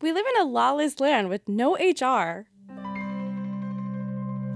We 0.00 0.12
live 0.12 0.26
in 0.34 0.42
a 0.42 0.44
lawless 0.44 0.98
land 0.98 1.28
with 1.28 1.48
no 1.48 1.76
HR. 1.76 2.46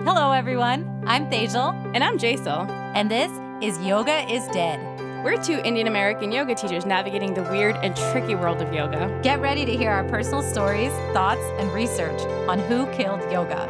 Hello, 0.02 0.32
everyone. 0.32 1.04
I'm 1.06 1.30
Tejal. 1.30 1.74
And 1.94 2.02
I'm 2.02 2.18
Jaisal. 2.18 2.68
And 2.68 3.08
this 3.08 3.30
is 3.62 3.80
Yoga 3.80 4.28
is 4.30 4.46
Dead. 4.48 4.80
We're 5.24 5.40
two 5.40 5.60
Indian 5.64 5.86
American 5.86 6.32
yoga 6.32 6.56
teachers 6.56 6.84
navigating 6.84 7.34
the 7.34 7.44
weird 7.44 7.76
and 7.76 7.96
tricky 7.96 8.34
world 8.34 8.60
of 8.60 8.72
yoga. 8.74 9.16
Get 9.22 9.40
ready 9.40 9.64
to 9.64 9.76
hear 9.76 9.90
our 9.90 10.04
personal 10.08 10.42
stories, 10.42 10.90
thoughts, 11.12 11.42
and 11.58 11.72
research 11.72 12.20
on 12.48 12.58
who 12.58 12.86
killed 12.92 13.20
yoga. 13.30 13.66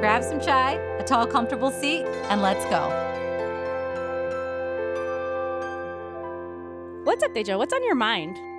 Grab 0.00 0.24
some 0.24 0.40
chai, 0.40 0.72
a 0.98 1.04
tall, 1.04 1.26
comfortable 1.26 1.70
seat, 1.70 2.06
and 2.30 2.40
let's 2.40 2.64
go. 2.66 2.88
What's 7.04 7.22
up, 7.22 7.34
Dejo? 7.34 7.58
What's 7.58 7.74
on 7.74 7.84
your 7.84 7.96
mind? 7.96 8.51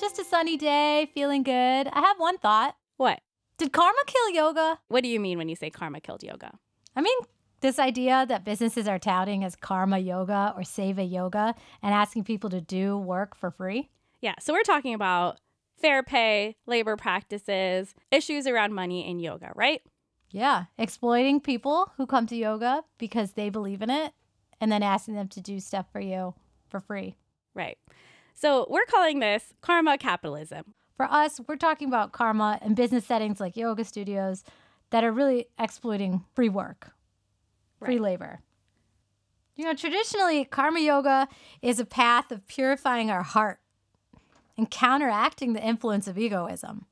Just 0.00 0.18
a 0.18 0.24
sunny 0.24 0.56
day, 0.56 1.10
feeling 1.12 1.42
good. 1.42 1.52
I 1.52 2.00
have 2.00 2.18
one 2.18 2.38
thought. 2.38 2.74
What? 2.96 3.20
Did 3.58 3.70
karma 3.70 3.98
kill 4.06 4.30
yoga? 4.30 4.78
What 4.88 5.02
do 5.02 5.10
you 5.10 5.20
mean 5.20 5.36
when 5.36 5.50
you 5.50 5.56
say 5.56 5.68
karma 5.68 6.00
killed 6.00 6.22
yoga? 6.22 6.58
I 6.96 7.02
mean, 7.02 7.18
this 7.60 7.78
idea 7.78 8.24
that 8.26 8.42
businesses 8.42 8.88
are 8.88 8.98
touting 8.98 9.44
as 9.44 9.54
karma 9.56 9.98
yoga 9.98 10.54
or 10.56 10.62
seva 10.62 11.08
yoga 11.08 11.54
and 11.82 11.92
asking 11.92 12.24
people 12.24 12.48
to 12.48 12.62
do 12.62 12.96
work 12.96 13.36
for 13.36 13.50
free. 13.50 13.90
Yeah, 14.22 14.36
so 14.40 14.54
we're 14.54 14.62
talking 14.62 14.94
about 14.94 15.38
fair 15.76 16.02
pay, 16.02 16.56
labor 16.66 16.96
practices, 16.96 17.94
issues 18.10 18.46
around 18.46 18.72
money 18.72 19.06
in 19.06 19.18
yoga, 19.18 19.52
right? 19.54 19.82
Yeah, 20.30 20.64
exploiting 20.78 21.40
people 21.40 21.92
who 21.98 22.06
come 22.06 22.26
to 22.28 22.36
yoga 22.36 22.84
because 22.96 23.32
they 23.32 23.50
believe 23.50 23.82
in 23.82 23.90
it 23.90 24.14
and 24.62 24.72
then 24.72 24.82
asking 24.82 25.16
them 25.16 25.28
to 25.28 25.42
do 25.42 25.60
stuff 25.60 25.92
for 25.92 26.00
you 26.00 26.32
for 26.70 26.80
free. 26.80 27.16
Right. 27.52 27.76
So 28.34 28.66
we're 28.70 28.86
calling 28.86 29.20
this 29.20 29.52
karma 29.60 29.98
capitalism. 29.98 30.74
For 30.96 31.06
us, 31.06 31.40
we're 31.48 31.56
talking 31.56 31.88
about 31.88 32.12
karma 32.12 32.58
in 32.62 32.74
business 32.74 33.06
settings 33.06 33.40
like 33.40 33.56
yoga 33.56 33.84
studios 33.84 34.44
that 34.90 35.04
are 35.04 35.12
really 35.12 35.46
exploiting 35.58 36.24
free 36.34 36.48
work, 36.48 36.92
free 37.78 37.94
right. 37.94 38.02
labor. 38.02 38.40
You 39.56 39.64
know, 39.64 39.74
traditionally, 39.74 40.44
karma 40.44 40.80
yoga 40.80 41.28
is 41.62 41.80
a 41.80 41.84
path 41.84 42.30
of 42.32 42.46
purifying 42.46 43.10
our 43.10 43.22
heart 43.22 43.60
and 44.56 44.70
counteracting 44.70 45.52
the 45.52 45.64
influence 45.64 46.06
of 46.06 46.18
egoism. 46.18 46.86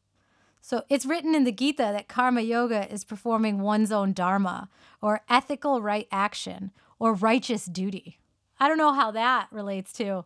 So 0.61 0.83
it's 0.89 1.07
written 1.07 1.35
in 1.35 1.45
the 1.45 1.53
Gita 1.53 1.83
that 1.83 2.09
karma 2.09 2.43
yoga 2.43 2.93
is 2.93 3.05
performing 3.05 3.61
one's 3.61 3.93
own 3.93 4.13
dharma 4.13 4.69
or 5.01 5.23
ethical 5.29 5.81
right 5.81 6.09
action 6.13 6.73
or 6.99 7.15
righteous 7.15 7.65
duty. 7.65 8.19
I 8.61 8.69
don't 8.69 8.79
know 8.79 8.93
how 8.93 9.11
that 9.13 9.49
relates 9.51 9.93
to 9.95 10.25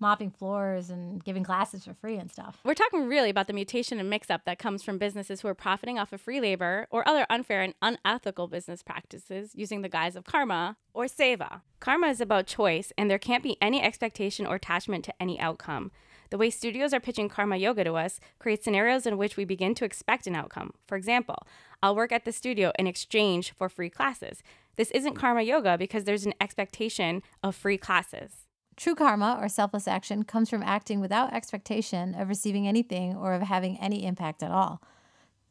mopping 0.00 0.30
floors 0.30 0.90
and 0.90 1.22
giving 1.22 1.44
classes 1.44 1.84
for 1.84 1.94
free 1.94 2.16
and 2.16 2.30
stuff. 2.30 2.58
We're 2.64 2.74
talking 2.74 3.06
really 3.06 3.30
about 3.30 3.46
the 3.46 3.52
mutation 3.52 4.00
and 4.00 4.10
mix 4.10 4.30
up 4.30 4.44
that 4.44 4.58
comes 4.58 4.82
from 4.82 4.98
businesses 4.98 5.40
who 5.40 5.48
are 5.48 5.54
profiting 5.54 5.98
off 5.98 6.12
of 6.12 6.20
free 6.20 6.40
labor 6.40 6.86
or 6.90 7.06
other 7.06 7.26
unfair 7.28 7.62
and 7.62 7.74
unethical 7.82 8.48
business 8.48 8.82
practices 8.82 9.52
using 9.54 9.82
the 9.82 9.88
guise 9.88 10.16
of 10.16 10.24
karma 10.24 10.76
or 10.94 11.04
seva. 11.04 11.60
Karma 11.78 12.08
is 12.08 12.20
about 12.20 12.46
choice, 12.46 12.92
and 12.98 13.10
there 13.10 13.18
can't 13.18 13.42
be 13.42 13.56
any 13.60 13.82
expectation 13.82 14.46
or 14.46 14.56
attachment 14.56 15.04
to 15.04 15.14
any 15.20 15.38
outcome. 15.40 15.90
The 16.30 16.38
way 16.38 16.50
studios 16.50 16.94
are 16.94 17.00
pitching 17.00 17.28
karma 17.28 17.56
yoga 17.56 17.82
to 17.84 17.94
us 17.94 18.20
creates 18.38 18.64
scenarios 18.64 19.04
in 19.04 19.18
which 19.18 19.36
we 19.36 19.44
begin 19.44 19.74
to 19.74 19.84
expect 19.84 20.26
an 20.26 20.36
outcome. 20.36 20.74
For 20.86 20.96
example, 20.96 21.46
I'll 21.82 21.96
work 21.96 22.12
at 22.12 22.24
the 22.24 22.32
studio 22.32 22.72
in 22.78 22.86
exchange 22.86 23.52
for 23.52 23.68
free 23.68 23.90
classes. 23.90 24.42
This 24.76 24.92
isn't 24.92 25.14
karma 25.14 25.42
yoga 25.42 25.76
because 25.76 26.04
there's 26.04 26.26
an 26.26 26.34
expectation 26.40 27.22
of 27.42 27.56
free 27.56 27.78
classes. 27.78 28.46
True 28.80 28.94
karma 28.94 29.36
or 29.38 29.50
selfless 29.50 29.86
action 29.86 30.22
comes 30.22 30.48
from 30.48 30.62
acting 30.62 31.00
without 31.02 31.34
expectation 31.34 32.14
of 32.14 32.30
receiving 32.30 32.66
anything 32.66 33.14
or 33.14 33.34
of 33.34 33.42
having 33.42 33.78
any 33.78 34.06
impact 34.06 34.42
at 34.42 34.50
all. 34.50 34.80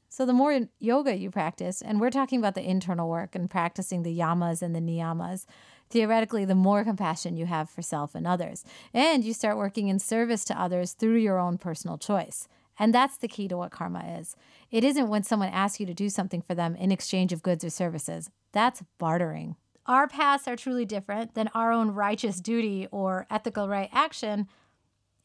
So, 0.10 0.26
the 0.26 0.34
more 0.34 0.62
yoga 0.80 1.16
you 1.16 1.30
practice, 1.30 1.80
and 1.80 2.02
we're 2.02 2.10
talking 2.10 2.40
about 2.40 2.56
the 2.56 2.68
internal 2.68 3.08
work 3.08 3.36
and 3.36 3.48
practicing 3.48 4.02
the 4.02 4.18
yamas 4.18 4.64
and 4.64 4.76
the 4.76 4.80
niyamas, 4.80 5.46
theoretically, 5.92 6.44
the 6.44 6.56
more 6.56 6.84
compassion 6.84 7.38
you 7.38 7.46
have 7.46 7.70
for 7.70 7.84
self 7.84 8.16
and 8.16 8.26
others. 8.26 8.66
And 8.96 9.24
you 9.24 9.36
start 9.36 9.58
working 9.58 9.90
in 9.90 10.00
service 10.00 10.44
to 10.46 10.60
others 10.60 10.94
through 10.94 11.18
your 11.18 11.38
own 11.38 11.60
personal 11.60 12.00
choice. 12.00 12.48
And 12.80 12.96
that's 12.96 13.18
the 13.18 13.28
key 13.28 13.48
to 13.50 13.58
what 13.58 13.70
karma 13.70 14.18
is. 14.20 14.36
It 14.72 14.84
isn't 14.84 15.08
when 15.08 15.22
someone 15.22 15.50
asks 15.50 15.80
you 15.80 15.86
to 15.86 15.94
do 15.94 16.10
something 16.10 16.42
for 16.42 16.56
them 16.56 16.76
in 16.76 16.92
exchange 16.92 17.32
of 17.32 17.44
goods 17.44 17.64
or 17.64 17.70
services, 17.70 18.32
that's 18.54 18.82
bartering 18.98 19.56
our 19.90 20.08
paths 20.08 20.48
are 20.48 20.56
truly 20.56 20.86
different, 20.86 21.34
then 21.34 21.50
our 21.56 21.72
own 21.72 21.90
righteous 21.90 22.40
duty 22.40 22.88
or 22.92 23.26
ethical 23.30 23.68
right 23.68 23.90
action 23.92 24.48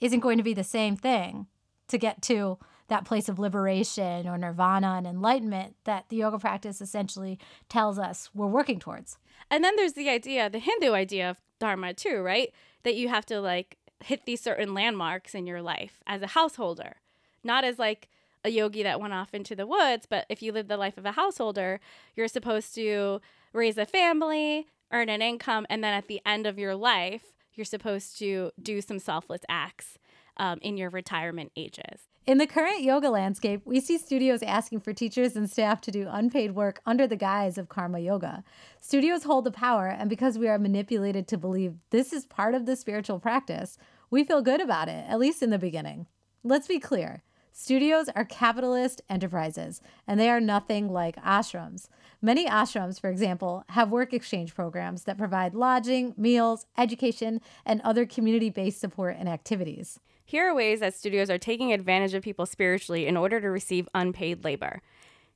isn't 0.00 0.20
going 0.20 0.38
to 0.38 0.42
be 0.42 0.54
the 0.54 0.64
same 0.64 0.97
thing 0.97 1.47
to 1.86 1.98
get 1.98 2.22
to 2.22 2.58
that 2.88 3.04
place 3.04 3.28
of 3.28 3.38
liberation 3.38 4.26
or 4.26 4.38
nirvana 4.38 4.94
and 4.97 5.06
enlightenment 5.06 5.76
that 5.84 6.06
the 6.08 6.16
yoga 6.16 6.38
practice 6.38 6.80
essentially 6.80 7.38
tells 7.69 7.98
us 7.98 8.30
we're 8.34 8.47
working 8.47 8.80
towards. 8.80 9.19
And 9.50 9.62
then 9.62 9.76
there's 9.76 9.92
the 9.92 10.08
idea, 10.08 10.48
the 10.48 10.58
Hindu 10.58 10.92
idea 10.92 11.30
of 11.30 11.41
dharma 11.58 11.92
too, 11.92 12.22
right? 12.22 12.50
That 12.84 12.97
you 12.97 13.08
have 13.08 13.26
to 13.26 13.41
like 13.41 13.76
hit 14.03 14.24
these 14.24 14.41
certain 14.41 14.72
landmarks 14.72 15.34
in 15.34 15.47
your 15.47 15.60
life 15.60 16.03
as 16.06 16.22
a 16.22 16.28
householder, 16.28 16.97
not 17.42 17.64
as 17.64 17.78
like 17.78 18.08
a 18.44 18.50
yogi 18.50 18.82
that 18.82 19.00
went 19.00 19.14
off 19.14 19.34
into 19.34 19.54
the 19.54 19.66
woods, 19.66 20.06
but 20.08 20.24
if 20.30 20.42
you 20.42 20.53
live 20.53 20.69
the 20.69 20.76
life 20.76 20.97
of 20.97 21.04
a 21.04 21.12
householder, 21.12 21.80
you're 22.14 22.28
supposed 22.28 22.74
to 22.74 23.20
raise 23.54 23.78
a 23.78 23.87
family, 23.87 24.66
earn 24.92 25.09
an 25.09 25.22
income, 25.22 25.66
and 25.70 25.82
then 25.82 25.94
at 25.94 26.09
the 26.09 26.20
end 26.26 26.47
of 26.47 26.59
your 26.59 26.75
life, 26.75 27.32
you're 27.54 27.65
supposed 27.65 28.19
to 28.19 28.50
do 28.60 28.81
some 28.81 28.98
selfless 28.98 29.42
acts 29.48 29.98
um, 30.37 30.59
in 30.60 30.76
your 30.76 30.91
retirement 30.91 31.53
ages. 31.56 32.09
In 32.26 32.38
the 32.38 32.47
current 32.47 32.82
yoga 32.82 33.10
landscape, 33.10 33.60
we 33.65 33.81
see 33.81 33.98
studios 33.98 34.42
asking 34.42 34.81
for 34.81 34.94
teachers 34.94 35.37
and 35.37 35.48
staff 35.48 35.82
to 35.82 35.91
do 35.91 36.09
unpaid 36.10 36.54
work 36.54 36.81
under 36.87 37.06
the 37.06 37.16
guise 37.16 37.59
of 37.59 37.69
karma 37.69 37.98
yoga. 37.98 38.42
Studios 38.81 39.25
hold 39.25 39.44
the 39.44 39.50
power, 39.50 39.88
and 39.88 40.09
because 40.09 40.38
we 40.38 40.48
are 40.48 40.59
manipulated 40.59 41.28
to 41.28 41.38
believe 41.38 41.75
this 41.91 42.12
is 42.12 42.25
part 42.25 42.54
of 42.54 42.65
the 42.65 42.76
spiritual 42.76 43.19
practice, 43.19 43.76
we 44.10 44.25
feel 44.25 44.41
good 44.41 44.62
about 44.62 44.88
it, 44.88 45.04
at 45.06 45.19
least 45.19 45.42
in 45.42 45.50
the 45.50 45.59
beginning. 45.59 46.06
Let's 46.42 46.66
be 46.66 46.81
clear 46.81 47.22
studios 47.54 48.10
are 48.15 48.26
capitalist 48.26 49.00
enterprises, 49.09 49.81
and 50.06 50.20
they 50.20 50.28
are 50.28 50.41
nothing 50.41 50.92
like 50.92 51.16
ashrams. 51.16 51.88
Many 52.20 52.47
ashrams, 52.47 53.00
for 53.00 53.09
example, 53.09 53.65
have 53.70 53.91
work 53.91 54.12
exchange 54.12 54.54
programs 54.54 55.04
that 55.04 55.16
provide 55.16 55.54
lodging, 55.54 56.12
meals, 56.19 56.66
education, 56.76 57.41
and 57.65 57.81
other 57.81 58.04
community 58.04 58.50
based 58.50 58.81
support 58.81 59.16
and 59.19 59.28
activities. 59.28 60.00
Here 60.26 60.48
are 60.48 60.54
ways 60.54 60.81
that 60.81 60.94
studios 60.94 61.31
are 61.31 61.38
taking 61.38 61.72
advantage 61.72 62.12
of 62.12 62.22
people 62.22 62.44
spiritually 62.44 63.06
in 63.06 63.16
order 63.16 63.41
to 63.41 63.48
receive 63.48 63.88
unpaid 63.94 64.44
labor 64.44 64.82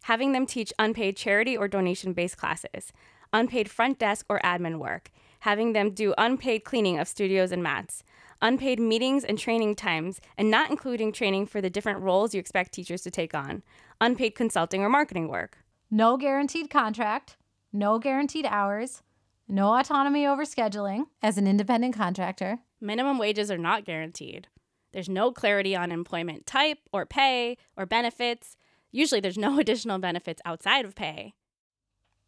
having 0.02 0.32
them 0.32 0.46
teach 0.46 0.72
unpaid 0.78 1.16
charity 1.16 1.56
or 1.56 1.68
donation 1.68 2.12
based 2.12 2.36
classes, 2.36 2.92
unpaid 3.32 3.70
front 3.70 3.98
desk 3.98 4.26
or 4.28 4.40
admin 4.44 4.78
work, 4.78 5.10
having 5.40 5.72
them 5.72 5.90
do 5.90 6.14
unpaid 6.18 6.64
cleaning 6.64 6.98
of 6.98 7.08
studios 7.08 7.52
and 7.52 7.62
mats, 7.62 8.02
unpaid 8.40 8.80
meetings 8.80 9.24
and 9.24 9.38
training 9.38 9.74
times, 9.74 10.20
and 10.36 10.50
not 10.50 10.70
including 10.70 11.12
training 11.12 11.46
for 11.46 11.60
the 11.60 11.70
different 11.70 12.00
roles 12.00 12.34
you 12.34 12.40
expect 12.40 12.72
teachers 12.72 13.02
to 13.02 13.10
take 13.10 13.34
on, 13.34 13.62
unpaid 14.00 14.34
consulting 14.34 14.82
or 14.82 14.88
marketing 14.88 15.28
work 15.28 15.58
no 15.90 16.16
guaranteed 16.16 16.68
contract, 16.68 17.36
no 17.72 17.98
guaranteed 17.98 18.46
hours, 18.46 19.02
no 19.48 19.78
autonomy 19.78 20.26
over 20.26 20.44
scheduling 20.44 21.06
as 21.22 21.38
an 21.38 21.46
independent 21.46 21.94
contractor. 21.96 22.58
Minimum 22.80 23.18
wages 23.18 23.50
are 23.50 23.58
not 23.58 23.84
guaranteed. 23.84 24.48
There's 24.92 25.08
no 25.08 25.32
clarity 25.32 25.74
on 25.74 25.90
employment 25.90 26.46
type 26.46 26.78
or 26.92 27.06
pay 27.06 27.56
or 27.76 27.86
benefits. 27.86 28.56
Usually, 28.92 29.20
there's 29.20 29.38
no 29.38 29.58
additional 29.60 29.98
benefits 29.98 30.42
outside 30.44 30.84
of 30.84 30.94
pay. 30.94 31.34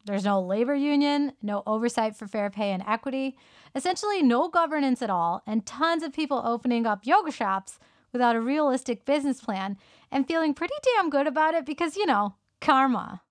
There's 0.05 0.25
no 0.25 0.41
labor 0.41 0.75
union, 0.75 1.33
no 1.41 1.63
oversight 1.65 2.15
for 2.15 2.27
fair 2.27 2.49
pay 2.49 2.71
and 2.71 2.83
equity, 2.87 3.37
essentially, 3.75 4.21
no 4.21 4.49
governance 4.49 5.01
at 5.01 5.09
all, 5.09 5.43
and 5.45 5.65
tons 5.65 6.03
of 6.03 6.13
people 6.13 6.41
opening 6.43 6.85
up 6.85 7.05
yoga 7.05 7.31
shops 7.31 7.79
without 8.11 8.35
a 8.35 8.41
realistic 8.41 9.05
business 9.05 9.41
plan 9.41 9.77
and 10.11 10.27
feeling 10.27 10.53
pretty 10.53 10.73
damn 10.95 11.09
good 11.09 11.27
about 11.27 11.53
it 11.53 11.65
because, 11.65 11.95
you 11.95 12.05
know, 12.05 12.35
karma. 12.59 13.21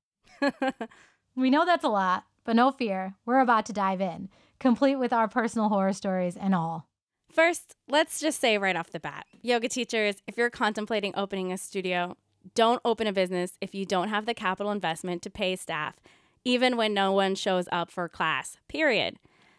we 1.36 1.50
know 1.50 1.64
that's 1.64 1.84
a 1.84 1.88
lot, 1.88 2.24
but 2.44 2.56
no 2.56 2.70
fear. 2.72 3.14
We're 3.26 3.40
about 3.40 3.66
to 3.66 3.72
dive 3.72 4.00
in, 4.00 4.28
complete 4.58 4.96
with 4.96 5.12
our 5.12 5.28
personal 5.28 5.68
horror 5.68 5.92
stories 5.92 6.36
and 6.36 6.54
all. 6.54 6.86
First, 7.32 7.76
let's 7.88 8.20
just 8.20 8.40
say 8.40 8.58
right 8.58 8.74
off 8.74 8.90
the 8.90 9.00
bat 9.00 9.26
yoga 9.42 9.68
teachers, 9.68 10.16
if 10.26 10.36
you're 10.36 10.50
contemplating 10.50 11.14
opening 11.16 11.52
a 11.52 11.58
studio, 11.58 12.16
don't 12.54 12.80
open 12.84 13.06
a 13.06 13.12
business 13.12 13.52
if 13.60 13.74
you 13.74 13.84
don't 13.84 14.08
have 14.08 14.26
the 14.26 14.34
capital 14.34 14.72
investment 14.72 15.22
to 15.22 15.30
pay 15.30 15.56
staff, 15.56 15.96
even 16.44 16.76
when 16.76 16.94
no 16.94 17.12
one 17.12 17.34
shows 17.34 17.68
up 17.70 17.90
for 17.90 18.08
class, 18.08 18.56
period. 18.68 19.16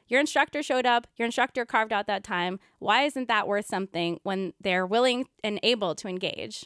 Your 0.08 0.20
instructor 0.20 0.62
showed 0.62 0.86
up, 0.86 1.08
your 1.16 1.26
instructor 1.26 1.66
carved 1.66 1.94
out 1.94 2.08
that 2.08 2.24
time. 2.24 2.60
Why 2.80 3.04
isn't 3.04 3.28
that 3.30 3.48
worth 3.48 3.66
something 3.66 4.20
when 4.24 4.54
they're 4.60 4.86
willing 4.86 5.28
and 5.44 5.60
able 5.64 5.96
to 5.96 6.08
engage? 6.08 6.66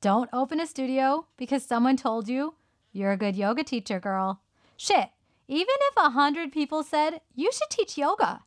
Don't 0.00 0.30
open 0.32 0.60
a 0.60 0.66
studio 0.66 1.26
because 1.36 1.64
someone 1.64 1.96
told 1.96 2.28
you 2.28 2.54
you're 2.92 3.12
a 3.12 3.16
good 3.18 3.36
yoga 3.36 3.62
teacher, 3.62 4.00
girl. 4.00 4.40
Shit, 4.76 5.10
even 5.48 5.66
if 5.68 5.96
a 5.96 6.10
hundred 6.10 6.52
people 6.52 6.82
said, 6.82 7.20
you 7.34 7.50
should 7.52 7.68
teach 7.68 7.98
yoga, 7.98 8.40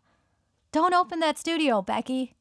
don't 0.72 0.94
open 0.94 1.20
that 1.20 1.38
studio, 1.38 1.82
Becky. 1.82 2.36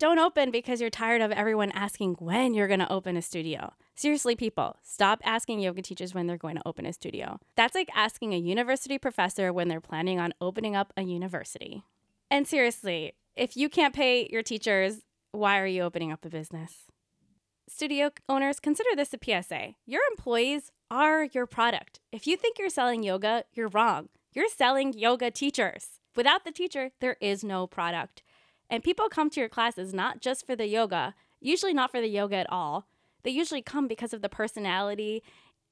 Don't 0.00 0.18
open 0.18 0.50
because 0.50 0.80
you're 0.80 0.90
tired 0.90 1.22
of 1.22 1.30
everyone 1.30 1.70
asking 1.70 2.16
when 2.18 2.52
you're 2.52 2.66
going 2.66 2.80
to 2.80 2.92
open 2.92 3.16
a 3.16 3.22
studio. 3.22 3.72
Seriously, 3.94 4.34
people, 4.34 4.76
stop 4.82 5.20
asking 5.24 5.60
yoga 5.60 5.82
teachers 5.82 6.12
when 6.12 6.26
they're 6.26 6.36
going 6.36 6.56
to 6.56 6.66
open 6.66 6.84
a 6.84 6.92
studio. 6.92 7.38
That's 7.54 7.76
like 7.76 7.88
asking 7.94 8.34
a 8.34 8.38
university 8.38 8.98
professor 8.98 9.52
when 9.52 9.68
they're 9.68 9.80
planning 9.80 10.18
on 10.18 10.34
opening 10.40 10.74
up 10.74 10.92
a 10.96 11.02
university. 11.02 11.84
And 12.28 12.48
seriously, 12.48 13.12
if 13.36 13.56
you 13.56 13.68
can't 13.68 13.94
pay 13.94 14.28
your 14.32 14.42
teachers, 14.42 15.02
why 15.30 15.60
are 15.60 15.66
you 15.66 15.82
opening 15.82 16.10
up 16.10 16.24
a 16.24 16.28
business? 16.28 16.72
Studio 17.68 18.10
owners, 18.28 18.58
consider 18.58 18.90
this 18.96 19.14
a 19.14 19.18
PSA. 19.22 19.76
Your 19.86 20.02
employees 20.10 20.72
are 20.90 21.22
your 21.24 21.46
product. 21.46 22.00
If 22.10 22.26
you 22.26 22.36
think 22.36 22.58
you're 22.58 22.68
selling 22.68 23.04
yoga, 23.04 23.44
you're 23.52 23.68
wrong. 23.68 24.08
You're 24.32 24.48
selling 24.48 24.92
yoga 24.92 25.30
teachers. 25.30 26.00
Without 26.16 26.44
the 26.44 26.50
teacher, 26.50 26.90
there 27.00 27.16
is 27.20 27.44
no 27.44 27.68
product. 27.68 28.23
And 28.70 28.82
people 28.82 29.08
come 29.08 29.30
to 29.30 29.40
your 29.40 29.48
classes 29.48 29.92
not 29.94 30.20
just 30.20 30.46
for 30.46 30.56
the 30.56 30.66
yoga, 30.66 31.14
usually 31.40 31.74
not 31.74 31.90
for 31.90 32.00
the 32.00 32.08
yoga 32.08 32.36
at 32.36 32.50
all. 32.50 32.86
They 33.22 33.30
usually 33.30 33.62
come 33.62 33.88
because 33.88 34.12
of 34.12 34.22
the 34.22 34.28
personality 34.28 35.22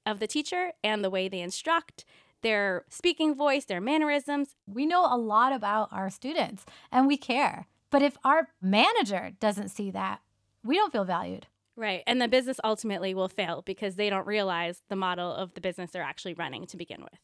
of 0.06 0.21
the 0.21 0.27
teacher 0.27 0.73
and 0.83 1.05
the 1.05 1.11
way 1.11 1.29
they 1.29 1.41
instruct, 1.41 2.05
their 2.43 2.85
speaking 2.89 3.35
voice, 3.35 3.65
their 3.65 3.81
mannerisms. 3.81 4.56
We 4.67 4.87
know 4.87 5.05
a 5.05 5.17
lot 5.17 5.53
about 5.53 5.89
our 5.93 6.11
students 6.11 6.65
and 6.91 7.06
we 7.06 7.17
care. 7.17 7.67
But 7.91 8.03
if 8.03 8.17
our 8.25 8.49
manager 8.61 9.33
doesn't 9.39 9.69
see 9.69 9.91
that, 9.91 10.21
we 10.65 10.77
don't 10.77 10.93
feel 10.93 11.05
valued. 11.05 11.47
Right. 11.77 12.03
And 12.06 12.21
the 12.21 12.29
business 12.29 12.61
ultimately 12.65 13.15
will 13.15 13.29
fail 13.29 13.62
because 13.65 13.97
they 13.97 14.11
don't 14.11 14.27
realize 14.27 14.83
the 14.89 14.97
model 14.97 15.33
of 15.33 15.55
the 15.55 15.61
business 15.61 15.91
they're 15.91 16.03
actually 16.03 16.35
running 16.35 16.67
to 16.67 16.77
begin 16.77 17.03
with. 17.03 17.19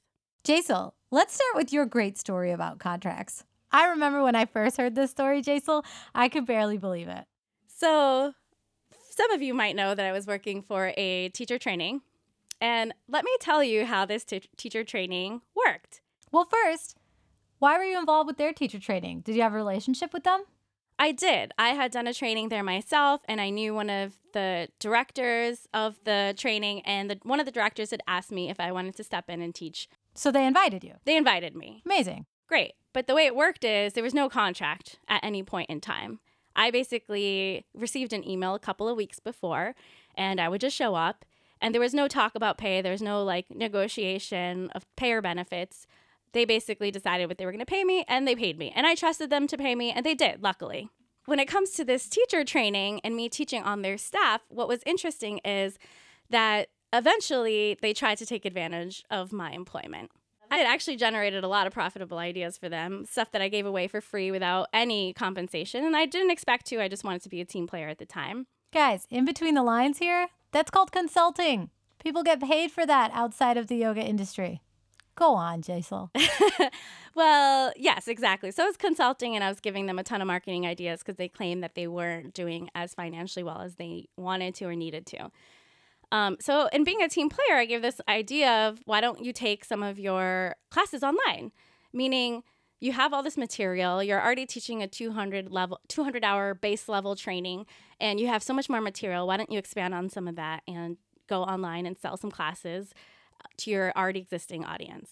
Jaisal, 0.45 0.93
let's 1.11 1.35
start 1.35 1.55
with 1.55 1.73
your 1.73 1.85
great 1.85 2.17
story 2.17 2.51
about 2.51 2.79
contracts. 2.79 3.45
I 3.71 3.89
remember 3.89 4.23
when 4.23 4.35
I 4.35 4.45
first 4.47 4.77
heard 4.77 4.95
this 4.95 5.11
story, 5.11 5.43
Jaisal, 5.43 5.85
I 6.15 6.29
could 6.29 6.47
barely 6.47 6.79
believe 6.79 7.09
it. 7.09 7.25
So, 7.67 8.33
some 9.11 9.31
of 9.33 9.43
you 9.43 9.55
might 9.55 9.77
know 9.77 9.95
that 9.95 10.07
I 10.07 10.13
was 10.13 10.27
working 10.27 10.63
for 10.63 10.93
a 10.97 11.29
teacher 11.31 11.59
training. 11.59 12.03
And 12.61 12.93
let 13.09 13.25
me 13.25 13.31
tell 13.41 13.63
you 13.63 13.85
how 13.85 14.05
this 14.05 14.25
t- 14.25 14.49
teacher 14.57 14.85
training 14.85 15.43
worked. 15.55 16.01
Well, 16.33 16.49
first, 16.51 16.97
why 17.59 17.77
were 17.77 17.85
you 17.85 17.99
involved 17.99 18.27
with 18.27 18.37
their 18.37 18.53
teacher 18.53 18.79
training? 18.81 19.21
Did 19.21 19.37
you 19.37 19.43
have 19.43 19.53
a 19.53 19.57
relationship 19.57 20.13
with 20.13 20.25
them? 20.25 20.45
I 20.99 21.13
did. 21.13 21.53
I 21.57 21.71
had 21.71 21.93
done 21.93 22.09
a 22.09 22.15
training 22.15 22.49
there 22.49 22.65
myself, 22.65 23.21
and 23.29 23.41
I 23.41 23.51
knew 23.51 23.73
one 23.73 23.89
of 23.89 24.19
the 24.33 24.69
directors 24.81 25.69
of 25.73 25.97
the 26.05 26.35
training, 26.37 26.81
and 26.81 27.09
the, 27.09 27.19
one 27.23 27.39
of 27.39 27.47
the 27.47 27.53
directors 27.53 27.93
had 27.93 28.03
asked 28.09 28.33
me 28.33 28.51
if 28.51 28.59
I 28.59 28.73
wanted 28.73 28.97
to 28.97 29.05
step 29.05 29.31
in 29.31 29.41
and 29.41 29.55
teach. 29.55 29.89
So 30.15 30.33
they 30.33 30.45
invited 30.45 30.83
you. 30.83 30.95
They 31.05 31.17
invited 31.17 31.55
me. 31.55 31.83
Amazing. 31.87 32.27
Great. 32.49 32.73
But 32.99 33.07
the 33.07 33.15
way 33.15 33.27
it 33.27 33.37
worked 33.37 33.63
is 33.63 33.93
there 33.93 34.03
was 34.03 34.13
no 34.13 34.29
contract 34.29 34.99
at 35.07 35.23
any 35.23 35.45
point 35.45 35.71
in 35.71 35.81
time. 35.81 36.19
I 36.57 36.73
basically 36.73 37.65
received 37.73 38.13
an 38.13 38.29
email 38.29 38.57
a 38.57 38.59
couple 38.59 38.89
of 38.89 38.97
weeks 38.97 39.21
before, 39.21 39.77
and 40.17 40.41
I 40.41 40.49
would 40.49 40.61
just 40.61 40.75
show 40.75 40.97
up. 40.97 41.25
And 41.61 41.73
there 41.73 41.81
was 41.81 41.95
no 41.95 42.09
talk 42.09 42.35
about 42.35 42.59
pay. 42.59 42.83
There 42.83 42.91
was 42.91 43.01
no 43.01 43.23
like 43.23 43.55
negotiation 43.55 44.69
of 44.71 44.85
pay 44.97 45.13
or 45.13 45.23
benefits. 45.23 45.87
They 46.33 46.45
basically 46.45 46.91
decided 46.91 47.29
what 47.29 47.39
they 47.39 47.45
were 47.45 47.53
going 47.53 47.61
to 47.61 47.67
pay 47.67 47.85
me, 47.85 48.05
and 48.09 48.27
they 48.27 48.35
paid 48.35 48.59
me. 48.59 48.73
And 48.75 48.85
I 48.85 48.97
trusted 48.97 49.31
them 49.31 49.47
to 49.47 49.57
pay 49.57 49.77
me, 49.77 49.93
and 49.93 50.05
they 50.05 50.17
did, 50.17 50.43
luckily. 50.43 50.89
When 51.25 51.39
it 51.39 51.47
comes 51.47 51.71
to 51.75 51.85
this 51.85 52.09
teacher 52.09 52.43
training 52.43 53.01
and 53.05 53.15
me 53.15 53.29
teaching 53.29 53.63
on 53.63 53.83
their 53.83 53.97
staff, 53.97 54.41
what 54.49 54.67
was 54.67 54.81
interesting 54.85 55.39
is 55.45 55.79
that 56.31 56.71
eventually 56.93 57.79
they 57.81 57.95
tried 57.95 58.19
to 58.19 58.27
take 58.27 58.45
advantage 58.45 59.05
of 59.09 59.33
my 59.33 59.53
employment. 59.53 60.11
I 60.51 60.59
had 60.59 60.67
actually 60.67 60.97
generated 60.97 61.45
a 61.45 61.49
lot 61.49 61.67
of 61.67 61.73
profitable 61.73 62.19
ideas 62.19 62.57
for 62.57 62.69
them, 62.69 63.05
stuff 63.05 63.31
that 63.33 63.43
I 63.43 63.49
gave 63.49 63.67
away 63.67 63.89
for 63.89 64.01
free 64.01 64.31
without 64.31 64.69
any 64.73 65.13
compensation. 65.13 65.85
And 65.85 65.97
I 65.97 66.07
didn't 66.07 66.31
expect 66.31 66.67
to, 66.67 66.81
I 66.81 66.89
just 66.89 67.05
wanted 67.05 67.23
to 67.23 67.29
be 67.29 67.41
a 67.41 67.45
team 67.45 67.67
player 67.67 67.89
at 67.89 67.99
the 67.99 68.07
time. 68.07 68.47
Guys, 68.73 69.07
in 69.11 69.25
between 69.25 69.55
the 69.55 69.63
lines 69.63 69.99
here, 69.99 70.29
that's 70.53 70.71
called 70.71 70.93
consulting. 70.93 71.71
People 72.03 72.23
get 72.23 72.41
paid 72.41 72.71
for 72.71 72.87
that 72.87 73.11
outside 73.13 73.57
of 73.57 73.67
the 73.67 73.77
yoga 73.77 74.03
industry. 74.03 74.63
Go 75.19 75.35
on, 75.35 75.63
Jaisal. 75.63 76.11
well, 77.17 77.73
yes, 77.77 78.07
exactly. 78.07 78.53
So 78.53 78.63
I 78.63 78.67
was 78.67 78.77
consulting 78.77 79.35
and 79.35 79.43
I 79.43 79.49
was 79.49 79.59
giving 79.59 79.87
them 79.87 79.99
a 79.99 80.05
ton 80.05 80.21
of 80.21 80.29
marketing 80.29 80.65
ideas 80.65 81.01
because 81.01 81.17
they 81.17 81.29
claimed 81.29 81.65
that 81.65 81.75
they 81.75 81.89
weren't 81.89 82.35
doing 82.35 82.71
as 82.73 82.95
financially 82.95 83.43
well 83.43 83.61
as 83.61 83.75
they 83.75 84.09
wanted 84.17 84.55
to 84.57 84.67
or 84.67 84.77
needed 84.77 85.07
to. 85.07 85.31
Um, 86.11 86.37
so, 86.41 86.69
in 86.73 86.85
being 86.85 87.03
a 87.03 87.09
team 87.09 87.29
player, 87.29 87.59
I 87.59 87.67
gave 87.67 87.83
this 87.83 88.01
idea 88.09 88.69
of 88.69 88.81
why 88.87 89.01
don't 89.01 89.23
you 89.23 89.33
take 89.33 89.65
some 89.65 89.83
of 89.83 89.99
your 89.99 90.57
classes 90.71 91.03
online? 91.03 91.53
Meaning, 91.93 92.43
you 92.81 92.93
have 92.93 93.13
all 93.13 93.23
this 93.23 93.37
material, 93.37 94.03
you're 94.03 94.23
already 94.23 94.47
teaching 94.47 94.83
a 94.83 94.89
200 94.89 95.51
level 95.51 95.81
200 95.89 96.25
hour 96.25 96.55
base 96.55 96.89
level 96.89 97.17
training 97.17 97.67
and 98.01 98.21
you 98.21 98.29
have 98.29 98.43
so 98.43 98.55
much 98.55 98.69
more 98.69 98.81
material. 98.81 99.27
Why 99.27 99.37
don't 99.37 99.51
you 99.51 99.59
expand 99.59 99.95
on 99.95 100.09
some 100.09 100.29
of 100.29 100.37
that 100.37 100.63
and 100.69 100.97
go 101.29 101.43
online 101.43 101.87
and 101.87 101.99
sell 101.99 102.17
some 102.17 102.31
classes 102.31 102.95
uh, 103.43 103.49
to 103.59 103.71
your 103.71 103.93
already 103.97 104.21
existing 104.21 104.65
audience? 104.65 105.11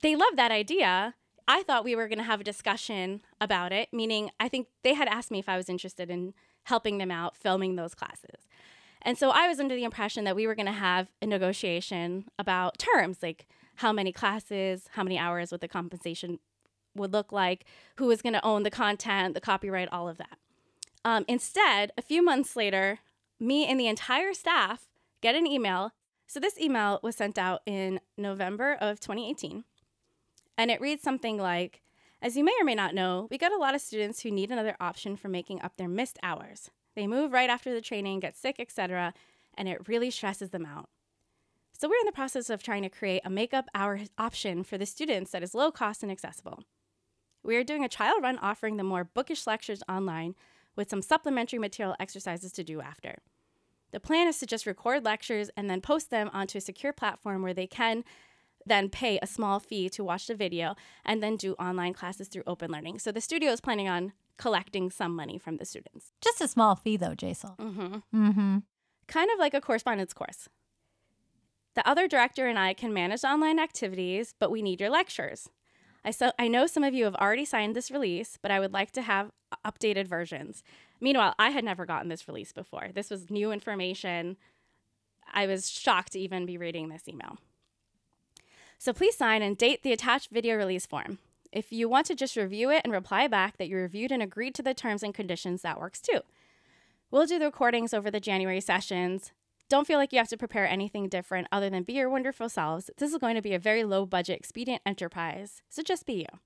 They 0.00 0.16
loved 0.16 0.36
that 0.36 0.50
idea. 0.50 1.14
I 1.46 1.62
thought 1.64 1.84
we 1.84 1.96
were 1.96 2.08
going 2.08 2.18
to 2.18 2.24
have 2.24 2.40
a 2.40 2.44
discussion 2.44 3.20
about 3.40 3.72
it, 3.72 3.88
meaning 3.92 4.30
I 4.40 4.48
think 4.48 4.68
they 4.82 4.94
had 4.94 5.08
asked 5.08 5.30
me 5.30 5.38
if 5.38 5.48
I 5.48 5.56
was 5.56 5.68
interested 5.68 6.08
in 6.08 6.34
helping 6.64 6.98
them 6.98 7.10
out 7.10 7.36
filming 7.36 7.76
those 7.76 7.94
classes. 7.94 8.46
And 9.04 9.18
so 9.18 9.30
I 9.30 9.48
was 9.48 9.58
under 9.58 9.74
the 9.74 9.84
impression 9.84 10.24
that 10.24 10.36
we 10.36 10.46
were 10.46 10.54
going 10.54 10.66
to 10.66 10.72
have 10.72 11.08
a 11.20 11.26
negotiation 11.26 12.26
about 12.38 12.78
terms, 12.78 13.18
like 13.22 13.46
how 13.76 13.92
many 13.92 14.12
classes, 14.12 14.88
how 14.92 15.02
many 15.02 15.18
hours, 15.18 15.50
what 15.50 15.60
the 15.60 15.68
compensation 15.68 16.38
would 16.94 17.12
look 17.12 17.32
like, 17.32 17.64
who 17.96 18.06
was 18.06 18.22
going 18.22 18.34
to 18.34 18.44
own 18.44 18.62
the 18.62 18.70
content, 18.70 19.34
the 19.34 19.40
copyright, 19.40 19.88
all 19.90 20.08
of 20.08 20.18
that. 20.18 20.38
Um, 21.04 21.24
instead, 21.26 21.90
a 21.96 22.02
few 22.02 22.22
months 22.22 22.54
later, 22.54 23.00
me 23.40 23.66
and 23.66 23.80
the 23.80 23.88
entire 23.88 24.34
staff 24.34 24.88
get 25.20 25.34
an 25.34 25.46
email. 25.46 25.92
So 26.26 26.38
this 26.38 26.58
email 26.58 27.00
was 27.02 27.16
sent 27.16 27.38
out 27.38 27.62
in 27.66 28.00
November 28.16 28.76
of 28.80 29.00
2018. 29.00 29.64
And 30.56 30.70
it 30.70 30.80
reads 30.80 31.02
something 31.02 31.38
like 31.38 31.82
As 32.20 32.36
you 32.36 32.44
may 32.44 32.54
or 32.60 32.64
may 32.64 32.74
not 32.74 32.94
know, 32.94 33.26
we 33.30 33.38
got 33.38 33.52
a 33.52 33.58
lot 33.58 33.74
of 33.74 33.80
students 33.80 34.20
who 34.20 34.30
need 34.30 34.50
another 34.50 34.76
option 34.78 35.16
for 35.16 35.28
making 35.28 35.60
up 35.62 35.76
their 35.76 35.88
missed 35.88 36.18
hours. 36.22 36.70
They 36.94 37.06
move 37.06 37.32
right 37.32 37.50
after 37.50 37.72
the 37.72 37.80
training, 37.80 38.20
get 38.20 38.36
sick, 38.36 38.56
etc., 38.58 39.14
and 39.54 39.68
it 39.68 39.88
really 39.88 40.10
stresses 40.10 40.50
them 40.50 40.66
out. 40.66 40.88
So 41.78 41.88
we're 41.88 42.00
in 42.00 42.06
the 42.06 42.12
process 42.12 42.48
of 42.48 42.62
trying 42.62 42.82
to 42.82 42.88
create 42.88 43.22
a 43.24 43.30
makeup 43.30 43.68
hour 43.74 44.00
option 44.16 44.62
for 44.62 44.78
the 44.78 44.86
students 44.86 45.32
that 45.32 45.42
is 45.42 45.54
low 45.54 45.70
cost 45.70 46.02
and 46.02 46.12
accessible. 46.12 46.62
We 47.42 47.56
are 47.56 47.64
doing 47.64 47.84
a 47.84 47.88
trial 47.88 48.20
run 48.20 48.38
offering 48.38 48.76
them 48.76 48.86
more 48.86 49.04
bookish 49.04 49.46
lectures 49.46 49.82
online 49.88 50.36
with 50.76 50.88
some 50.88 51.02
supplementary 51.02 51.58
material 51.58 51.96
exercises 51.98 52.52
to 52.52 52.64
do 52.64 52.80
after. 52.80 53.18
The 53.90 54.00
plan 54.00 54.28
is 54.28 54.38
to 54.38 54.46
just 54.46 54.64
record 54.64 55.04
lectures 55.04 55.50
and 55.56 55.68
then 55.68 55.80
post 55.80 56.10
them 56.10 56.30
onto 56.32 56.58
a 56.58 56.62
secure 56.62 56.92
platform 56.92 57.42
where 57.42 57.52
they 57.52 57.66
can 57.66 58.04
then 58.64 58.88
pay 58.88 59.18
a 59.20 59.26
small 59.26 59.58
fee 59.58 59.88
to 59.90 60.04
watch 60.04 60.28
the 60.28 60.34
video 60.34 60.76
and 61.04 61.22
then 61.22 61.36
do 61.36 61.54
online 61.54 61.92
classes 61.92 62.28
through 62.28 62.44
open 62.46 62.70
learning. 62.70 63.00
So 63.00 63.12
the 63.12 63.20
studio 63.20 63.50
is 63.50 63.60
planning 63.60 63.88
on 63.88 64.12
collecting 64.38 64.90
some 64.90 65.14
money 65.14 65.38
from 65.38 65.56
the 65.56 65.64
students. 65.64 66.12
Just 66.20 66.40
a 66.40 66.48
small 66.48 66.74
fee, 66.74 66.96
though, 66.96 67.14
Jaisal. 67.14 67.56
Mm-hmm. 67.58 67.96
Mm-hmm. 68.14 68.58
Kind 69.08 69.30
of 69.30 69.38
like 69.38 69.54
a 69.54 69.60
correspondence 69.60 70.12
course. 70.12 70.48
The 71.74 71.88
other 71.88 72.06
director 72.06 72.46
and 72.46 72.58
I 72.58 72.74
can 72.74 72.92
manage 72.92 73.24
online 73.24 73.58
activities, 73.58 74.34
but 74.38 74.50
we 74.50 74.62
need 74.62 74.80
your 74.80 74.90
lectures. 74.90 75.48
I, 76.04 76.10
so, 76.10 76.32
I 76.38 76.48
know 76.48 76.66
some 76.66 76.84
of 76.84 76.94
you 76.94 77.04
have 77.04 77.14
already 77.14 77.44
signed 77.44 77.76
this 77.76 77.90
release, 77.90 78.38
but 78.40 78.50
I 78.50 78.60
would 78.60 78.72
like 78.72 78.90
to 78.92 79.02
have 79.02 79.30
updated 79.64 80.08
versions. 80.08 80.62
Meanwhile, 81.00 81.34
I 81.38 81.50
had 81.50 81.64
never 81.64 81.86
gotten 81.86 82.08
this 82.08 82.26
release 82.28 82.52
before. 82.52 82.88
This 82.94 83.10
was 83.10 83.30
new 83.30 83.52
information. 83.52 84.36
I 85.32 85.46
was 85.46 85.70
shocked 85.70 86.12
to 86.12 86.18
even 86.18 86.44
be 86.46 86.58
reading 86.58 86.88
this 86.88 87.08
email. 87.08 87.38
So 88.78 88.92
please 88.92 89.16
sign 89.16 89.42
and 89.42 89.56
date 89.56 89.82
the 89.82 89.92
attached 89.92 90.30
video 90.30 90.56
release 90.56 90.86
form. 90.86 91.18
If 91.52 91.70
you 91.70 91.88
want 91.88 92.06
to 92.06 92.14
just 92.14 92.36
review 92.36 92.70
it 92.70 92.80
and 92.82 92.92
reply 92.92 93.28
back 93.28 93.58
that 93.58 93.68
you 93.68 93.76
reviewed 93.76 94.10
and 94.10 94.22
agreed 94.22 94.54
to 94.54 94.62
the 94.62 94.72
terms 94.72 95.02
and 95.02 95.12
conditions, 95.12 95.62
that 95.62 95.78
works 95.78 96.00
too. 96.00 96.20
We'll 97.10 97.26
do 97.26 97.38
the 97.38 97.44
recordings 97.46 97.92
over 97.92 98.10
the 98.10 98.20
January 98.20 98.60
sessions. 98.60 99.32
Don't 99.68 99.86
feel 99.86 99.98
like 99.98 100.12
you 100.12 100.18
have 100.18 100.28
to 100.28 100.36
prepare 100.36 100.66
anything 100.66 101.08
different 101.08 101.48
other 101.52 101.68
than 101.68 101.82
be 101.82 101.92
your 101.92 102.08
wonderful 102.08 102.48
selves. 102.48 102.90
This 102.96 103.12
is 103.12 103.18
going 103.18 103.34
to 103.34 103.42
be 103.42 103.54
a 103.54 103.58
very 103.58 103.84
low 103.84 104.06
budget, 104.06 104.38
expedient 104.38 104.80
enterprise, 104.86 105.62
so 105.68 105.82
just 105.82 106.06
be 106.06 106.14
you. 106.14 106.38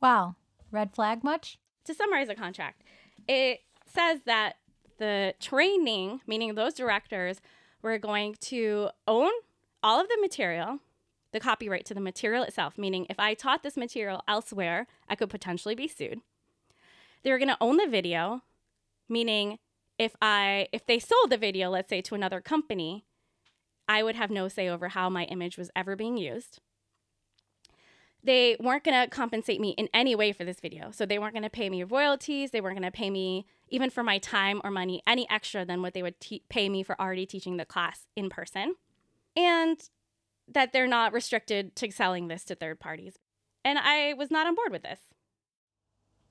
Wow. 0.00 0.34
Red 0.72 0.92
flag 0.92 1.22
much? 1.22 1.58
To 1.84 1.94
summarize 1.94 2.28
the 2.28 2.34
contract, 2.34 2.82
it 3.26 3.60
says 3.86 4.20
that 4.26 4.56
the 4.98 5.34
training, 5.40 6.20
meaning 6.26 6.54
those 6.54 6.74
directors, 6.74 7.40
were 7.82 7.98
going 7.98 8.36
to 8.40 8.90
own 9.08 9.30
all 9.82 10.00
of 10.00 10.08
the 10.08 10.18
material 10.20 10.78
the 11.32 11.40
copyright 11.40 11.84
to 11.86 11.94
the 11.94 12.00
material 12.00 12.44
itself, 12.44 12.76
meaning 12.78 13.06
if 13.10 13.18
I 13.18 13.34
taught 13.34 13.62
this 13.62 13.76
material 13.76 14.22
elsewhere, 14.28 14.86
I 15.08 15.14
could 15.14 15.30
potentially 15.30 15.74
be 15.74 15.88
sued. 15.88 16.20
They 17.22 17.30
were 17.30 17.38
going 17.38 17.48
to 17.48 17.56
own 17.60 17.76
the 17.78 17.86
video, 17.86 18.42
meaning 19.08 19.58
if 19.98 20.14
I 20.20 20.68
if 20.72 20.86
they 20.86 20.98
sold 20.98 21.30
the 21.30 21.38
video, 21.38 21.70
let's 21.70 21.88
say 21.88 22.00
to 22.02 22.14
another 22.14 22.40
company, 22.40 23.04
I 23.88 24.02
would 24.02 24.16
have 24.16 24.30
no 24.30 24.48
say 24.48 24.68
over 24.68 24.88
how 24.88 25.08
my 25.10 25.24
image 25.24 25.56
was 25.58 25.70
ever 25.76 25.96
being 25.96 26.16
used. 26.16 26.60
they 28.24 28.56
weren't 28.60 28.84
going 28.84 29.00
to 29.02 29.08
compensate 29.08 29.60
me 29.60 29.70
in 29.70 29.88
any 29.92 30.14
way 30.14 30.32
for 30.32 30.44
this 30.44 30.60
video. 30.60 30.90
So 30.92 31.04
they 31.04 31.18
weren't 31.18 31.34
going 31.34 31.42
to 31.42 31.50
pay 31.50 31.68
me 31.68 31.82
royalties. 31.82 32.50
They 32.50 32.60
weren't 32.60 32.78
going 32.78 32.90
to 32.90 32.96
pay 32.96 33.10
me 33.10 33.46
even 33.68 33.90
for 33.90 34.02
my 34.02 34.18
time 34.18 34.60
or 34.62 34.70
money 34.70 35.02
any 35.06 35.28
extra 35.30 35.64
than 35.64 35.82
what 35.82 35.94
they 35.94 36.02
would 36.02 36.20
te- 36.20 36.42
pay 36.48 36.68
me 36.68 36.82
for 36.82 37.00
already 37.00 37.26
teaching 37.26 37.56
the 37.56 37.64
class 37.64 38.06
in 38.14 38.30
person. 38.30 38.76
And 39.34 39.80
that 40.48 40.72
they're 40.72 40.86
not 40.86 41.12
restricted 41.12 41.74
to 41.76 41.90
selling 41.90 42.28
this 42.28 42.44
to 42.44 42.54
third 42.54 42.80
parties. 42.80 43.18
And 43.64 43.78
I 43.78 44.14
was 44.14 44.30
not 44.30 44.46
on 44.46 44.54
board 44.54 44.72
with 44.72 44.82
this. 44.82 45.00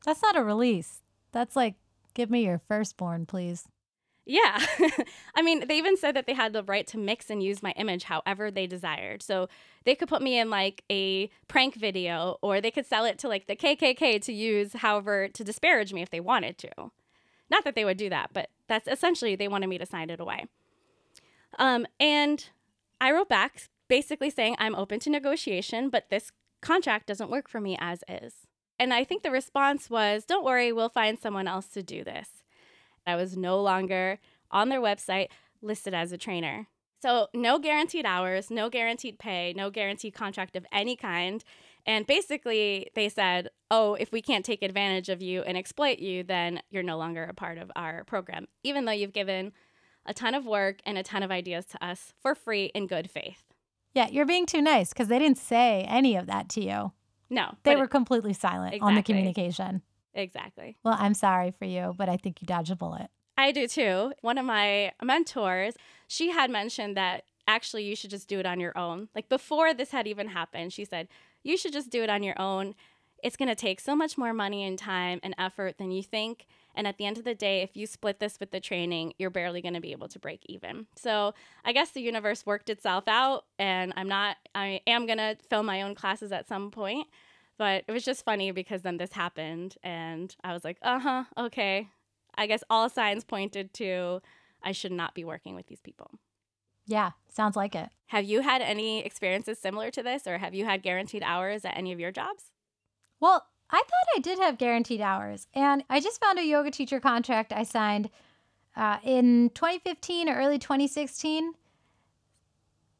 That's 0.06 0.22
not 0.22 0.38
a 0.38 0.44
release. 0.44 1.02
That's 1.32 1.56
like, 1.56 1.76
give 2.14 2.30
me 2.30 2.46
your 2.46 2.62
firstborn, 2.68 3.26
please. 3.26 3.68
Yeah. 4.26 4.64
I 5.36 5.42
mean, 5.42 5.68
they 5.68 5.78
even 5.78 5.98
said 5.98 6.16
that 6.16 6.28
they 6.28 6.34
had 6.34 6.54
the 6.54 6.64
right 6.64 6.86
to 6.88 6.98
mix 6.98 7.30
and 7.30 7.42
use 7.42 7.64
my 7.64 7.72
image 7.72 8.04
however 8.04 8.52
they 8.52 8.68
desired. 8.68 9.24
So 9.24 9.50
they 9.84 9.96
could 9.96 10.10
put 10.10 10.22
me 10.22 10.38
in 10.38 10.50
like 10.50 10.84
a 10.92 11.30
prank 11.48 11.76
video 11.76 12.38
or 12.42 12.62
they 12.62 12.72
could 12.72 12.86
sell 12.86 13.06
it 13.06 13.18
to 13.20 13.28
like 13.28 13.48
the 13.48 13.56
KKK 13.56 14.22
to 14.22 14.34
use 14.34 14.74
however 14.74 15.28
to 15.30 15.44
disparage 15.44 15.92
me 15.92 16.02
if 16.02 16.12
they 16.12 16.20
wanted 16.20 16.58
to. 16.60 16.70
Not 17.50 17.64
that 17.64 17.76
they 17.76 17.84
would 17.84 17.98
do 17.98 18.10
that, 18.10 18.30
but 18.32 18.50
that's 18.68 18.88
essentially 18.88 19.36
they 19.36 19.48
wanted 19.48 19.68
me 19.68 19.78
to 19.78 19.86
sign 19.86 20.10
it 20.10 20.20
away. 20.20 20.46
Um, 21.60 21.86
and 22.00 22.48
I 23.02 23.12
wrote 23.12 23.28
back 23.28 23.70
basically 23.92 24.30
saying 24.30 24.56
I'm 24.58 24.74
open 24.74 25.02
to 25.02 25.10
negotiation, 25.10 25.90
but 25.90 26.10
this 26.10 26.32
contract 26.62 27.08
doesn't 27.08 27.30
work 27.30 27.50
for 27.50 27.60
me 27.60 27.76
as 27.78 28.06
is. 28.08 28.48
And 28.80 28.94
I 28.94 29.04
think 29.04 29.22
the 29.22 29.32
response 29.32 29.90
was, 29.90 30.24
don't 30.24 30.46
worry, 30.46 30.72
we'll 30.72 30.88
find 30.88 31.20
someone 31.20 31.46
else 31.46 31.68
to 31.74 31.84
do 31.84 32.02
this. 32.02 32.30
I 33.06 33.18
was 33.18 33.36
no 33.36 33.62
longer 33.62 34.20
on 34.50 34.70
their 34.70 34.80
website 34.80 35.28
listed 35.62 35.94
as 35.94 36.14
a 36.14 36.18
trainer. 36.18 36.68
So, 37.02 37.28
no 37.34 37.60
guaranteed 37.60 38.06
hours, 38.06 38.50
no 38.50 38.70
guaranteed 38.70 39.20
pay, 39.20 39.54
no 39.58 39.70
guaranteed 39.70 40.14
contract 40.14 40.56
of 40.56 40.66
any 40.72 40.96
kind. 40.96 41.44
And 41.86 42.08
basically, 42.08 42.92
they 42.96 43.10
said, 43.10 43.50
oh, 43.70 43.96
if 43.96 44.14
we 44.14 44.22
can't 44.22 44.46
take 44.46 44.62
advantage 44.62 45.10
of 45.10 45.22
you 45.22 45.42
and 45.42 45.58
exploit 45.58 46.00
you, 46.00 46.24
then 46.24 46.62
you're 46.70 46.82
no 46.82 46.98
longer 46.98 47.26
a 47.26 47.34
part 47.34 47.58
of 47.58 47.70
our 47.76 48.06
program, 48.06 48.48
even 48.64 48.86
though 48.86 48.94
you've 48.94 49.12
given 49.12 49.52
a 50.06 50.14
ton 50.14 50.34
of 50.34 50.46
work 50.46 50.80
and 50.86 50.98
a 50.98 51.04
ton 51.04 51.24
of 51.24 51.32
ideas 51.32 51.66
to 51.66 51.86
us 51.86 52.14
for 52.22 52.36
free 52.36 52.72
in 52.74 52.88
good 52.88 53.12
faith. 53.12 53.51
Yeah, 53.94 54.08
you're 54.10 54.26
being 54.26 54.46
too 54.46 54.62
nice 54.62 54.90
because 54.90 55.08
they 55.08 55.20
didn't 55.20 55.38
say 55.38 55.86
any 55.88 56.16
of 56.16 56.28
that 56.28 56.50
to 56.50 56.64
you. 56.64 56.92
No, 57.30 57.56
They 57.64 57.76
were 57.78 57.88
completely 57.88 58.34
silent 58.34 58.82
on 58.82 58.96
the 58.96 59.02
communication. 59.04 59.82
exactly. 60.14 60.76
Well, 60.84 60.98
I'm 61.00 61.14
sorry 61.14 61.52
for 61.52 61.64
you, 61.66 61.94
but 61.98 62.10
I 62.10 62.18
think 62.18 62.42
you 62.42 62.46
dodged 62.46 62.72
a 62.72 62.76
bullet. 62.76 63.08
I 63.38 63.52
do 63.54 63.68
too. 63.68 64.12
One 64.22 64.38
of 64.38 64.46
my 64.46 64.92
mentors, 65.02 65.76
she 66.08 66.32
had 66.32 66.50
mentioned 66.52 66.98
that 66.98 67.24
actually 67.48 67.84
you 67.86 67.96
should 67.96 68.10
just 68.10 68.28
do 68.28 68.40
it 68.40 68.46
on 68.46 68.60
your 68.60 68.78
own. 68.78 69.08
Like 69.16 69.30
before 69.30 69.74
this 69.74 69.92
had 69.92 70.08
even 70.08 70.28
happened, 70.28 70.74
she 70.74 70.84
said, 70.86 71.08
you 71.44 71.56
should 71.58 71.72
just 71.74 71.90
do 71.90 72.04
it 72.04 72.10
on 72.10 72.22
your 72.22 72.40
own. 72.40 72.76
It's 73.24 73.38
going 73.38 73.50
to 73.50 73.56
take 73.56 73.80
so 73.80 73.96
much 73.96 74.18
more 74.18 74.34
money 74.34 74.64
and 74.66 74.78
time 74.78 75.20
and 75.24 75.34
effort 75.38 75.78
than 75.78 75.92
you 75.92 76.04
think. 76.04 76.48
And 76.76 76.88
at 76.88 76.98
the 76.98 77.06
end 77.06 77.18
of 77.18 77.24
the 77.24 77.36
day, 77.36 77.62
if 77.62 77.76
you 77.76 77.86
split 77.86 78.20
this 78.20 78.40
with 78.40 78.52
the 78.52 78.60
training, 78.60 79.14
you're 79.18 79.30
barely 79.30 79.62
going 79.62 79.74
to 79.74 79.82
be 79.82 79.92
able 79.92 80.08
to 80.10 80.20
break 80.20 80.42
even. 80.46 80.88
So 80.96 81.34
I 81.66 81.74
guess 81.74 81.92
the 81.92 82.02
universe 82.02 82.46
worked 82.46 82.70
itself 82.70 83.08
out, 83.08 83.46
and 83.60 83.94
I'm 83.96 84.08
not, 84.08 84.38
I 84.56 84.82
am 84.88 85.06
going 85.06 85.18
to 85.18 85.38
film 85.50 85.66
my 85.66 85.82
own 85.82 85.96
classes 85.96 86.32
at 86.32 86.48
some 86.48 86.72
point. 86.72 87.08
But 87.58 87.84
it 87.88 87.92
was 87.92 88.04
just 88.04 88.26
funny 88.26 88.52
because 88.52 88.82
then 88.82 88.98
this 88.98 89.12
happened, 89.14 89.76
and 89.84 90.36
I 90.44 90.54
was 90.54 90.64
like, 90.64 90.78
uh 90.82 91.00
huh, 91.00 91.24
okay. 91.38 91.90
I 92.36 92.48
guess 92.48 92.64
all 92.70 92.90
signs 92.90 93.24
pointed 93.24 93.74
to 93.76 94.22
I 94.64 94.72
should 94.72 94.92
not 94.92 95.14
be 95.14 95.24
working 95.24 95.54
with 95.54 95.68
these 95.68 95.82
people. 95.82 96.12
Yeah, 96.88 97.12
sounds 97.30 97.56
like 97.56 97.76
it. 97.76 97.90
Have 98.08 98.26
you 98.26 98.42
had 98.42 98.62
any 98.62 99.06
experiences 99.06 99.60
similar 99.60 99.92
to 99.92 100.02
this, 100.02 100.26
or 100.26 100.40
have 100.40 100.56
you 100.56 100.66
had 100.66 100.82
guaranteed 100.82 101.24
hours 101.24 101.64
at 101.64 101.78
any 101.78 101.92
of 101.92 102.00
your 102.00 102.12
jobs? 102.12 102.46
Well, 103.20 103.46
I 103.72 103.78
thought 103.78 104.16
I 104.18 104.20
did 104.20 104.40
have 104.40 104.58
guaranteed 104.58 105.02
hours, 105.02 105.48
and 105.54 105.84
I 105.90 106.00
just 106.00 106.20
found 106.20 106.38
a 106.40 106.44
yoga 106.46 106.72
teacher 106.72 107.00
contract 107.00 107.54
I 107.54 107.64
signed 107.64 108.10
uh, 108.76 108.98
in 109.04 109.50
2015 109.54 110.28
or 110.30 110.36
early 110.36 110.60
2016 110.60 111.54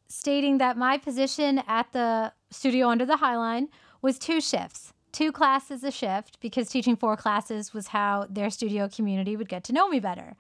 stating 0.08 0.58
that 0.58 0.78
my 0.78 0.98
position 0.98 1.64
at 1.68 1.92
the 1.94 2.34
studio 2.50 2.90
under 2.90 3.06
the 3.06 3.16
Highline 3.16 3.68
was 4.02 4.20
two 4.20 4.42
shifts, 4.42 4.94
two 5.14 5.32
classes 5.32 5.84
a 5.86 5.92
shift, 5.92 6.38
because 6.42 6.68
teaching 6.68 6.96
four 6.98 7.16
classes 7.16 7.74
was 7.74 7.88
how 7.88 8.28
their 8.30 8.50
studio 8.50 8.90
community 8.90 9.38
would 9.38 9.48
get 9.48 9.64
to 9.66 9.74
know 9.74 9.88
me 9.88 10.00
better. 10.00 10.36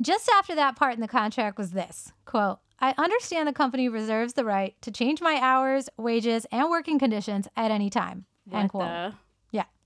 Just 0.00 0.28
after 0.36 0.54
that 0.56 0.74
part 0.74 0.94
in 0.94 1.00
the 1.00 1.06
contract 1.08 1.58
was 1.58 1.70
this 1.70 2.12
quote, 2.24 2.58
I 2.80 2.92
understand 2.98 3.46
the 3.46 3.52
company 3.52 3.88
reserves 3.88 4.32
the 4.32 4.44
right 4.44 4.74
to 4.82 4.90
change 4.90 5.20
my 5.20 5.38
hours, 5.40 5.88
wages, 5.96 6.44
and 6.50 6.68
working 6.68 6.98
conditions 6.98 7.46
at 7.56 7.70
any 7.70 7.88
time. 7.88 8.24
End 8.50 8.64
What 8.64 8.70
quote. 8.70 8.88
the- 8.88 9.14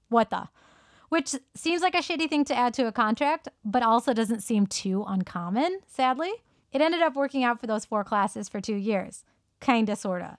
what 0.08 0.30
the? 0.30 0.48
Which 1.08 1.36
seems 1.54 1.82
like 1.82 1.94
a 1.94 1.98
shitty 1.98 2.28
thing 2.28 2.44
to 2.46 2.54
add 2.56 2.74
to 2.74 2.86
a 2.86 2.92
contract, 2.92 3.48
but 3.64 3.82
also 3.82 4.12
doesn't 4.12 4.42
seem 4.42 4.66
too 4.66 5.04
uncommon, 5.06 5.80
sadly. 5.86 6.32
It 6.72 6.80
ended 6.80 7.00
up 7.00 7.14
working 7.14 7.44
out 7.44 7.60
for 7.60 7.66
those 7.66 7.84
four 7.84 8.02
classes 8.04 8.48
for 8.48 8.60
two 8.60 8.74
years. 8.74 9.24
Kinda, 9.60 9.96
sorta. 9.96 10.38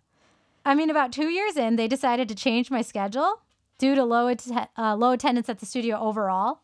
I 0.66 0.76
mean, 0.76 0.90
about 0.90 1.14
two 1.14 1.30
years 1.30 1.56
in, 1.56 1.78
they 1.78 1.88
decided 1.88 2.28
to 2.28 2.36
change 2.36 2.70
my 2.70 2.82
schedule 2.82 3.42
due 3.78 3.96
to 3.96 4.04
low, 4.04 4.28
att- 4.28 4.70
uh, 4.78 4.96
low 4.96 5.12
attendance 5.12 5.48
at 5.48 5.60
the 5.60 5.66
studio 5.66 5.98
overall 5.98 6.60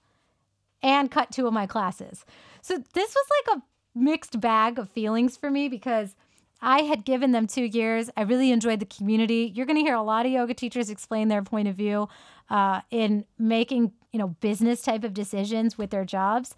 and 0.82 1.10
cut 1.10 1.32
two 1.32 1.48
of 1.48 1.54
my 1.54 1.66
classes. 1.66 2.26
So 2.62 2.78
this 2.94 3.16
was 3.16 3.26
like 3.48 3.58
a 3.58 3.64
mixed 3.98 4.42
bag 4.42 4.78
of 4.78 4.90
feelings 4.90 5.38
for 5.38 5.50
me 5.50 5.70
because 5.70 6.16
I 6.64 6.84
had 6.84 7.04
given 7.04 7.34
them 7.34 7.46
two 7.46 7.66
years. 7.66 8.10
I 8.16 8.22
really 8.22 8.50
enjoyed 8.52 8.80
the 8.80 8.86
community. 8.86 9.52
You're 9.54 9.66
going 9.66 9.78
to 9.78 9.84
hear 9.84 9.96
a 9.96 10.02
lot 10.02 10.26
of 10.26 10.32
yoga 10.32 10.54
teachers 10.54 10.90
explain 10.90 11.28
their 11.28 11.44
point 11.44 11.68
of 11.68 11.76
view 11.76 12.08
uh, 12.50 12.82
in 12.90 13.26
making 13.38 13.92
you 14.14 14.20
know 14.20 14.30
business 14.40 14.82
type 14.82 15.04
of 15.04 15.14
decisions 15.14 15.78
with 15.78 15.90
their 15.90 16.06
jobs, 16.06 16.56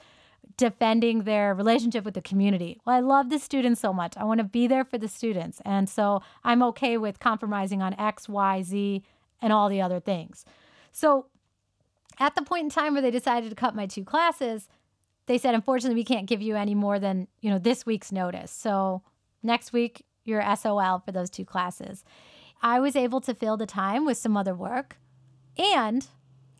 defending 0.58 1.24
their 1.24 1.56
relationship 1.56 2.06
with 2.06 2.14
the 2.14 2.22
community. 2.22 2.80
Well, 2.86 2.96
I 2.96 3.00
love 3.00 3.32
the 3.32 3.40
students 3.40 3.82
so 3.82 3.92
much. 3.92 4.16
I 4.16 4.26
want 4.26 4.38
to 4.38 4.44
be 4.44 4.68
there 4.68 4.86
for 4.86 5.00
the 5.00 5.08
students, 5.08 5.60
and 5.66 5.90
so 5.90 6.22
I'm 6.44 6.62
okay 6.62 6.98
with 6.98 7.20
compromising 7.20 7.82
on 7.82 8.00
X, 8.00 8.30
Y, 8.30 8.62
Z, 8.62 9.04
and 9.42 9.52
all 9.52 9.70
the 9.70 9.82
other 9.82 10.00
things. 10.00 10.46
So 10.92 11.26
at 12.20 12.36
the 12.36 12.44
point 12.44 12.66
in 12.66 12.70
time 12.70 12.94
where 12.94 13.02
they 13.02 13.12
decided 13.12 13.50
to 13.50 13.56
cut 13.56 13.76
my 13.76 13.88
two 13.88 14.04
classes, 14.04 14.70
they 15.26 15.40
said, 15.40 15.56
unfortunately, 15.56 15.96
we 15.96 16.06
can't 16.06 16.28
give 16.28 16.44
you 16.44 16.56
any 16.56 16.76
more 16.76 17.00
than, 17.00 17.28
you 17.42 17.50
know, 17.50 17.58
this 17.58 17.88
week's 17.88 18.12
notice. 18.12 18.52
So 18.52 19.02
next 19.46 19.72
week, 19.72 20.06
you're 20.24 20.44
SOL 20.56 21.00
for 21.00 21.12
those 21.12 21.30
two 21.30 21.46
classes. 21.46 22.04
I 22.62 22.80
was 22.80 22.96
able 22.96 23.22
to 23.22 23.34
fill 23.34 23.58
the 23.58 23.66
time 23.66 24.06
with 24.06 24.18
some 24.18 24.36
other 24.36 24.56
work 24.56 24.98
and 25.58 26.08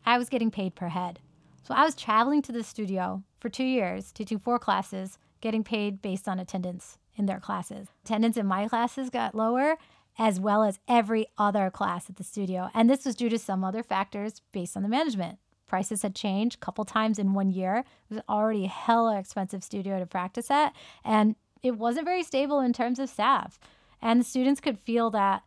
I 0.04 0.18
was 0.18 0.28
getting 0.28 0.50
paid 0.50 0.74
per 0.74 0.88
head. 0.88 1.18
So 1.64 1.74
I 1.74 1.84
was 1.84 1.96
traveling 1.96 2.42
to 2.42 2.52
the 2.52 2.62
studio 2.62 3.24
for 3.40 3.48
two 3.48 3.64
years, 3.64 4.12
teaching 4.12 4.38
four 4.38 4.58
classes, 4.58 5.18
getting 5.40 5.64
paid 5.64 6.00
based 6.00 6.28
on 6.28 6.38
attendance 6.38 6.98
in 7.16 7.26
their 7.26 7.40
classes. 7.40 7.88
Attendance 8.04 8.36
in 8.36 8.46
my 8.46 8.68
classes 8.68 9.10
got 9.10 9.34
lower, 9.34 9.76
as 10.18 10.38
well 10.38 10.62
as 10.62 10.78
every 10.86 11.26
other 11.36 11.70
class 11.70 12.08
at 12.08 12.16
the 12.16 12.24
studio. 12.24 12.70
And 12.72 12.88
this 12.88 13.04
was 13.04 13.16
due 13.16 13.28
to 13.28 13.38
some 13.38 13.64
other 13.64 13.82
factors 13.82 14.42
based 14.52 14.76
on 14.76 14.82
the 14.82 14.88
management. 14.88 15.38
Prices 15.66 16.02
had 16.02 16.14
changed 16.14 16.56
a 16.56 16.64
couple 16.64 16.84
times 16.84 17.18
in 17.18 17.34
one 17.34 17.50
year. 17.50 17.78
It 18.08 18.14
was 18.14 18.22
already 18.28 18.66
a 18.66 18.68
hella 18.68 19.18
expensive 19.18 19.64
studio 19.64 19.98
to 19.98 20.06
practice 20.06 20.50
at. 20.50 20.72
And 21.04 21.34
it 21.66 21.78
wasn't 21.78 22.06
very 22.06 22.22
stable 22.22 22.60
in 22.60 22.72
terms 22.72 22.98
of 22.98 23.08
staff. 23.08 23.58
And 24.00 24.20
the 24.20 24.24
students 24.24 24.60
could 24.60 24.78
feel 24.78 25.10
that 25.10 25.42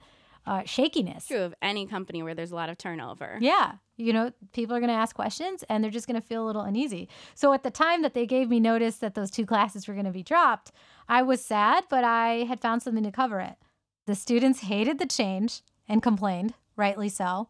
uh, 0.45 0.63
shakiness. 0.65 1.27
True 1.27 1.41
of 1.43 1.53
any 1.61 1.85
company 1.85 2.23
where 2.23 2.33
there's 2.33 2.51
a 2.51 2.55
lot 2.55 2.69
of 2.69 2.77
turnover. 2.77 3.37
Yeah. 3.39 3.73
You 3.97 4.13
know, 4.13 4.31
people 4.53 4.75
are 4.75 4.79
going 4.79 4.89
to 4.89 4.95
ask 4.95 5.15
questions 5.15 5.63
and 5.69 5.83
they're 5.83 5.91
just 5.91 6.07
going 6.07 6.19
to 6.19 6.25
feel 6.25 6.43
a 6.43 6.47
little 6.47 6.63
uneasy. 6.63 7.07
So 7.35 7.53
at 7.53 7.63
the 7.63 7.69
time 7.69 8.01
that 8.01 8.13
they 8.13 8.25
gave 8.25 8.49
me 8.49 8.59
notice 8.59 8.97
that 8.97 9.13
those 9.13 9.29
two 9.29 9.45
classes 9.45 9.87
were 9.87 9.93
going 9.93 10.05
to 10.05 10.11
be 10.11 10.23
dropped, 10.23 10.71
I 11.07 11.21
was 11.21 11.43
sad, 11.43 11.83
but 11.89 12.03
I 12.03 12.45
had 12.45 12.59
found 12.59 12.81
something 12.81 13.03
to 13.03 13.11
cover 13.11 13.39
it. 13.39 13.57
The 14.05 14.15
students 14.15 14.61
hated 14.61 14.97
the 14.97 15.05
change 15.05 15.61
and 15.87 16.01
complained, 16.01 16.53
rightly 16.75 17.09
so. 17.09 17.49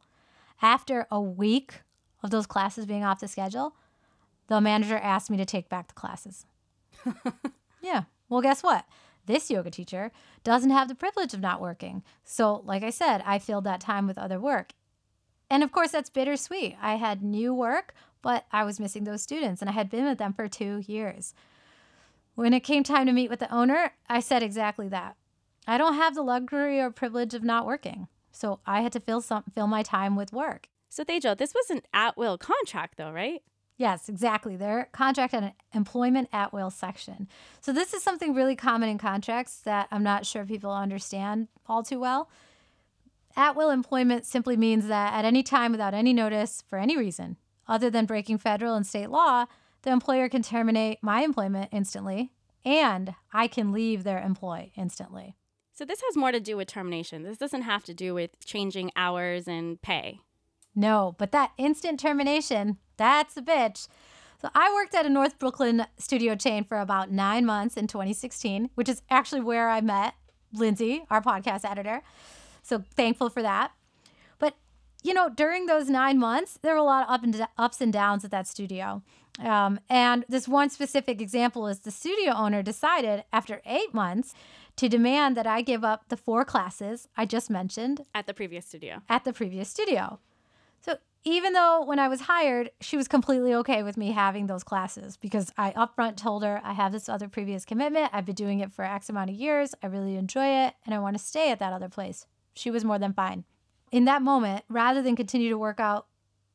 After 0.62 1.08
a 1.10 1.22
week 1.22 1.82
of 2.22 2.32
those 2.32 2.48
classes 2.48 2.86
being 2.86 3.04
off 3.04 3.22
the 3.22 3.28
schedule, 3.30 3.76
the 4.48 4.60
manager 4.60 4.98
asked 4.98 5.30
me 5.30 5.38
to 5.38 5.46
take 5.46 5.70
back 5.70 5.88
the 5.88 5.94
classes. 5.94 6.46
yeah. 7.82 8.04
Well, 8.30 8.42
guess 8.42 8.64
what? 8.64 8.86
This 9.26 9.52
yoga 9.52 9.70
teacher 9.70 10.12
doesn't 10.44 10.70
have 10.70 10.88
the 10.88 10.96
privilege 10.96 11.34
of 11.34 11.42
not 11.42 11.62
working. 11.62 12.04
So, 12.24 12.62
like 12.66 12.84
I 12.84 12.90
said, 12.90 13.22
I 13.26 13.40
filled 13.40 13.66
that 13.66 13.82
time 13.82 14.08
with 14.08 14.18
other 14.18 14.40
work. 14.40 14.72
And 15.50 15.64
of 15.64 15.72
course, 15.72 15.92
that's 15.92 16.10
bittersweet. 16.10 16.78
I 16.82 16.96
had 16.96 17.24
new 17.24 17.54
work, 17.54 17.94
but 18.22 18.46
I 18.52 18.64
was 18.64 18.80
missing 18.80 19.04
those 19.04 19.22
students 19.22 19.62
and 19.62 19.70
I 19.70 19.74
had 19.74 19.90
been 19.90 20.06
with 20.06 20.18
them 20.20 20.34
for 20.34 20.48
two 20.48 20.84
years. 20.86 21.34
When 22.36 22.54
it 22.54 22.62
came 22.62 22.84
time 22.84 23.08
to 23.08 23.12
meet 23.12 23.30
with 23.30 23.40
the 23.40 23.54
owner, 23.54 23.92
I 24.08 24.20
said 24.20 24.44
exactly 24.44 24.88
that. 24.90 25.18
I 25.68 25.78
don't 25.78 25.96
have 25.96 26.16
the 26.16 26.22
luxury 26.22 26.80
or 26.80 26.90
privilege 26.90 27.34
of 27.34 27.44
not 27.44 27.66
working. 27.66 28.08
So 28.32 28.60
I 28.66 28.82
had 28.82 28.94
to 28.94 29.00
fill 29.00 29.22
some 29.22 29.44
fill 29.54 29.68
my 29.68 29.84
time 29.84 30.16
with 30.16 30.32
work. 30.32 30.70
So 30.88 31.04
Tejo, 31.04 31.38
this 31.38 31.54
was 31.54 31.70
an 31.70 31.82
at 31.94 32.18
will 32.18 32.38
contract 32.38 32.98
though, 32.98 33.12
right? 33.12 33.42
Yes, 33.80 34.10
exactly. 34.10 34.58
Their 34.58 34.90
contract 34.92 35.34
and 35.34 35.54
employment 35.74 36.28
at 36.34 36.52
will 36.52 36.70
section. 36.70 37.30
So 37.62 37.72
this 37.72 37.94
is 37.94 38.04
something 38.04 38.36
really 38.36 38.58
common 38.58 38.90
in 38.90 38.98
contracts 38.98 39.62
that 39.62 39.88
I'm 39.90 40.04
not 40.04 40.26
sure 40.26 40.46
people 40.46 40.70
understand 40.70 41.48
all 41.66 41.82
too 41.82 41.98
well. 41.98 42.30
At 43.38 43.56
will 43.56 43.70
employment 43.70 44.26
simply 44.26 44.58
means 44.58 44.88
that 44.88 45.14
at 45.14 45.24
any 45.24 45.44
time 45.44 45.72
without 45.72 45.94
any 45.94 46.12
notice 46.12 46.62
for 46.68 46.78
any 46.78 46.98
reason, 46.98 47.38
other 47.70 47.90
than 47.90 48.06
breaking 48.06 48.40
federal 48.40 48.76
and 48.76 48.86
state 48.86 49.10
law, 49.10 49.46
the 49.84 49.92
employer 49.92 50.28
can 50.28 50.44
terminate 50.44 51.00
my 51.02 51.22
employment 51.22 51.70
instantly 51.72 52.34
and 52.66 53.16
I 53.32 53.48
can 53.48 53.72
leave 53.72 54.04
their 54.04 54.22
employ 54.22 54.72
instantly. 54.76 55.38
So 55.72 55.86
this 55.86 56.02
has 56.02 56.18
more 56.18 56.34
to 56.34 56.42
do 56.42 56.58
with 56.58 56.68
termination. 56.68 57.24
This 57.24 57.38
doesn't 57.38 57.62
have 57.62 57.86
to 57.86 57.94
do 57.94 58.14
with 58.14 58.44
changing 58.44 58.92
hours 58.98 59.48
and 59.48 59.82
pay. 59.82 60.20
No, 60.76 61.16
but 61.18 61.32
that 61.32 61.52
instant 61.58 61.98
termination, 61.98 62.78
that's 63.00 63.38
a 63.38 63.42
bitch. 63.42 63.88
So 64.42 64.50
I 64.54 64.72
worked 64.74 64.94
at 64.94 65.06
a 65.06 65.10
North 65.10 65.40
Brooklyn 65.40 65.86
studio 65.98 66.36
chain 66.36 66.64
for 66.64 66.80
about 66.80 67.12
nine 67.12 67.46
months 67.46 67.76
in 67.76 67.88
2016, 67.88 68.70
which 68.76 68.88
is 68.88 69.02
actually 69.10 69.42
where 69.42 69.70
I 69.70 69.82
met 69.82 70.14
Lindsay, 70.54 71.04
our 71.10 71.22
podcast 71.22 71.70
editor. 71.70 72.02
So 72.62 72.84
thankful 72.96 73.30
for 73.30 73.42
that. 73.42 73.72
But 74.38 74.56
you 75.04 75.14
know, 75.14 75.30
during 75.30 75.66
those 75.66 75.90
nine 75.90 76.20
months, 76.20 76.60
there 76.62 76.74
were 76.74 76.80
a 76.80 76.84
lot 76.84 77.04
of 77.04 77.14
up 77.14 77.24
and 77.24 77.48
ups 77.58 77.82
and 77.82 77.92
downs 77.92 78.24
at 78.24 78.32
that 78.32 78.48
studio. 78.48 79.02
Um, 79.40 79.80
and 79.90 80.26
this 80.28 80.48
one 80.48 80.70
specific 80.70 81.22
example 81.22 81.68
is 81.68 81.80
the 81.80 81.92
studio 81.92 82.34
owner 82.34 82.62
decided 82.62 83.24
after 83.32 83.62
eight 83.66 83.94
months 83.94 84.34
to 84.76 84.90
demand 84.90 85.38
that 85.38 85.48
I 85.48 85.62
give 85.62 85.84
up 85.84 86.10
the 86.10 86.18
four 86.18 86.44
classes 86.44 87.08
I 87.16 87.26
just 87.26 87.50
mentioned 87.50 88.06
at 88.14 88.28
the 88.28 88.34
previous 88.34 88.66
studio. 88.66 89.02
At 89.08 89.24
the 89.24 89.34
previous 89.34 89.70
studio. 89.70 90.20
So 90.82 90.98
even 91.24 91.54
though 91.54 91.84
when 91.84 92.00
I 92.00 92.08
was 92.08 92.22
hired, 92.22 92.72
she 92.80 92.96
was 92.96 93.08
completely 93.08 93.54
okay 93.56 93.84
with 93.84 93.98
me 93.98 94.12
having 94.12 94.48
those 94.48 94.64
classes 94.64 95.18
because 95.18 95.52
I 95.58 95.72
upfront 95.72 96.16
told 96.16 96.44
her 96.44 96.62
I 96.64 96.74
have 96.74 96.92
this 96.92 97.10
other 97.10 97.28
previous 97.28 97.66
commitment. 97.66 98.12
I've 98.14 98.26
been 98.26 98.36
doing 98.36 98.60
it 98.60 98.72
for 98.72 98.86
X 98.86 99.10
amount 99.10 99.30
of 99.30 99.36
years. 99.36 99.76
I 99.84 99.88
really 99.88 100.16
enjoy 100.16 100.48
it 100.66 100.76
and 100.86 100.96
I 100.96 101.00
want 101.00 101.18
to 101.18 101.24
stay 101.24 101.52
at 101.52 101.60
that 101.60 101.74
other 101.74 101.90
place. 101.90 102.26
She 102.54 102.72
was 102.72 102.86
more 102.86 103.00
than 103.00 103.14
fine. 103.14 103.44
In 103.92 104.06
that 104.06 104.22
moment, 104.22 104.64
rather 104.70 105.02
than 105.02 105.16
continue 105.16 105.50
to 105.50 105.58
work 105.58 105.80
out 105.80 106.08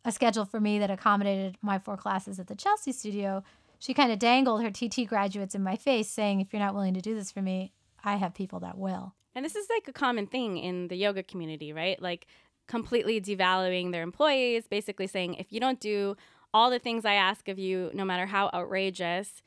a 0.04 0.12
schedule 0.12 0.44
for 0.44 0.61
me 0.61 0.78
that 0.78 0.90
accommodated 0.90 1.56
my 1.61 1.78
four 1.78 1.97
classes 1.97 2.38
at 2.38 2.47
the 2.47 2.54
Chelsea 2.54 2.92
studio, 2.92 3.42
she 3.78 3.92
kind 3.92 4.12
of 4.12 4.18
dangled 4.18 4.62
her 4.62 4.71
TT 4.71 5.06
graduates 5.06 5.54
in 5.54 5.62
my 5.62 5.76
face, 5.76 6.09
saying, 6.09 6.40
If 6.40 6.52
you're 6.52 6.62
not 6.62 6.75
willing 6.75 6.94
to 6.94 7.00
do 7.00 7.14
this 7.14 7.33
for 7.33 7.42
me, 7.42 7.73
I 8.02 8.16
have 8.16 8.35
people 8.35 8.61
that 8.61 8.78
will. 8.78 9.14
And 9.35 9.44
this 9.44 9.56
is 9.56 9.66
like 9.68 9.88
a 9.88 9.92
common 9.92 10.26
thing 10.26 10.59
in 10.59 10.88
the 10.88 10.97
yoga 10.97 11.23
community, 11.23 11.73
right? 11.73 12.00
Like 12.00 12.26
completely 12.66 13.21
devaluing 13.21 13.92
their 13.92 14.02
employees, 14.02 14.66
basically 14.68 15.06
saying, 15.06 15.35
If 15.35 15.52
you 15.52 15.61
don't 15.61 15.80
do 15.80 16.16
all 16.52 16.71
the 16.71 16.78
things 16.78 17.04
I 17.04 17.14
ask 17.14 17.49
of 17.49 17.59
you, 17.59 17.90
no 17.94 18.04
matter 18.04 18.26
how 18.26 18.50
outrageous, 18.54 19.42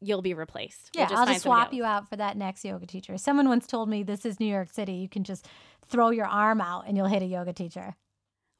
you'll 0.00 0.22
be 0.22 0.34
replaced. 0.34 0.90
Yeah, 0.94 1.02
we'll 1.02 1.08
just 1.08 1.20
I'll 1.20 1.26
just 1.26 1.42
swap 1.42 1.72
you 1.72 1.84
out 1.84 2.08
for 2.08 2.16
that 2.16 2.36
next 2.36 2.64
yoga 2.64 2.86
teacher. 2.86 3.18
Someone 3.18 3.48
once 3.48 3.66
told 3.66 3.88
me 3.88 4.02
this 4.02 4.24
is 4.24 4.40
New 4.40 4.46
York 4.46 4.70
City. 4.70 4.94
You 4.94 5.08
can 5.08 5.24
just 5.24 5.46
throw 5.88 6.10
your 6.10 6.26
arm 6.26 6.60
out 6.60 6.84
and 6.86 6.96
you'll 6.96 7.06
hit 7.06 7.22
a 7.22 7.26
yoga 7.26 7.52
teacher 7.52 7.96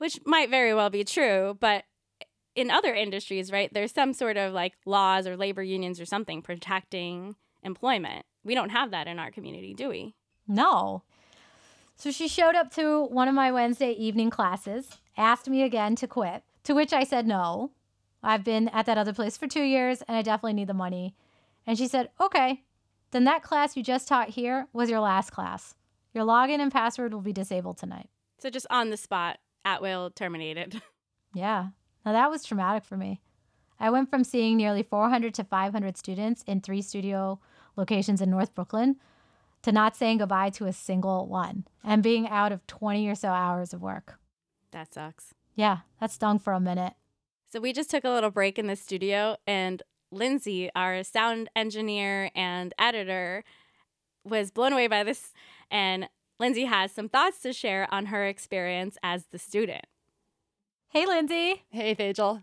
which 0.01 0.19
might 0.25 0.49
very 0.49 0.73
well 0.73 0.89
be 0.89 1.05
true, 1.05 1.59
but 1.61 1.85
in 2.57 2.71
other 2.71 2.95
industries, 2.95 3.53
right, 3.53 3.73
there's 3.73 3.93
some 3.93 4.15
sort 4.15 4.39
of 4.39 4.55
like 4.55 4.73
laws 4.87 5.27
or 5.27 5.37
labor 5.37 5.63
unions 5.63 6.01
or 6.01 6.07
something 6.07 6.41
protecting 6.41 7.37
employment. 7.63 8.25
We 8.43 8.55
don't 8.55 8.71
have 8.71 8.93
that 8.93 9.07
in 9.07 9.19
our 9.19 9.31
community, 9.31 9.75
do 9.75 9.91
we? 9.91 10.15
No. 10.49 11.03
So 12.01 12.11
she 12.11 12.29
showed 12.29 12.55
up 12.55 12.73
to 12.77 13.05
one 13.05 13.29
of 13.29 13.35
my 13.35 13.53
Wednesday 13.53 13.91
evening 13.93 14.31
classes, 14.31 14.89
asked 15.19 15.51
me 15.51 15.63
again 15.63 15.97
to 15.97 16.07
quit, 16.07 16.43
to 16.65 16.73
which 16.73 16.95
I 16.95 17.05
said 17.05 17.27
no. 17.27 17.73
I've 18.23 18.43
been 18.43 18.69
at 18.69 18.87
that 18.87 18.97
other 18.97 19.13
place 19.13 19.37
for 19.37 19.47
two 19.47 19.63
years 19.63 20.01
and 20.09 20.17
I 20.17 20.23
definitely 20.23 20.55
need 20.55 20.69
the 20.69 20.73
money. 20.73 21.15
And 21.67 21.77
she 21.77 21.87
said, 21.87 22.09
okay, 22.19 22.63
then 23.11 23.25
that 23.25 23.43
class 23.43 23.77
you 23.77 23.83
just 23.83 24.09
taught 24.09 24.31
here 24.31 24.67
was 24.73 24.89
your 24.89 25.01
last 25.01 25.33
class. 25.33 25.75
Your 26.15 26.25
login 26.25 26.59
and 26.59 26.73
password 26.73 27.13
will 27.13 27.21
be 27.21 27.35
disabled 27.35 27.77
tonight. 27.77 28.09
So 28.39 28.49
just 28.49 28.67
on 28.71 28.89
the 28.89 28.97
spot, 28.97 29.37
at 29.67 29.83
will 29.83 30.11
terminated. 30.11 30.81
Yeah. 31.33 31.69
Now 32.05 32.11
that 32.13 32.31
was 32.31 32.43
traumatic 32.43 32.83
for 32.83 32.97
me. 32.97 33.21
I 33.79 33.91
went 33.91 34.11
from 34.11 34.25
seeing 34.25 34.57
nearly 34.57 34.83
400 34.83 35.33
to 35.35 35.45
500 35.45 35.97
students 35.97 36.43
in 36.45 36.61
three 36.61 36.83
studio 36.83 37.39
locations 37.77 38.21
in 38.21 38.31
North 38.31 38.53
Brooklyn 38.53 38.97
to 39.63 39.73
not 39.73 39.97
saying 39.97 40.19
goodbye 40.19 40.51
to 40.51 40.67
a 40.67 40.73
single 40.73 41.27
one 41.27 41.67
and 41.85 42.03
being 42.03 42.29
out 42.29 42.53
of 42.53 42.67
20 42.67 43.09
or 43.09 43.15
so 43.15 43.29
hours 43.29 43.73
of 43.73 43.83
work. 43.83 44.19
That 44.73 44.95
sucks. 44.95 45.35
Yeah, 45.55 45.79
that 46.01 46.11
stung 46.11 46.39
for 46.39 46.53
a 46.53 46.61
minute. 46.61 46.95
So 47.53 47.61
we 47.61 47.73
just 47.73 47.91
took 47.91 48.05
a 48.05 48.11
little 48.11 48.31
break 48.31 48.59
in 48.59 48.69
the 48.69 48.77
studio, 48.77 49.37
and 49.47 49.83
Lindsay, 50.13 50.71
our 50.75 51.03
sound 51.03 51.51
engineer 51.57 52.31
and 52.35 52.73
editor, 52.79 53.45
was 54.25 54.51
blown 54.51 54.73
away 54.73 54.87
by 54.87 55.03
this. 55.03 55.33
And 55.71 56.09
Lindsay 56.39 56.65
has 56.65 56.93
some 56.93 57.09
thoughts 57.09 57.41
to 57.43 57.53
share 57.53 57.87
on 57.93 58.07
her 58.07 58.27
experience 58.27 58.97
as 59.03 59.27
the 59.27 59.39
student. 59.39 59.85
Hey, 60.89 61.07
Lindsay. 61.07 61.65
Hey, 61.71 61.95
Tejal. 61.95 62.43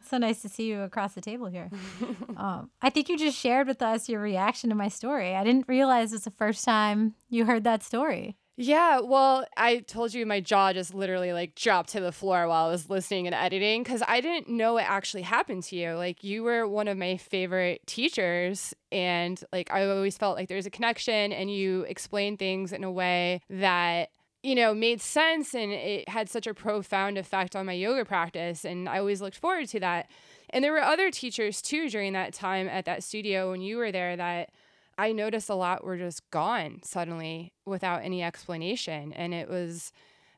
So 0.00 0.18
nice 0.18 0.42
to 0.42 0.48
see 0.48 0.64
you 0.64 0.82
across 0.82 1.14
the 1.14 1.20
table 1.20 1.46
here. 1.46 1.70
um, 2.36 2.70
I 2.80 2.90
think 2.90 3.08
you 3.08 3.18
just 3.18 3.38
shared 3.38 3.66
with 3.66 3.82
us 3.82 4.08
your 4.08 4.20
reaction 4.20 4.70
to 4.70 4.76
my 4.76 4.88
story. 4.88 5.34
I 5.34 5.44
didn't 5.44 5.68
realize 5.68 6.12
it's 6.12 6.24
the 6.24 6.30
first 6.30 6.64
time 6.64 7.14
you 7.28 7.44
heard 7.44 7.64
that 7.64 7.82
story. 7.82 8.36
Yeah, 8.60 8.98
well, 8.98 9.46
I 9.56 9.78
told 9.78 10.12
you 10.12 10.26
my 10.26 10.40
jaw 10.40 10.72
just 10.72 10.92
literally 10.92 11.32
like 11.32 11.54
dropped 11.54 11.90
to 11.90 12.00
the 12.00 12.10
floor 12.10 12.48
while 12.48 12.66
I 12.66 12.70
was 12.70 12.90
listening 12.90 13.28
and 13.28 13.34
editing 13.34 13.84
because 13.84 14.02
I 14.08 14.20
didn't 14.20 14.48
know 14.48 14.78
it 14.78 14.90
actually 14.90 15.22
happened 15.22 15.62
to 15.64 15.76
you. 15.76 15.92
Like, 15.92 16.24
you 16.24 16.42
were 16.42 16.66
one 16.66 16.88
of 16.88 16.98
my 16.98 17.18
favorite 17.18 17.86
teachers, 17.86 18.74
and 18.90 19.40
like, 19.52 19.72
I 19.72 19.86
always 19.86 20.18
felt 20.18 20.36
like 20.36 20.48
there's 20.48 20.66
a 20.66 20.70
connection, 20.70 21.32
and 21.32 21.48
you 21.48 21.82
explained 21.82 22.40
things 22.40 22.72
in 22.72 22.82
a 22.82 22.90
way 22.90 23.42
that 23.48 24.08
you 24.48 24.54
know, 24.54 24.72
made 24.72 24.98
sense 24.98 25.54
and 25.54 25.72
it 25.72 26.08
had 26.08 26.30
such 26.30 26.46
a 26.46 26.54
profound 26.54 27.18
effect 27.18 27.54
on 27.54 27.66
my 27.66 27.74
yoga 27.74 28.02
practice. 28.02 28.64
And 28.64 28.88
I 28.88 28.98
always 28.98 29.20
looked 29.20 29.36
forward 29.36 29.68
to 29.68 29.80
that. 29.80 30.10
And 30.48 30.64
there 30.64 30.72
were 30.72 30.80
other 30.80 31.10
teachers 31.10 31.60
too 31.60 31.90
during 31.90 32.14
that 32.14 32.32
time 32.32 32.66
at 32.66 32.86
that 32.86 33.04
studio 33.04 33.50
when 33.50 33.60
you 33.60 33.76
were 33.76 33.92
there 33.92 34.16
that 34.16 34.48
I 34.96 35.12
noticed 35.12 35.50
a 35.50 35.54
lot 35.54 35.84
were 35.84 35.98
just 35.98 36.28
gone 36.30 36.80
suddenly 36.82 37.52
without 37.66 38.02
any 38.02 38.22
explanation. 38.22 39.12
And 39.12 39.34
it 39.34 39.50
was 39.50 39.92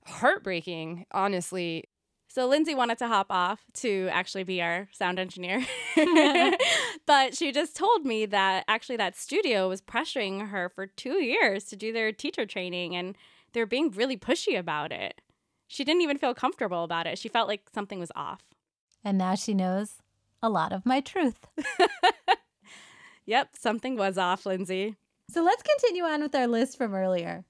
heartbreaking, 0.07 1.07
honestly. 1.13 1.85
So 2.27 2.49
Lindsay 2.49 2.75
wanted 2.75 2.99
to 2.99 3.07
hop 3.07 3.29
off 3.31 3.61
to 3.75 4.09
actually 4.11 4.43
be 4.43 4.61
our 4.61 4.89
sound 4.91 5.21
engineer. 5.21 5.65
but 7.07 7.37
she 7.37 7.53
just 7.53 7.77
told 7.77 8.05
me 8.05 8.27
that 8.27 8.65
actually 8.67 8.97
that 8.97 9.17
studio 9.17 9.69
was 9.69 9.81
pressuring 9.81 10.49
her 10.49 10.69
for 10.69 10.89
2 10.89 11.23
years 11.23 11.65
to 11.67 11.77
do 11.77 11.93
their 11.93 12.11
teacher 12.11 12.45
training 12.45 12.97
and 12.97 13.17
they're 13.53 13.67
being 13.67 13.91
really 13.91 14.17
pushy 14.17 14.59
about 14.59 14.93
it. 14.93 15.21
She 15.67 15.85
didn't 15.85 16.03
even 16.03 16.19
feel 16.19 16.35
comfortable 16.35 16.85
about 16.85 17.07
it. 17.07 17.19
She 17.19 17.29
felt 17.29 17.49
like 17.49 17.69
something 17.73 17.99
was 18.01 18.13
off. 18.17 18.43
And 19.05 19.17
now 19.17 19.35
she 19.35 19.55
knows 19.55 19.97
a 20.43 20.49
lot 20.49 20.73
of 20.73 20.85
my 20.85 21.01
truth. 21.01 21.47
Yep, 23.31 23.51
something 23.57 23.97
was 23.97 24.19
off, 24.19 24.45
Lindsay. 24.45 24.97
So 25.31 25.45
let's 25.45 25.63
continue 25.63 26.03
on 26.03 26.21
with 26.21 26.35
our 26.35 26.49
list 26.49 26.77
from 26.77 26.95
earlier 26.95 27.45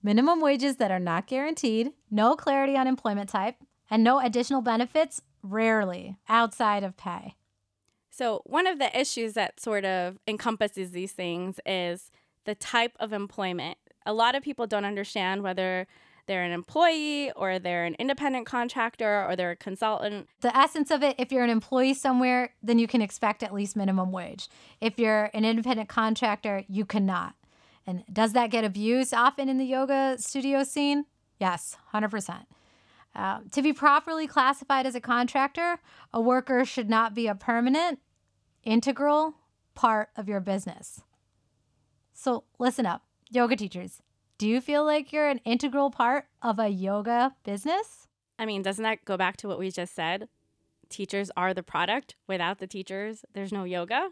minimum 0.00 0.40
wages 0.40 0.76
that 0.76 0.92
are 0.92 1.00
not 1.00 1.26
guaranteed, 1.26 1.90
no 2.08 2.36
clarity 2.36 2.76
on 2.76 2.86
employment 2.86 3.30
type, 3.30 3.56
and 3.90 4.04
no 4.04 4.20
additional 4.20 4.60
benefits, 4.60 5.22
rarely 5.42 6.16
outside 6.28 6.84
of 6.84 6.96
pay. 6.96 7.34
So, 8.10 8.42
one 8.44 8.68
of 8.68 8.78
the 8.78 8.96
issues 8.96 9.32
that 9.32 9.58
sort 9.58 9.84
of 9.84 10.20
encompasses 10.28 10.92
these 10.92 11.10
things 11.10 11.58
is 11.66 12.12
the 12.44 12.54
type 12.54 12.92
of 13.00 13.12
employment. 13.12 13.78
A 14.06 14.12
lot 14.12 14.34
of 14.34 14.42
people 14.42 14.66
don't 14.66 14.84
understand 14.84 15.42
whether 15.42 15.86
they're 16.26 16.42
an 16.42 16.52
employee 16.52 17.30
or 17.32 17.58
they're 17.58 17.84
an 17.84 17.96
independent 17.98 18.46
contractor 18.46 19.26
or 19.28 19.36
they're 19.36 19.50
a 19.50 19.56
consultant. 19.56 20.28
The 20.40 20.56
essence 20.56 20.90
of 20.90 21.02
it, 21.02 21.16
if 21.18 21.30
you're 21.30 21.44
an 21.44 21.50
employee 21.50 21.94
somewhere, 21.94 22.54
then 22.62 22.78
you 22.78 22.86
can 22.86 23.02
expect 23.02 23.42
at 23.42 23.52
least 23.52 23.76
minimum 23.76 24.10
wage. 24.10 24.48
If 24.80 24.98
you're 24.98 25.30
an 25.34 25.44
independent 25.44 25.88
contractor, 25.88 26.64
you 26.68 26.84
cannot. 26.84 27.34
And 27.86 28.04
does 28.10 28.32
that 28.32 28.50
get 28.50 28.64
abused 28.64 29.12
often 29.12 29.48
in 29.48 29.58
the 29.58 29.64
yoga 29.64 30.16
studio 30.18 30.64
scene? 30.64 31.04
Yes, 31.38 31.76
100%. 31.92 32.46
Uh, 33.14 33.40
to 33.52 33.62
be 33.62 33.72
properly 33.72 34.26
classified 34.26 34.86
as 34.86 34.94
a 34.94 35.00
contractor, 35.00 35.78
a 36.12 36.20
worker 36.20 36.64
should 36.64 36.88
not 36.88 37.14
be 37.14 37.26
a 37.26 37.34
permanent, 37.34 38.00
integral 38.64 39.34
part 39.74 40.08
of 40.16 40.28
your 40.28 40.40
business. 40.40 41.02
So 42.12 42.44
listen 42.58 42.86
up, 42.86 43.02
yoga 43.34 43.56
teachers. 43.56 44.00
Do 44.38 44.48
you 44.48 44.60
feel 44.60 44.84
like 44.84 45.12
you're 45.12 45.28
an 45.28 45.40
integral 45.44 45.90
part 45.90 46.26
of 46.40 46.58
a 46.58 46.68
yoga 46.68 47.34
business? 47.44 48.08
I 48.38 48.46
mean, 48.46 48.62
doesn't 48.62 48.82
that 48.82 49.04
go 49.04 49.16
back 49.16 49.36
to 49.38 49.48
what 49.48 49.58
we 49.58 49.70
just 49.70 49.94
said? 49.94 50.28
Teachers 50.88 51.30
are 51.36 51.52
the 51.52 51.62
product. 51.62 52.16
Without 52.28 52.58
the 52.58 52.66
teachers, 52.66 53.24
there's 53.32 53.52
no 53.52 53.64
yoga. 53.64 54.10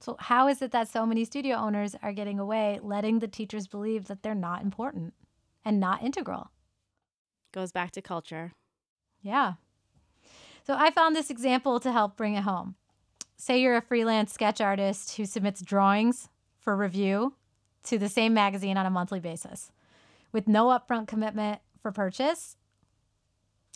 So, 0.00 0.16
how 0.18 0.48
is 0.48 0.62
it 0.62 0.70
that 0.72 0.88
so 0.88 1.06
many 1.06 1.24
studio 1.24 1.56
owners 1.56 1.96
are 2.02 2.12
getting 2.12 2.38
away 2.38 2.78
letting 2.82 3.18
the 3.18 3.28
teachers 3.28 3.66
believe 3.66 4.06
that 4.06 4.22
they're 4.22 4.34
not 4.34 4.62
important 4.62 5.14
and 5.64 5.80
not 5.80 6.02
integral? 6.02 6.50
Goes 7.52 7.72
back 7.72 7.90
to 7.92 8.02
culture. 8.02 8.52
Yeah. 9.22 9.54
So, 10.64 10.76
I 10.76 10.90
found 10.90 11.16
this 11.16 11.30
example 11.30 11.80
to 11.80 11.92
help 11.92 12.16
bring 12.16 12.34
it 12.34 12.44
home. 12.44 12.76
Say 13.36 13.60
you're 13.60 13.76
a 13.76 13.82
freelance 13.82 14.32
sketch 14.32 14.60
artist 14.60 15.16
who 15.16 15.24
submits 15.24 15.62
drawings 15.62 16.28
for 16.58 16.76
review 16.76 17.34
to 17.84 17.98
the 17.98 18.08
same 18.08 18.34
magazine 18.34 18.76
on 18.76 18.86
a 18.86 18.90
monthly 18.90 19.20
basis 19.20 19.70
with 20.32 20.48
no 20.48 20.66
upfront 20.66 21.08
commitment 21.08 21.60
for 21.80 21.92
purchase, 21.92 22.56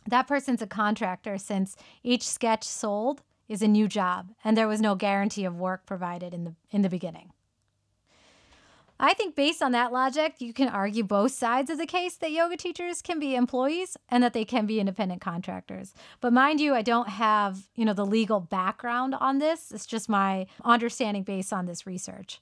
that 0.07 0.27
person's 0.27 0.63
a 0.63 0.67
contractor 0.67 1.39
since 1.39 1.77
each 2.03 2.29
sketch 2.29 2.65
sold 2.65 3.23
is 3.49 3.63
a 3.63 3.69
new 3.69 3.89
job 3.89 4.31
and 4.45 4.57
there 4.57 4.69
was 4.69 4.81
no 4.81 4.95
guarantee 4.95 5.45
of 5.45 5.59
work 5.59 5.87
provided 5.87 6.35
in 6.35 6.45
the 6.45 6.55
in 6.71 6.83
the 6.83 6.89
beginning. 6.89 7.33
I 9.05 9.15
think 9.15 9.35
based 9.35 9.63
on 9.63 9.73
that 9.73 9.93
logic, 9.93 10.37
you 10.39 10.53
can 10.53 10.69
argue 10.69 11.03
both 11.03 11.33
sides 11.33 11.71
of 11.71 11.79
the 11.79 11.87
case 11.87 12.15
that 12.19 12.31
yoga 12.31 12.57
teachers 12.57 13.03
can 13.03 13.19
be 13.19 13.35
employees 13.35 13.97
and 14.09 14.23
that 14.23 14.33
they 14.33 14.45
can 14.45 14.65
be 14.65 14.79
independent 14.79 15.21
contractors. 15.21 15.93
But 16.21 16.33
mind 16.33 16.61
you, 16.61 16.73
I 16.73 16.83
don't 16.83 17.09
have, 17.09 17.67
you 17.75 17.85
know, 17.85 17.95
the 17.95 18.07
legal 18.07 18.39
background 18.39 19.17
on 19.17 19.39
this. 19.39 19.73
It's 19.73 19.87
just 19.87 20.09
my 20.09 20.47
understanding 20.65 21.25
based 21.25 21.53
on 21.53 21.67
this 21.67 21.85
research. 21.85 22.41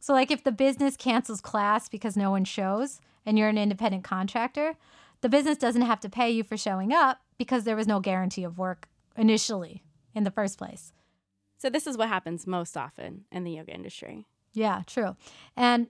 So 0.00 0.12
like 0.12 0.30
if 0.30 0.44
the 0.44 0.52
business 0.52 0.96
cancels 0.96 1.40
class 1.40 1.88
because 1.88 2.16
no 2.16 2.30
one 2.30 2.44
shows 2.44 3.00
and 3.26 3.38
you're 3.38 3.48
an 3.48 3.58
independent 3.58 4.04
contractor, 4.04 4.74
the 5.20 5.28
business 5.28 5.58
doesn't 5.58 5.82
have 5.82 6.00
to 6.00 6.08
pay 6.08 6.30
you 6.30 6.44
for 6.44 6.56
showing 6.56 6.92
up 6.92 7.20
because 7.36 7.64
there 7.64 7.76
was 7.76 7.86
no 7.86 8.00
guarantee 8.00 8.44
of 8.44 8.58
work 8.58 8.88
initially 9.16 9.82
in 10.14 10.24
the 10.24 10.30
first 10.30 10.58
place. 10.58 10.92
So 11.58 11.68
this 11.68 11.86
is 11.86 11.96
what 11.96 12.08
happens 12.08 12.46
most 12.46 12.76
often 12.76 13.24
in 13.32 13.44
the 13.44 13.52
yoga 13.52 13.74
industry. 13.74 14.26
Yeah, 14.54 14.82
true. 14.86 15.16
And 15.56 15.88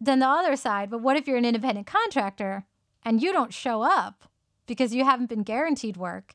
then 0.00 0.20
the 0.20 0.26
other 0.26 0.56
side, 0.56 0.90
but 0.90 1.02
what 1.02 1.16
if 1.16 1.26
you're 1.26 1.36
an 1.36 1.44
independent 1.44 1.86
contractor 1.86 2.64
and 3.04 3.22
you 3.22 3.32
don't 3.32 3.52
show 3.52 3.82
up 3.82 4.24
because 4.66 4.94
you 4.94 5.04
haven't 5.04 5.28
been 5.28 5.42
guaranteed 5.42 5.96
work? 5.96 6.34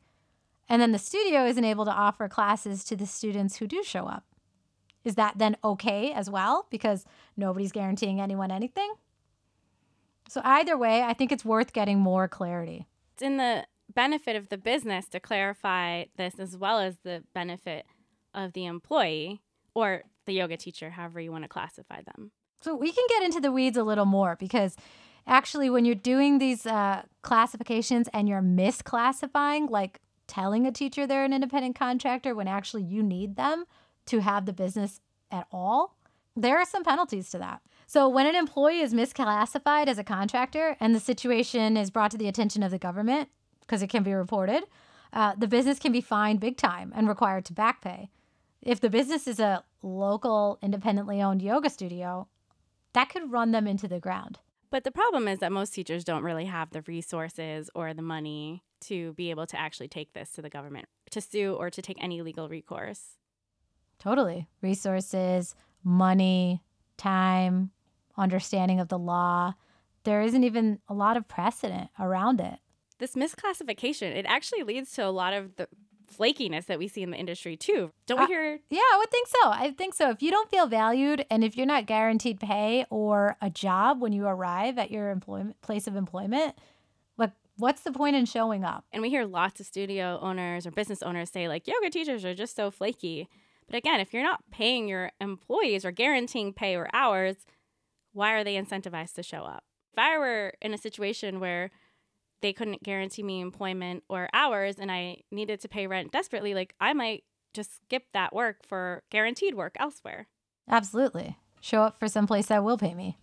And 0.70 0.82
then 0.82 0.92
the 0.92 1.00
studio 1.00 1.46
isn't 1.46 1.66
able 1.66 1.86
to 1.86 1.92
offer 1.92 2.28
classes 2.28 2.84
to 2.86 2.96
the 2.96 3.06
students 3.06 3.58
who 3.58 3.68
do 3.68 3.84
show 3.84 4.06
up. 4.06 4.26
Is 5.04 5.16
that 5.16 5.38
then 5.38 5.58
okay 5.64 6.12
as 6.14 6.30
well? 6.30 6.68
Because 6.70 7.06
nobody's 7.36 7.72
guaranteeing 7.72 8.22
anyone 8.22 8.52
anything? 8.52 8.94
So, 10.30 10.42
either 10.44 10.78
way, 10.78 11.04
I 11.04 11.14
think 11.14 11.32
it's 11.32 11.44
worth 11.44 11.74
getting 11.74 12.00
more 12.00 12.28
clarity. 12.28 12.88
It's 13.14 13.22
in 13.22 13.38
the 13.38 13.66
benefit 13.94 14.36
of 14.36 14.50
the 14.50 14.58
business 14.58 15.08
to 15.10 15.20
clarify 15.20 16.06
this 16.18 16.40
as 16.40 16.58
well 16.58 16.80
as 16.80 17.00
the 17.04 17.24
benefit 17.34 17.86
of 18.34 18.54
the 18.54 18.66
employee 18.66 19.42
or 19.76 20.04
the 20.26 20.34
yoga 20.34 20.58
teacher, 20.58 20.92
however 20.92 21.20
you 21.20 21.32
want 21.32 21.44
to 21.44 21.50
classify 21.50 22.02
them. 22.02 22.32
So 22.62 22.76
we 22.76 22.92
can 22.92 23.04
get 23.10 23.24
into 23.24 23.42
the 23.42 23.52
weeds 23.52 23.78
a 23.78 23.84
little 23.84 24.06
more 24.06 24.38
because 24.40 24.78
actually, 25.28 25.70
when 25.70 25.84
you're 25.84 25.96
doing 25.96 26.40
these 26.40 26.66
uh, 26.66 27.04
classifications 27.22 28.08
and 28.14 28.30
you're 28.30 28.42
misclassifying, 28.42 29.70
like 29.70 30.00
telling 30.28 30.66
a 30.66 30.72
teacher 30.72 31.06
they're 31.06 31.26
an 31.26 31.34
independent 31.34 31.76
contractor 31.76 32.34
when 32.34 32.48
actually 32.48 32.84
you 32.84 33.04
need 33.04 33.36
them 33.36 33.66
to 34.08 34.20
have 34.20 34.46
the 34.46 34.54
business 34.54 35.00
at 35.32 35.48
all, 35.52 35.96
there 36.36 36.58
are 36.58 36.66
some 36.66 36.84
penalties 36.84 37.30
to 37.32 37.38
that. 37.40 37.62
So, 37.86 38.08
when 38.08 38.26
an 38.26 38.36
employee 38.36 38.80
is 38.80 38.94
misclassified 38.94 39.88
as 39.88 39.98
a 39.98 40.04
contractor 40.04 40.78
and 40.80 40.96
the 40.96 41.00
situation 41.00 41.78
is 41.78 41.92
brought 41.92 42.12
to 42.12 42.18
the 42.18 42.28
attention 42.28 42.64
of 42.64 42.72
the 42.72 42.80
government, 42.80 43.30
because 43.62 43.82
it 43.82 43.90
can 43.90 44.04
be 44.04 44.14
reported, 44.14 44.64
uh, 45.12 45.34
the 45.38 45.48
business 45.48 45.80
can 45.80 45.92
be 45.92 46.02
fined 46.02 46.40
big 46.40 46.58
time 46.58 46.92
and 46.96 47.08
required 47.08 47.46
to 47.46 47.54
back 47.54 47.82
pay. 47.82 48.10
If 48.62 48.80
the 48.80 48.90
business 48.90 49.28
is 49.28 49.40
a 49.40 49.64
local, 49.82 50.58
independently 50.62 51.22
owned 51.22 51.42
yoga 51.42 51.70
studio, 51.70 52.28
that 52.94 53.10
could 53.10 53.32
run 53.32 53.52
them 53.52 53.68
into 53.68 53.88
the 53.88 54.00
ground. 54.00 54.40
But 54.72 54.84
the 54.84 54.92
problem 54.92 55.28
is 55.28 55.40
that 55.40 55.52
most 55.52 55.74
teachers 55.74 56.04
don't 56.04 56.24
really 56.24 56.46
have 56.46 56.72
the 56.72 56.82
resources 56.84 57.70
or 57.76 57.94
the 57.94 58.02
money 58.02 58.64
to 58.82 59.14
be 59.14 59.30
able 59.30 59.46
to 59.48 59.60
actually 59.60 59.88
take 59.88 60.14
this 60.14 60.32
to 60.32 60.42
the 60.42 60.50
government 60.50 60.88
to 61.12 61.22
sue 61.22 61.54
or 61.54 61.70
to 61.70 61.82
take 61.82 62.02
any 62.02 62.22
legal 62.22 62.50
recourse. 62.50 63.18
Totally. 64.00 64.48
Resources, 64.62 65.56
money, 65.84 66.62
time, 66.98 67.72
understanding 68.18 68.80
of 68.80 68.90
the 68.90 69.00
law. 69.00 69.54
There 70.04 70.22
isn't 70.22 70.44
even 70.44 70.80
a 70.90 70.94
lot 70.94 71.18
of 71.18 71.28
precedent 71.28 71.90
around 72.00 72.40
it. 72.42 72.60
This 73.00 73.16
misclassification, 73.16 74.16
it 74.16 74.26
actually 74.28 74.64
leads 74.64 74.92
to 74.94 75.06
a 75.06 75.10
lot 75.10 75.34
of 75.34 75.56
the 75.56 75.68
flakiness 76.14 76.66
that 76.66 76.78
we 76.78 76.88
see 76.88 77.02
in 77.02 77.10
the 77.10 77.18
industry 77.18 77.58
too. 77.58 77.92
Don't 78.06 78.20
we 78.20 78.26
Uh, 78.26 78.28
hear? 78.28 78.60
Yeah, 78.70 78.80
I 78.94 78.98
would 79.00 79.10
think 79.10 79.28
so. 79.28 79.50
I 79.50 79.72
think 79.72 79.94
so. 79.96 80.10
If 80.12 80.22
you 80.22 80.30
don't 80.30 80.50
feel 80.50 80.68
valued 80.68 81.26
and 81.32 81.44
if 81.44 81.58
you're 81.58 81.66
not 81.66 81.88
guaranteed 81.88 82.40
pay 82.40 82.86
or 82.92 83.36
a 83.42 83.50
job 83.50 84.00
when 84.02 84.14
you 84.14 84.28
arrive 84.28 84.78
at 84.78 84.92
your 84.92 85.10
employment 85.10 85.60
place 85.62 85.88
of 85.88 85.96
employment, 85.96 86.56
like 87.18 87.32
what's 87.58 87.82
the 87.82 87.92
point 87.92 88.16
in 88.16 88.26
showing 88.26 88.64
up? 88.64 88.86
And 88.92 89.02
we 89.02 89.10
hear 89.10 89.26
lots 89.26 89.60
of 89.60 89.66
studio 89.66 90.20
owners 90.22 90.68
or 90.68 90.72
business 90.72 91.02
owners 91.02 91.32
say, 91.32 91.48
like, 91.48 91.68
yoga 91.68 91.90
teachers 91.90 92.24
are 92.26 92.36
just 92.36 92.56
so 92.56 92.70
flaky. 92.70 93.28
But 93.68 93.76
again, 93.76 94.00
if 94.00 94.14
you're 94.14 94.24
not 94.24 94.44
paying 94.52 94.88
your 94.88 95.12
employees 95.20 95.86
or 95.86 95.92
guaranteeing 95.92 96.54
pay 96.54 96.76
or 96.76 96.90
hours, 96.94 97.38
why 98.12 98.34
are 98.34 98.44
they 98.44 98.56
incentivized 98.56 99.16
to 99.16 99.24
show 99.24 99.44
up? 99.44 99.64
If 99.94 100.00
I 100.00 100.18
were 100.18 100.54
in 100.62 100.74
a 100.74 100.78
situation 100.78 101.40
where 101.40 101.72
they 102.42 102.54
couldn't 102.54 102.84
guarantee 102.84 103.24
me 103.24 103.42
employment 103.42 104.04
or 104.10 104.30
hours 104.34 104.78
and 104.78 104.92
I 104.92 105.18
needed 105.32 105.62
to 105.62 105.70
pay 105.70 105.88
rent 105.88 106.12
desperately, 106.12 106.54
like 106.54 106.76
I 106.80 106.94
might 106.94 107.24
just 107.54 107.76
skip 107.76 108.04
that 108.14 108.34
work 108.34 108.58
for 108.68 109.04
guaranteed 109.10 109.56
work 109.56 109.76
elsewhere. 109.80 110.28
Absolutely. 110.68 111.38
Show 111.62 111.84
up 111.84 111.98
for 111.98 112.08
some 112.08 112.28
place 112.28 112.48
that 112.48 112.64
will 112.64 112.78
pay 112.78 112.94
me. 112.94 113.18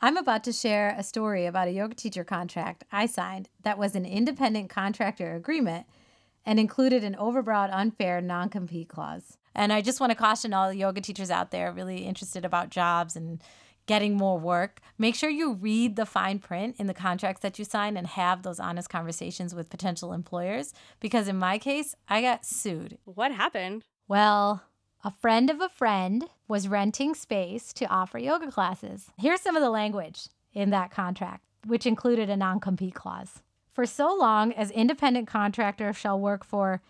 I'm 0.00 0.16
about 0.16 0.44
to 0.44 0.52
share 0.52 0.94
a 0.98 1.02
story 1.02 1.46
about 1.46 1.68
a 1.68 1.72
yoga 1.72 1.94
teacher 1.94 2.24
contract 2.24 2.84
I 2.90 3.06
signed 3.06 3.48
that 3.62 3.78
was 3.78 3.94
an 3.94 4.04
independent 4.04 4.68
contractor 4.68 5.34
agreement 5.34 5.86
and 6.44 6.58
included 6.58 7.04
an 7.04 7.14
overbroad, 7.14 7.70
unfair 7.72 8.20
non 8.20 8.48
compete 8.48 8.88
clause. 8.88 9.38
And 9.54 9.72
I 9.72 9.80
just 9.80 10.00
want 10.00 10.10
to 10.10 10.16
caution 10.16 10.54
all 10.54 10.68
the 10.68 10.76
yoga 10.76 11.00
teachers 11.00 11.30
out 11.30 11.50
there 11.50 11.72
really 11.72 11.98
interested 11.98 12.44
about 12.44 12.70
jobs 12.70 13.16
and 13.16 13.42
getting 13.86 14.16
more 14.16 14.38
work. 14.38 14.80
Make 14.98 15.14
sure 15.14 15.30
you 15.30 15.54
read 15.54 15.96
the 15.96 16.06
fine 16.06 16.38
print 16.38 16.76
in 16.78 16.86
the 16.86 16.94
contracts 16.94 17.42
that 17.42 17.58
you 17.58 17.64
sign 17.64 17.96
and 17.96 18.06
have 18.06 18.42
those 18.42 18.60
honest 18.60 18.88
conversations 18.88 19.54
with 19.54 19.70
potential 19.70 20.12
employers. 20.12 20.72
Because 21.00 21.28
in 21.28 21.36
my 21.36 21.58
case, 21.58 21.94
I 22.08 22.22
got 22.22 22.44
sued. 22.44 22.98
What 23.04 23.32
happened? 23.32 23.82
Well, 24.08 24.62
a 25.04 25.10
friend 25.10 25.50
of 25.50 25.60
a 25.60 25.68
friend 25.68 26.24
was 26.46 26.68
renting 26.68 27.14
space 27.14 27.72
to 27.74 27.86
offer 27.86 28.18
yoga 28.18 28.50
classes. 28.50 29.10
Here's 29.18 29.40
some 29.40 29.56
of 29.56 29.62
the 29.62 29.70
language 29.70 30.28
in 30.54 30.70
that 30.70 30.90
contract, 30.90 31.44
which 31.66 31.86
included 31.86 32.30
a 32.30 32.36
non 32.36 32.60
compete 32.60 32.94
clause. 32.94 33.42
For 33.72 33.86
so 33.86 34.14
long 34.14 34.52
as 34.52 34.70
independent 34.70 35.26
contractor 35.26 35.92
shall 35.92 36.20
work 36.20 36.44
for 36.44 36.82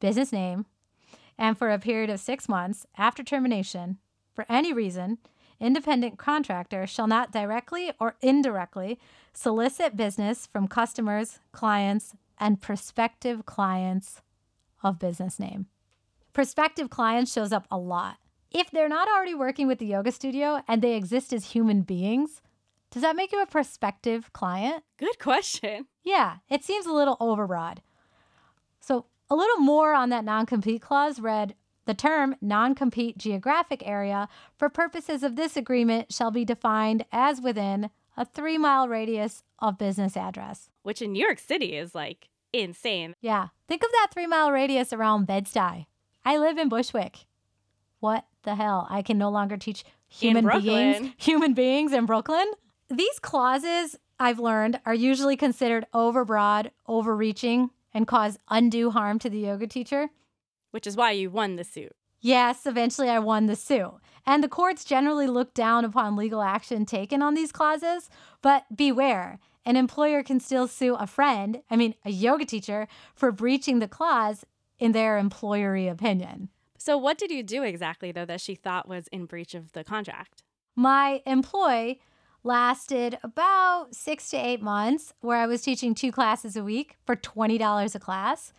business 0.00 0.32
name 0.32 0.66
and 1.38 1.56
for 1.56 1.70
a 1.70 1.78
period 1.78 2.10
of 2.10 2.20
six 2.20 2.48
months 2.48 2.86
after 2.96 3.22
termination, 3.22 3.98
for 4.34 4.44
any 4.48 4.72
reason, 4.72 5.18
independent 5.60 6.18
contractor 6.18 6.86
shall 6.86 7.06
not 7.06 7.32
directly 7.32 7.92
or 8.00 8.16
indirectly 8.20 8.98
solicit 9.32 9.96
business 9.96 10.46
from 10.46 10.68
customers, 10.68 11.38
clients, 11.52 12.14
and 12.38 12.60
prospective 12.60 13.46
clients 13.46 14.22
of 14.82 14.98
business 14.98 15.38
name 15.38 15.66
prospective 16.38 16.88
clients 16.88 17.32
shows 17.32 17.52
up 17.52 17.66
a 17.68 17.76
lot. 17.76 18.16
If 18.52 18.70
they're 18.70 18.88
not 18.88 19.08
already 19.08 19.34
working 19.34 19.66
with 19.66 19.80
the 19.80 19.86
yoga 19.86 20.12
studio 20.12 20.62
and 20.68 20.80
they 20.80 20.94
exist 20.94 21.32
as 21.32 21.46
human 21.46 21.82
beings, 21.82 22.40
does 22.92 23.02
that 23.02 23.16
make 23.16 23.32
you 23.32 23.42
a 23.42 23.46
prospective 23.46 24.32
client? 24.32 24.84
Good 24.98 25.18
question. 25.18 25.86
Yeah, 26.04 26.36
it 26.48 26.62
seems 26.62 26.86
a 26.86 26.92
little 26.92 27.16
overbroad. 27.16 27.78
So, 28.80 29.06
a 29.30 29.36
little 29.36 29.58
more 29.58 29.94
on 29.94 30.10
that 30.10 30.24
non 30.24 30.46
compete 30.46 30.82
clause 30.82 31.20
read 31.20 31.54
the 31.86 31.94
term 31.94 32.36
non 32.40 32.74
compete 32.74 33.16
geographic 33.16 33.82
area 33.86 34.28
for 34.56 34.68
purposes 34.68 35.22
of 35.22 35.36
this 35.36 35.56
agreement 35.56 36.12
shall 36.12 36.30
be 36.30 36.44
defined 36.44 37.04
as 37.10 37.40
within 37.40 37.90
a 38.16 38.24
three 38.24 38.58
mile 38.58 38.88
radius 38.88 39.42
of 39.58 39.78
business 39.78 40.16
address. 40.16 40.70
Which 40.82 41.00
in 41.00 41.12
New 41.12 41.24
York 41.24 41.38
City 41.38 41.76
is 41.76 41.94
like 41.94 42.28
insane. 42.52 43.14
Yeah, 43.20 43.48
think 43.66 43.82
of 43.82 43.90
that 43.92 44.08
three 44.12 44.26
mile 44.26 44.52
radius 44.52 44.92
around 44.92 45.26
Bed-Stuy. 45.26 45.86
I 46.24 46.36
live 46.36 46.58
in 46.58 46.68
Bushwick. 46.68 47.26
What 48.00 48.26
the 48.42 48.54
hell? 48.54 48.86
I 48.90 49.02
can 49.02 49.18
no 49.18 49.30
longer 49.30 49.56
teach 49.56 49.84
human 50.08 50.46
beings, 50.46 51.12
human 51.16 51.54
beings 51.54 51.92
in 51.92 52.06
Brooklyn. 52.06 52.52
These 52.90 53.18
clauses 53.18 53.96
I've 54.18 54.38
learned 54.38 54.80
are 54.84 54.94
usually 54.94 55.36
considered 55.36 55.86
overbroad, 55.94 56.70
overreaching, 56.86 57.70
and 57.92 58.06
cause 58.06 58.38
undue 58.48 58.90
harm 58.90 59.18
to 59.20 59.30
the 59.30 59.40
yoga 59.40 59.66
teacher. 59.66 60.10
Which 60.70 60.86
is 60.86 60.96
why 60.96 61.12
you 61.12 61.30
won 61.30 61.56
the 61.56 61.64
suit. 61.64 61.92
Yes, 62.20 62.66
eventually 62.66 63.08
I 63.08 63.18
won 63.20 63.46
the 63.46 63.56
suit. 63.56 63.94
And 64.26 64.42
the 64.42 64.48
courts 64.48 64.84
generally 64.84 65.26
look 65.26 65.54
down 65.54 65.84
upon 65.84 66.16
legal 66.16 66.42
action 66.42 66.84
taken 66.84 67.22
on 67.22 67.34
these 67.34 67.52
clauses, 67.52 68.10
but 68.42 68.64
beware. 68.74 69.38
An 69.64 69.76
employer 69.76 70.22
can 70.22 70.40
still 70.40 70.66
sue 70.66 70.94
a 70.94 71.06
friend, 71.06 71.62
I 71.70 71.76
mean, 71.76 71.94
a 72.04 72.10
yoga 72.10 72.44
teacher, 72.44 72.88
for 73.14 73.32
breaching 73.32 73.78
the 73.78 73.88
clause 73.88 74.44
in 74.78 74.92
their 74.92 75.18
employery 75.18 75.90
opinion. 75.90 76.48
So 76.78 76.96
what 76.96 77.18
did 77.18 77.30
you 77.30 77.42
do 77.42 77.62
exactly 77.62 78.12
though 78.12 78.24
that 78.24 78.40
she 78.40 78.54
thought 78.54 78.88
was 78.88 79.08
in 79.08 79.26
breach 79.26 79.54
of 79.54 79.72
the 79.72 79.84
contract? 79.84 80.42
My 80.76 81.22
employ 81.26 81.98
lasted 82.44 83.18
about 83.22 83.94
six 83.94 84.30
to 84.30 84.36
eight 84.36 84.62
months, 84.62 85.12
where 85.20 85.38
I 85.38 85.46
was 85.46 85.62
teaching 85.62 85.94
two 85.94 86.12
classes 86.12 86.56
a 86.56 86.64
week 86.64 86.96
for 87.04 87.16
$20 87.16 87.94
a 87.94 87.98
class. 87.98 88.52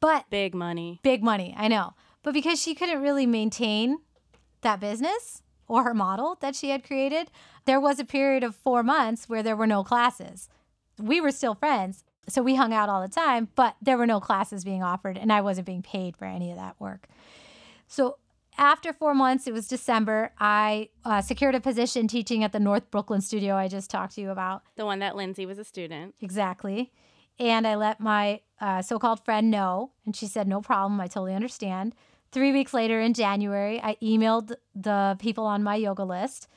But 0.00 0.26
Big 0.30 0.54
money. 0.54 1.00
big 1.02 1.22
money, 1.22 1.54
I 1.56 1.68
know. 1.68 1.94
But 2.22 2.34
because 2.34 2.60
she 2.60 2.74
couldn't 2.74 3.02
really 3.02 3.26
maintain 3.26 3.98
that 4.62 4.80
business 4.80 5.42
or 5.66 5.82
her 5.84 5.94
model 5.94 6.36
that 6.40 6.54
she 6.56 6.70
had 6.70 6.84
created, 6.84 7.30
there 7.64 7.80
was 7.80 7.98
a 7.98 8.04
period 8.04 8.42
of 8.42 8.54
four 8.56 8.82
months 8.82 9.28
where 9.28 9.42
there 9.42 9.56
were 9.56 9.66
no 9.66 9.82
classes. 9.84 10.48
we 10.98 11.20
were 11.20 11.30
still 11.30 11.54
friends. 11.54 12.04
So 12.28 12.42
we 12.42 12.56
hung 12.56 12.74
out 12.74 12.88
all 12.90 13.00
the 13.00 13.08
time, 13.08 13.48
but 13.54 13.76
there 13.80 13.96
were 13.96 14.06
no 14.06 14.20
classes 14.20 14.64
being 14.64 14.82
offered 14.82 15.16
and 15.16 15.32
I 15.32 15.40
wasn't 15.40 15.66
being 15.66 15.82
paid 15.82 16.16
for 16.16 16.26
any 16.26 16.50
of 16.50 16.56
that 16.58 16.78
work. 16.78 17.06
So 17.86 18.18
after 18.58 18.92
four 18.92 19.14
months, 19.14 19.46
it 19.46 19.52
was 19.52 19.66
December, 19.68 20.32
I 20.38 20.90
uh, 21.04 21.22
secured 21.22 21.54
a 21.54 21.60
position 21.60 22.08
teaching 22.08 22.44
at 22.44 22.52
the 22.52 22.60
North 22.60 22.90
Brooklyn 22.90 23.20
studio 23.20 23.54
I 23.54 23.68
just 23.68 23.88
talked 23.90 24.16
to 24.16 24.20
you 24.20 24.30
about. 24.30 24.62
The 24.76 24.84
one 24.84 24.98
that 24.98 25.16
Lindsay 25.16 25.46
was 25.46 25.58
a 25.58 25.64
student. 25.64 26.14
Exactly. 26.20 26.92
And 27.38 27.66
I 27.66 27.76
let 27.76 28.00
my 28.00 28.40
uh, 28.60 28.82
so 28.82 28.98
called 28.98 29.24
friend 29.24 29.50
know, 29.50 29.92
and 30.04 30.14
she 30.14 30.26
said, 30.26 30.48
No 30.48 30.60
problem. 30.60 31.00
I 31.00 31.06
totally 31.06 31.34
understand. 31.34 31.94
Three 32.32 32.52
weeks 32.52 32.74
later 32.74 33.00
in 33.00 33.14
January, 33.14 33.80
I 33.82 33.96
emailed 34.02 34.54
the 34.74 35.16
people 35.20 35.46
on 35.46 35.62
my 35.62 35.76
yoga 35.76 36.04
list. 36.04 36.48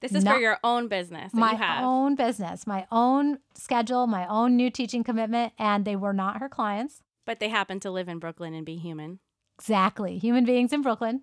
This 0.00 0.14
is 0.14 0.24
Not- 0.24 0.34
for 0.36 0.40
your 0.40 0.58
own 0.64 0.88
business 0.88 1.30
that 1.32 1.38
my 1.38 1.52
you 1.52 1.58
have. 1.58 1.84
own 1.84 2.14
business, 2.14 2.66
my 2.66 2.86
own 2.90 3.38
schedule, 3.54 4.06
my 4.06 4.26
own 4.26 4.56
new 4.56 4.70
teaching 4.70 5.04
commitment, 5.04 5.52
and 5.58 5.84
they 5.84 5.94
were 5.96 6.12
not 6.12 6.38
her 6.38 6.48
clients. 6.48 7.02
But 7.26 7.38
they 7.38 7.48
happen 7.48 7.80
to 7.80 7.90
live 7.90 8.08
in 8.08 8.18
Brooklyn 8.18 8.52
and 8.54 8.66
be 8.66 8.76
human. 8.76 9.20
Exactly. 9.58 10.18
Human 10.18 10.44
beings 10.44 10.72
in 10.72 10.82
Brooklyn. 10.82 11.22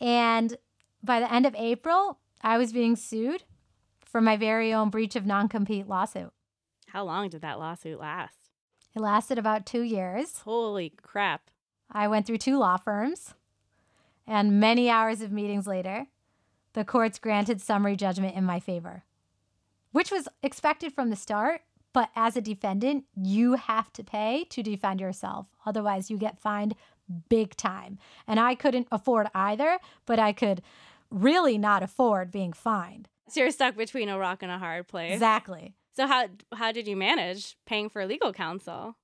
And 0.00 0.56
by 1.02 1.20
the 1.20 1.32
end 1.32 1.46
of 1.46 1.54
April, 1.56 2.18
I 2.42 2.58
was 2.58 2.72
being 2.72 2.96
sued 2.96 3.44
for 4.04 4.20
my 4.20 4.36
very 4.36 4.72
own 4.72 4.90
breach 4.90 5.16
of 5.16 5.26
non 5.26 5.48
compete 5.48 5.88
lawsuit. 5.88 6.32
How 6.88 7.04
long 7.04 7.28
did 7.28 7.42
that 7.42 7.58
lawsuit 7.58 7.98
last? 7.98 8.34
It 8.94 9.00
lasted 9.00 9.38
about 9.38 9.66
two 9.66 9.82
years. 9.82 10.38
Holy 10.38 10.94
crap. 11.02 11.50
I 11.90 12.08
went 12.08 12.26
through 12.26 12.38
two 12.38 12.58
law 12.58 12.78
firms, 12.78 13.34
and 14.26 14.58
many 14.58 14.88
hours 14.88 15.20
of 15.20 15.30
meetings 15.30 15.66
later, 15.66 16.06
the 16.72 16.84
courts 16.84 17.18
granted 17.18 17.60
summary 17.60 17.96
judgment 17.96 18.34
in 18.36 18.44
my 18.44 18.58
favor, 18.58 19.04
which 19.92 20.10
was 20.10 20.28
expected 20.42 20.92
from 20.92 21.10
the 21.10 21.16
start. 21.16 21.62
But 21.92 22.10
as 22.14 22.36
a 22.36 22.42
defendant, 22.42 23.04
you 23.14 23.54
have 23.54 23.90
to 23.94 24.04
pay 24.04 24.44
to 24.50 24.62
defend 24.62 25.00
yourself. 25.00 25.46
Otherwise, 25.64 26.10
you 26.10 26.18
get 26.18 26.38
fined 26.38 26.74
big 27.28 27.56
time. 27.56 27.98
And 28.26 28.38
I 28.40 28.54
couldn't 28.54 28.88
afford 28.90 29.28
either, 29.34 29.78
but 30.06 30.18
I 30.18 30.32
could 30.32 30.62
really 31.10 31.58
not 31.58 31.82
afford 31.82 32.30
being 32.30 32.52
fined. 32.52 33.08
So 33.28 33.40
you're 33.40 33.50
stuck 33.50 33.76
between 33.76 34.08
a 34.08 34.18
rock 34.18 34.42
and 34.42 34.52
a 34.52 34.58
hard 34.58 34.88
place. 34.88 35.12
Exactly. 35.12 35.74
So 35.94 36.06
how 36.06 36.26
how 36.52 36.72
did 36.72 36.86
you 36.86 36.96
manage 36.96 37.56
paying 37.66 37.88
for 37.88 38.04
legal 38.06 38.32
counsel? 38.32 38.96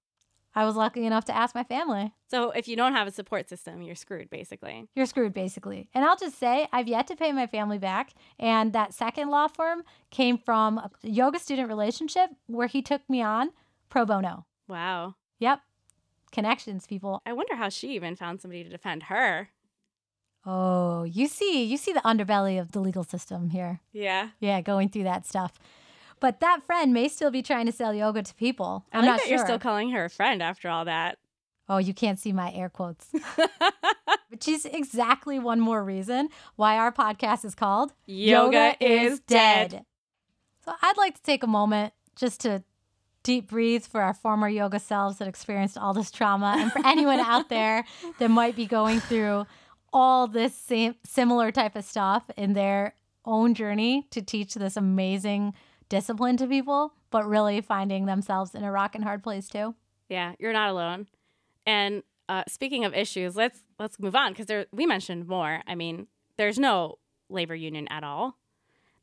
I 0.55 0.67
was 0.67 0.77
lucky 0.77 1.07
enough 1.07 1.25
to 1.27 1.37
ask 1.37 1.55
my 1.55 1.65
family. 1.65 2.13
So 2.31 2.51
if 2.51 2.69
you 2.69 2.77
don't 2.77 2.93
have 2.93 3.07
a 3.07 3.11
support 3.11 3.49
system, 3.49 3.81
you're 3.81 3.95
screwed 3.95 4.29
basically. 4.29 4.87
You're 4.95 5.07
screwed, 5.07 5.33
basically. 5.33 5.89
And 5.95 6.05
I'll 6.05 6.17
just 6.17 6.39
say, 6.39 6.69
I've 6.73 6.89
yet 6.89 7.07
to 7.07 7.17
pay 7.17 7.33
my 7.33 7.47
family 7.47 7.79
back. 7.79 8.13
And 8.39 8.73
that 8.75 8.93
second 8.93 9.31
law 9.31 9.49
firm 9.49 9.83
came 10.11 10.37
from 10.37 10.79
a 10.79 10.91
yoga 11.03 11.39
student 11.39 11.69
relationship 11.69 12.31
where 12.47 12.67
he 12.67 12.83
took 12.83 13.01
me 13.09 13.23
on 13.23 13.53
pro 13.89 14.05
bono. 14.05 14.45
Wow. 14.69 15.15
Yep. 15.39 15.61
Connections, 16.33 16.87
people. 16.87 17.21
I 17.25 17.33
wonder 17.35 17.55
how 17.57 17.69
she 17.69 17.95
even 17.95 18.17
found 18.17 18.41
somebody 18.41 18.65
to 18.65 18.71
defend 18.71 19.05
her. 19.05 19.51
Oh, 20.45 21.05
you 21.05 21.29
see, 21.29 21.63
you 21.63 21.77
see 21.77 21.93
the 21.93 22.01
underbelly 22.01 22.61
of 22.61 22.73
the 22.73 22.81
legal 22.81 23.05
system 23.05 23.51
here. 23.51 23.81
Yeah. 23.93 24.31
Yeah, 24.41 24.61
going 24.61 24.89
through 24.89 25.05
that 25.05 25.25
stuff. 25.27 25.59
But 26.19 26.41
that 26.41 26.63
friend 26.65 26.93
may 26.93 27.09
still 27.09 27.31
be 27.31 27.43
trying 27.43 27.67
to 27.67 27.73
sell 27.73 27.95
yoga 27.95 28.23
to 28.23 28.35
people. 28.35 28.85
I 28.93 28.99
I'm 28.99 29.05
like 29.05 29.11
not 29.11 29.19
that 29.19 29.29
sure. 29.29 29.37
you're 29.37 29.47
still 29.47 29.59
calling 29.59 29.91
her 29.91 30.07
a 30.07 30.11
friend 30.11 30.43
after 30.43 30.69
all 30.69 30.85
that. 30.87 31.19
oh, 31.69 31.79
you 31.79 31.95
can't 31.95 32.19
see 32.19 32.33
my 32.33 32.53
air 32.53 32.69
quotes. 32.69 33.13
Which 34.29 34.49
is 34.49 34.65
exactly 34.65 35.39
one 35.39 35.61
more 35.61 35.85
reason 35.85 36.29
why 36.57 36.77
our 36.79 36.91
podcast 36.91 37.45
is 37.45 37.55
called 37.55 37.93
Yoga 38.07 38.75
is 38.81 39.21
Dead. 39.21 39.85
So 40.65 40.73
I'd 40.81 40.97
like 40.97 41.15
to 41.17 41.23
take 41.23 41.43
a 41.43 41.47
moment 41.49 41.93
just 42.17 42.41
to 42.41 42.63
deep 43.23 43.49
breathe 43.49 43.85
for 43.85 44.03
our 44.03 44.15
former 44.15 44.49
yoga 44.49 44.79
selves 44.79 45.19
that 45.19 45.29
experienced 45.29 45.79
all 45.79 45.95
this 45.95 46.11
trauma 46.11 46.57
and 46.59 46.73
for 46.73 46.85
anyone 46.87 47.21
out 47.21 47.49
there 47.49 47.85
that 48.19 48.29
might 48.29 48.57
be 48.57 48.67
going 48.67 49.01
through 49.01 49.47
all 49.93 50.27
this 50.27 50.55
same 50.55 50.95
similar 51.05 51.53
type 51.53 51.77
of 51.77 51.85
stuff 51.85 52.25
in 52.37 52.55
their 52.55 52.95
own 53.25 53.55
journey 53.55 54.07
to 54.11 54.23
teach 54.23 54.55
this 54.55 54.77
amazing 54.77 55.55
discipline 55.89 56.37
to 56.39 56.47
people, 56.47 56.95
but 57.11 57.27
really 57.29 57.61
finding 57.61 58.07
themselves 58.07 58.55
in 58.55 58.65
a 58.65 58.73
rock 58.73 58.95
and 58.95 59.05
hard 59.05 59.23
place 59.23 59.49
too. 59.49 59.75
Yeah, 60.09 60.33
you're 60.39 60.53
not 60.53 60.71
alone. 60.71 61.07
And 61.67 62.03
uh, 62.29 62.45
speaking 62.49 62.85
of 62.85 62.95
issues, 62.95 63.37
let's 63.37 63.61
let's 63.79 64.01
move 64.01 64.17
on 64.17 64.33
because 64.33 64.47
there 64.47 64.67
we 64.73 64.87
mentioned 64.87 65.29
more. 65.29 65.61
I 65.67 65.75
mean, 65.75 66.07
there's 66.37 66.59
no 66.59 66.99
labor 67.29 67.55
union 67.55 67.87
at 67.89 68.05
all. 68.05 68.39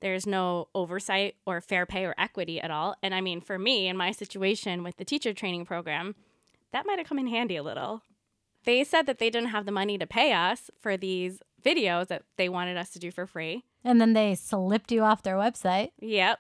There's 0.02 0.26
no 0.26 0.70
oversight 0.74 1.36
or 1.46 1.62
fair 1.62 1.86
pay 1.86 2.06
or 2.06 2.16
equity 2.18 2.62
at 2.62 2.72
all. 2.72 2.96
And 3.04 3.14
I 3.14 3.22
mean, 3.22 3.42
for 3.42 3.60
me 3.60 3.88
in 3.88 3.98
my 3.98 4.12
situation 4.12 4.84
with 4.84 4.98
the 4.98 5.06
teacher 5.06 5.34
training 5.34 5.66
program, 5.66 6.16
that 6.72 6.86
might 6.86 7.00
have 7.00 7.08
come 7.08 7.20
in 7.20 7.28
handy 7.28 7.56
a 7.56 7.64
little. 7.64 8.02
They 8.64 8.84
said 8.84 9.06
that 9.08 9.20
they 9.20 9.30
didn't 9.30 9.50
have 9.50 9.66
the 9.66 9.72
money 9.72 9.98
to 9.98 10.08
pay 10.08 10.34
us 10.34 10.70
for 10.80 10.98
these 10.98 11.42
videos 11.64 12.08
that 12.08 12.24
they 12.38 12.50
wanted 12.50 12.78
us 12.78 12.90
to 12.92 13.00
do 13.00 13.12
for 13.12 13.26
free. 13.26 13.64
And 13.84 14.00
then 14.00 14.14
they 14.14 14.36
slipped 14.36 14.92
you 14.92 15.04
off 15.04 15.24
their 15.24 15.36
website. 15.36 15.92
Yep. 16.00 16.40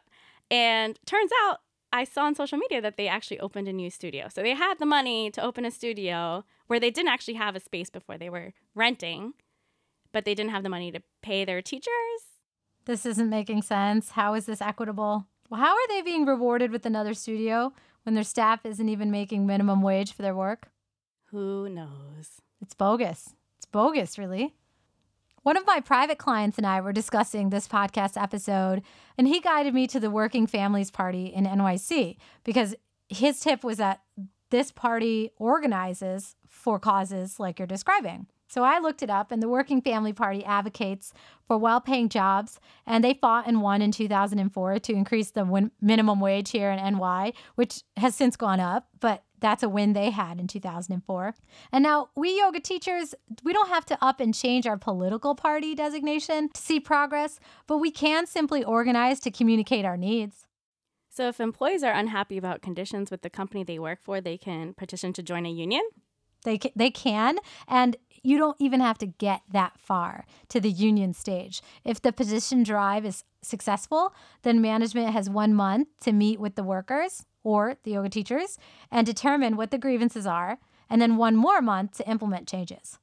And 0.52 1.00
turns 1.06 1.32
out 1.44 1.60
I 1.92 2.04
saw 2.04 2.24
on 2.24 2.36
social 2.36 2.58
media 2.58 2.82
that 2.82 2.98
they 2.98 3.08
actually 3.08 3.40
opened 3.40 3.68
a 3.68 3.74
new 3.74 3.90
studio. 3.90 4.28
So 4.30 4.42
they 4.42 4.54
had 4.54 4.76
the 4.80 4.86
money 4.86 5.32
to 5.32 5.44
open 5.44 5.66
a 5.66 5.72
studio 5.72 6.46
where 6.68 6.80
they 6.80 6.92
didn't 6.92 7.10
actually 7.10 7.34
have 7.36 7.56
a 7.56 7.60
space 7.60 7.90
before 7.90 8.18
they 8.18 8.30
were 8.30 8.54
renting, 8.76 9.34
but 10.12 10.26
they 10.26 10.36
didn't 10.36 10.52
have 10.52 10.64
the 10.64 10.70
money 10.70 10.92
to 10.92 11.02
pay 11.22 11.46
their 11.46 11.62
teachers. 11.62 12.29
This 12.90 13.06
isn't 13.06 13.30
making 13.30 13.62
sense. 13.62 14.10
How 14.10 14.34
is 14.34 14.48
this 14.48 14.64
equitable? 14.64 15.28
Well, 15.48 15.62
how 15.62 15.74
are 15.74 15.88
they 15.90 16.02
being 16.02 16.26
rewarded 16.26 16.72
with 16.72 16.88
another 16.88 17.14
studio 17.14 17.72
when 18.02 18.16
their 18.16 18.24
staff 18.24 18.66
isn't 18.66 18.90
even 18.90 19.12
making 19.12 19.46
minimum 19.46 19.84
wage 19.84 20.12
for 20.12 20.24
their 20.24 20.34
work? 20.34 20.70
Who 21.26 21.70
knows? 21.70 22.42
It's 22.60 22.74
bogus. 22.74 23.36
It's 23.58 23.68
bogus, 23.68 24.18
really. 24.18 24.56
One 25.44 25.56
of 25.56 25.68
my 25.68 25.82
private 25.82 26.18
clients 26.18 26.58
and 26.58 26.66
I 26.66 26.82
were 26.82 26.92
discussing 26.92 27.52
this 27.52 27.68
podcast 27.68 28.20
episode, 28.20 28.82
and 29.20 29.28
he 29.28 29.40
guided 29.40 29.76
me 29.76 29.86
to 29.86 30.00
the 30.00 30.10
Working 30.10 30.48
Families 30.48 30.90
Party 30.90 31.28
in 31.28 31.46
NYC 31.46 32.18
because 32.44 32.74
his 33.08 33.40
tip 33.40 33.64
was 33.64 33.78
that 33.78 34.02
this 34.50 34.72
party 34.72 35.30
organizes 35.38 36.36
for 36.48 36.80
causes 36.80 37.40
like 37.40 37.60
you're 37.60 37.68
describing. 37.68 38.26
So 38.50 38.64
I 38.64 38.80
looked 38.80 39.04
it 39.04 39.12
up, 39.12 39.32
and 39.32 39.44
the 39.44 39.48
Working 39.48 39.80
Family 39.80 40.12
Party 40.12 40.44
advocates 40.44 41.14
for 41.48 41.58
well 41.58 41.80
paying 41.80 42.10
jobs, 42.10 42.60
and 42.86 43.04
they 43.04 43.14
fought 43.14 43.48
and 43.48 43.62
won 43.62 43.82
in 43.84 43.92
2004 43.92 44.80
to 44.80 44.94
increase 44.94 45.30
the 45.32 45.46
win- 45.46 45.72
minimum 45.80 46.20
wage 46.20 46.50
here 46.50 46.72
in 46.72 46.80
NY, 46.80 47.34
which 47.56 47.84
has 47.98 48.16
since 48.16 48.36
gone 48.36 48.60
up, 48.60 48.88
but 49.00 49.24
that's 49.40 49.62
a 49.62 49.70
win 49.70 49.94
they 49.94 50.10
had 50.10 50.40
in 50.40 50.48
2004. 50.48 51.36
And 51.72 51.84
now 51.84 52.10
we 52.16 52.40
yoga 52.40 52.60
teachers, 52.60 53.14
we 53.44 53.54
don't 53.54 53.70
have 53.70 53.86
to 53.86 54.04
up 54.04 54.20
and 54.20 54.34
change 54.34 54.66
our 54.66 54.78
political 54.78 55.36
party 55.36 55.76
designation 55.76 56.50
to 56.50 56.60
see 56.60 56.80
progress, 56.80 57.40
but 57.68 57.78
we 57.78 57.92
can 57.92 58.26
simply 58.26 58.64
organize 58.64 59.20
to 59.22 59.32
communicate 59.32 59.86
our 59.86 59.96
needs. 59.96 60.48
So 61.10 61.28
if 61.28 61.40
employees 61.40 61.84
are 61.84 61.94
unhappy 61.94 62.38
about 62.38 62.62
conditions 62.64 63.12
with 63.12 63.22
the 63.22 63.30
company 63.30 63.64
they 63.64 63.80
work 63.80 64.00
for, 64.02 64.20
they 64.20 64.38
can 64.38 64.74
petition 64.74 65.14
to 65.14 65.24
join 65.24 65.46
a 65.46 65.52
union. 65.52 65.84
They 66.44 66.58
ca- 66.58 66.72
they 66.76 66.92
can 66.92 67.38
and 67.68 67.98
you 68.24 68.38
don't 68.38 68.58
even 68.60 68.80
have 68.80 68.98
to 69.00 69.06
get 69.06 69.42
that 69.52 69.80
far 69.80 70.26
to 70.50 70.60
the 70.60 70.70
union 70.70 71.14
stage. 71.14 71.62
If 71.84 72.02
the 72.02 72.12
petition 72.12 72.64
drive 72.64 73.06
is 73.06 73.24
successful, 73.42 74.14
then 74.44 74.62
management 74.62 75.14
has 75.14 75.30
1 75.30 75.54
month 75.54 75.88
to 76.02 76.12
meet 76.12 76.40
with 76.40 76.56
the 76.56 76.64
workers 76.64 77.26
or 77.44 77.78
the 77.84 77.92
yoga 77.92 78.10
teachers 78.10 78.58
and 78.92 79.06
determine 79.06 79.56
what 79.56 79.72
the 79.72 79.78
grievances 79.78 80.26
are 80.26 80.60
and 80.90 81.02
then 81.02 81.18
one 81.18 81.36
more 81.36 81.62
month 81.62 81.98
to 81.98 82.10
implement 82.10 82.48
changes. 82.48 83.00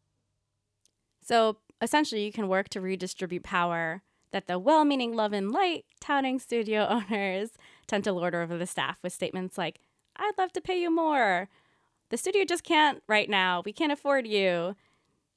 So 1.22 1.58
essentially, 1.80 2.24
you 2.24 2.32
can 2.32 2.48
work 2.48 2.68
to 2.70 2.80
redistribute 2.80 3.42
power 3.42 4.02
that 4.32 4.46
the 4.46 4.58
well 4.58 4.84
meaning 4.84 5.14
love 5.14 5.32
and 5.32 5.50
light 5.50 5.84
touting 6.00 6.38
studio 6.38 6.86
owners 7.10 7.50
tend 7.86 8.04
to 8.04 8.12
lord 8.12 8.34
over 8.34 8.58
the 8.58 8.66
staff 8.66 8.98
with 9.02 9.12
statements 9.12 9.56
like, 9.56 9.80
I'd 10.16 10.38
love 10.38 10.52
to 10.52 10.60
pay 10.60 10.80
you 10.80 10.90
more. 10.94 11.48
The 12.10 12.16
studio 12.16 12.44
just 12.44 12.64
can't 12.64 13.02
right 13.08 13.28
now. 13.28 13.62
We 13.64 13.72
can't 13.72 13.92
afford 13.92 14.26
you. 14.26 14.76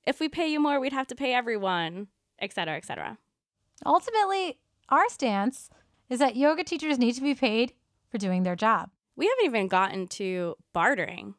If 0.05 0.19
we 0.19 0.29
pay 0.29 0.47
you 0.47 0.59
more, 0.59 0.79
we'd 0.79 0.93
have 0.93 1.07
to 1.07 1.15
pay 1.15 1.33
everyone, 1.33 2.07
et 2.39 2.53
cetera, 2.53 2.75
et 2.75 2.85
cetera. 2.85 3.17
Ultimately, 3.85 4.59
our 4.89 5.07
stance 5.09 5.69
is 6.09 6.19
that 6.19 6.35
yoga 6.35 6.63
teachers 6.63 6.97
need 6.97 7.13
to 7.13 7.21
be 7.21 7.35
paid 7.35 7.73
for 8.09 8.17
doing 8.17 8.43
their 8.43 8.55
job. 8.55 8.89
We 9.15 9.27
haven't 9.27 9.45
even 9.45 9.67
gotten 9.67 10.07
to 10.07 10.55
bartering. 10.73 11.35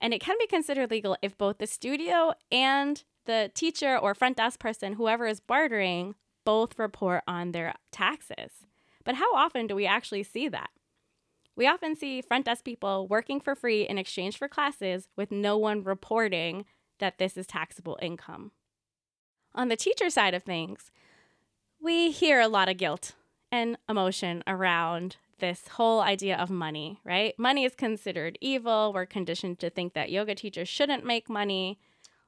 And 0.00 0.12
it 0.12 0.20
can 0.20 0.36
be 0.38 0.46
considered 0.46 0.90
legal 0.90 1.16
if 1.22 1.38
both 1.38 1.58
the 1.58 1.66
studio 1.66 2.32
and 2.50 3.02
the 3.26 3.50
teacher 3.54 3.96
or 3.96 4.14
front 4.14 4.36
desk 4.36 4.58
person, 4.58 4.94
whoever 4.94 5.26
is 5.26 5.40
bartering, 5.40 6.14
both 6.44 6.78
report 6.78 7.22
on 7.26 7.52
their 7.52 7.74
taxes. 7.90 8.66
But 9.04 9.14
how 9.14 9.34
often 9.34 9.66
do 9.66 9.74
we 9.74 9.86
actually 9.86 10.22
see 10.22 10.48
that? 10.48 10.70
We 11.56 11.66
often 11.66 11.94
see 11.94 12.20
front 12.20 12.46
desk 12.46 12.64
people 12.64 13.06
working 13.06 13.40
for 13.40 13.54
free 13.54 13.82
in 13.82 13.96
exchange 13.96 14.36
for 14.36 14.48
classes 14.48 15.08
with 15.16 15.30
no 15.30 15.56
one 15.56 15.84
reporting 15.84 16.64
that 16.98 17.18
this 17.18 17.36
is 17.36 17.46
taxable 17.46 17.98
income. 18.00 18.52
On 19.54 19.68
the 19.68 19.76
teacher 19.76 20.10
side 20.10 20.34
of 20.34 20.42
things, 20.42 20.90
we 21.80 22.10
hear 22.10 22.40
a 22.40 22.48
lot 22.48 22.68
of 22.68 22.76
guilt 22.76 23.12
and 23.52 23.76
emotion 23.88 24.42
around 24.46 25.16
this 25.38 25.68
whole 25.68 26.00
idea 26.00 26.36
of 26.36 26.50
money, 26.50 27.00
right? 27.04 27.38
Money 27.38 27.64
is 27.64 27.74
considered 27.74 28.38
evil. 28.40 28.92
We're 28.92 29.06
conditioned 29.06 29.58
to 29.60 29.70
think 29.70 29.94
that 29.94 30.10
yoga 30.10 30.34
teachers 30.34 30.68
shouldn't 30.68 31.04
make 31.04 31.28
money. 31.28 31.78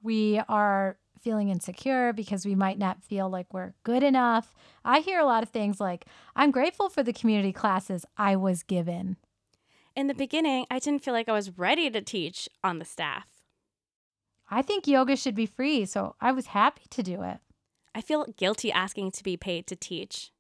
We 0.03 0.41
are 0.49 0.99
feeling 1.19 1.49
insecure 1.49 2.13
because 2.13 2.45
we 2.45 2.55
might 2.55 2.79
not 2.79 3.03
feel 3.03 3.29
like 3.29 3.53
we're 3.53 3.73
good 3.83 4.03
enough. 4.03 4.55
I 4.85 5.01
hear 5.01 5.19
a 5.19 5.25
lot 5.25 5.43
of 5.43 5.49
things 5.49 5.81
like, 5.81 6.05
I'm 6.37 6.51
grateful 6.51 6.89
for 6.89 7.03
the 7.03 7.13
community 7.13 7.53
classes 7.53 8.05
I 8.17 8.37
was 8.37 8.63
given. 8.63 9.17
In 9.97 10.07
the 10.07 10.15
beginning, 10.15 10.67
I 10.71 10.79
didn't 10.79 11.03
feel 11.03 11.15
like 11.15 11.29
I 11.29 11.33
was 11.33 11.59
ready 11.59 11.91
to 11.91 12.03
teach 12.03 12.49
on 12.63 12.79
the 12.79 12.85
staff. 12.85 13.27
I 14.49 14.63
think 14.63 14.87
yoga 14.87 15.17
should 15.17 15.35
be 15.35 15.47
free, 15.47 15.85
so 15.87 16.15
I 16.21 16.33
was 16.33 16.47
happy 16.47 16.85
to 16.91 17.03
do 17.03 17.23
it. 17.23 17.39
I 17.95 18.01
feel 18.01 18.27
guilty 18.37 18.71
asking 18.71 19.13
to 19.13 19.25
be 19.25 19.37
paid 19.37 19.67
to 19.67 19.77
teach. 19.77 20.31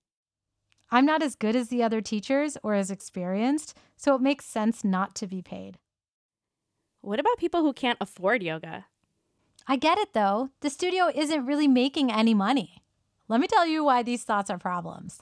I'm 0.90 1.05
not 1.05 1.23
as 1.23 1.35
good 1.35 1.57
as 1.57 1.69
the 1.69 1.83
other 1.83 2.01
teachers 2.01 2.57
or 2.62 2.75
as 2.75 2.90
experienced, 2.90 3.77
so 3.97 4.14
it 4.14 4.21
makes 4.21 4.45
sense 4.45 4.85
not 4.85 5.14
to 5.16 5.27
be 5.27 5.42
paid. 5.42 5.79
What 7.01 7.19
about 7.19 7.38
people 7.38 7.62
who 7.62 7.73
can't 7.73 7.99
afford 8.01 8.42
yoga? 8.42 8.87
I 9.66 9.77
get 9.77 9.99
it 9.99 10.12
though. 10.12 10.51
The 10.61 10.71
studio 10.71 11.11
isn't 11.12 11.47
really 11.47 11.66
making 11.66 12.12
any 12.12 12.35
money. 12.35 12.83
Let 13.29 13.40
me 13.40 13.49
tell 13.49 13.66
you 13.66 13.83
why 13.83 14.03
these 14.03 14.23
thoughts 14.23 14.51
are 14.51 14.59
problems. 14.59 15.21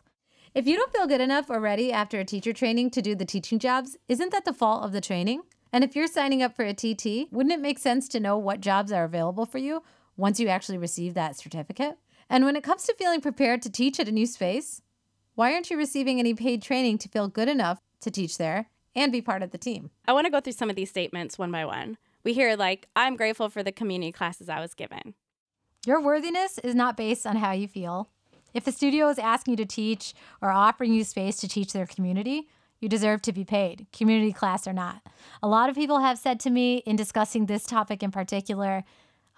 If 0.55 0.66
you 0.66 0.77
don't 0.77 0.92
feel 0.92 1.07
good 1.07 1.23
enough 1.23 1.49
or 1.49 1.59
ready 1.61 1.90
after 1.90 2.20
a 2.20 2.25
teacher 2.25 2.53
training 2.53 2.90
to 2.90 3.03
do 3.03 3.14
the 3.14 3.25
teaching 3.25 3.59
jobs, 3.59 3.97
isn't 4.09 4.33
that 4.33 4.44
the 4.44 4.53
fault 4.53 4.85
of 4.85 4.92
the 4.92 5.01
training? 5.01 5.42
And 5.74 5.82
if 5.82 5.96
you're 5.96 6.06
signing 6.06 6.40
up 6.40 6.54
for 6.54 6.64
a 6.64 6.72
TT, 6.72 7.32
wouldn't 7.32 7.52
it 7.52 7.60
make 7.60 7.80
sense 7.80 8.06
to 8.10 8.20
know 8.20 8.38
what 8.38 8.60
jobs 8.60 8.92
are 8.92 9.02
available 9.02 9.44
for 9.44 9.58
you 9.58 9.82
once 10.16 10.38
you 10.38 10.46
actually 10.46 10.78
receive 10.78 11.14
that 11.14 11.37
certificate? 11.37 11.98
And 12.30 12.44
when 12.44 12.54
it 12.54 12.62
comes 12.62 12.84
to 12.84 12.94
feeling 12.94 13.20
prepared 13.20 13.60
to 13.62 13.70
teach 13.70 13.98
at 13.98 14.06
a 14.06 14.12
new 14.12 14.26
space, 14.26 14.82
why 15.34 15.52
aren't 15.52 15.72
you 15.72 15.76
receiving 15.76 16.20
any 16.20 16.32
paid 16.32 16.62
training 16.62 16.98
to 16.98 17.08
feel 17.08 17.26
good 17.26 17.48
enough 17.48 17.80
to 18.02 18.10
teach 18.12 18.38
there 18.38 18.70
and 18.94 19.10
be 19.10 19.20
part 19.20 19.42
of 19.42 19.50
the 19.50 19.58
team? 19.58 19.90
I 20.06 20.12
want 20.12 20.26
to 20.26 20.30
go 20.30 20.38
through 20.38 20.52
some 20.52 20.70
of 20.70 20.76
these 20.76 20.90
statements 20.90 21.40
one 21.40 21.50
by 21.50 21.64
one. 21.64 21.98
We 22.22 22.34
hear, 22.34 22.54
like, 22.54 22.87
I'm 22.94 23.16
grateful 23.16 23.48
for 23.48 23.64
the 23.64 23.72
community 23.72 24.12
classes 24.12 24.48
I 24.48 24.60
was 24.60 24.74
given. 24.74 25.14
Your 25.84 26.00
worthiness 26.00 26.58
is 26.58 26.76
not 26.76 26.96
based 26.96 27.26
on 27.26 27.34
how 27.34 27.50
you 27.50 27.66
feel. 27.66 28.10
If 28.54 28.64
the 28.64 28.70
studio 28.70 29.08
is 29.08 29.18
asking 29.18 29.54
you 29.54 29.56
to 29.56 29.66
teach 29.66 30.14
or 30.40 30.50
offering 30.50 30.94
you 30.94 31.02
space 31.02 31.38
to 31.38 31.48
teach 31.48 31.72
their 31.72 31.87
community, 31.87 32.46
you 32.85 32.88
deserve 32.88 33.23
to 33.23 33.33
be 33.33 33.44
paid, 33.44 33.87
community 33.92 34.33
class 34.33 34.68
or 34.68 34.75
not. 34.75 35.01
A 35.42 35.49
lot 35.49 35.70
of 35.70 35.75
people 35.75 36.01
have 36.01 36.18
said 36.18 36.38
to 36.40 36.51
me 36.51 36.77
in 36.85 36.97
discussing 36.97 37.47
this 37.47 37.64
topic 37.64 38.03
in 38.03 38.11
particular, 38.11 38.85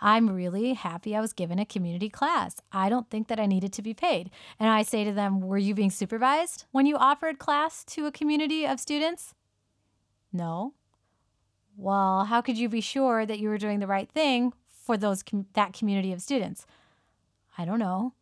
I'm 0.00 0.28
really 0.28 0.74
happy 0.74 1.14
I 1.14 1.20
was 1.20 1.32
given 1.32 1.60
a 1.60 1.64
community 1.64 2.10
class. 2.10 2.56
I 2.72 2.88
don't 2.88 3.08
think 3.08 3.28
that 3.28 3.38
I 3.38 3.46
needed 3.46 3.72
to 3.74 3.82
be 3.82 3.94
paid. 3.94 4.30
And 4.58 4.68
I 4.68 4.82
say 4.82 5.04
to 5.04 5.12
them, 5.12 5.40
Were 5.40 5.58
you 5.58 5.74
being 5.74 5.92
supervised 5.92 6.64
when 6.72 6.86
you 6.86 6.96
offered 6.96 7.38
class 7.38 7.84
to 7.84 8.06
a 8.06 8.12
community 8.12 8.66
of 8.66 8.80
students? 8.80 9.32
No. 10.32 10.74
Well, 11.76 12.24
how 12.24 12.40
could 12.42 12.58
you 12.58 12.68
be 12.68 12.80
sure 12.80 13.24
that 13.24 13.38
you 13.38 13.48
were 13.48 13.58
doing 13.58 13.78
the 13.78 13.86
right 13.86 14.10
thing 14.10 14.52
for 14.66 14.96
those 14.96 15.22
com- 15.22 15.46
that 15.52 15.72
community 15.72 16.12
of 16.12 16.20
students? 16.20 16.66
I 17.56 17.64
don't 17.64 17.78
know. 17.78 18.12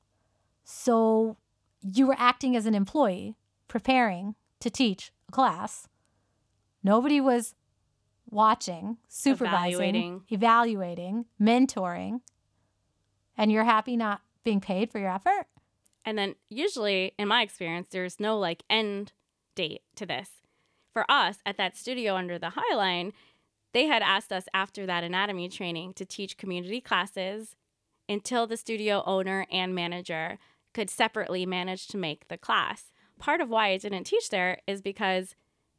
So 0.65 1.39
you 1.81 2.07
were 2.07 2.17
acting 2.19 2.55
as 2.55 2.67
an 2.67 2.75
employee, 2.75 3.37
preparing 3.69 4.35
to 4.61 4.71
teach 4.71 5.13
class. 5.35 5.89
Nobody 6.83 7.21
was 7.21 7.55
watching, 8.31 8.99
supervising, 9.09 9.73
Evaluating. 9.75 10.23
evaluating, 10.31 11.25
mentoring, 11.41 12.21
and 13.37 13.51
you're 13.51 13.65
happy 13.65 13.97
not 13.97 14.21
being 14.45 14.61
paid 14.61 14.91
for 14.91 14.99
your 14.99 15.13
effort? 15.13 15.47
And 16.05 16.17
then, 16.17 16.35
usually, 16.49 17.15
in 17.19 17.29
my 17.29 17.43
experience, 17.43 17.89
there's 17.91 18.21
no 18.21 18.39
like 18.39 18.63
end 18.71 19.13
date 19.55 19.83
to 19.97 20.07
this. 20.07 20.29
For 20.93 21.05
us 21.11 21.39
at 21.45 21.57
that 21.57 21.77
studio 21.77 22.15
under 22.15 22.39
the 22.39 22.51
High 22.51 22.77
Line, 22.77 23.13
they 23.73 23.87
had 23.87 24.03
asked 24.03 24.33
us 24.33 24.45
after 24.55 24.87
that 24.87 25.03
anatomy 25.03 25.49
training 25.49 25.95
to 25.95 26.05
teach 26.05 26.37
community 26.37 26.81
classes 26.81 27.57
until 28.09 28.47
the 28.47 28.57
studio 28.57 29.03
owner 29.07 29.47
and 29.51 29.75
manager 29.75 30.39
could 30.73 30.91
separately 30.91 31.45
manage 31.47 31.89
to 31.89 31.97
make 31.97 32.29
the 32.29 32.39
class. 32.39 32.93
Part 33.25 33.41
of 33.41 33.49
why 33.49 33.69
I 33.69 33.79
didn't 33.79 34.05
teach 34.05 34.29
there 34.29 34.59
is 34.67 34.83
because 34.83 35.35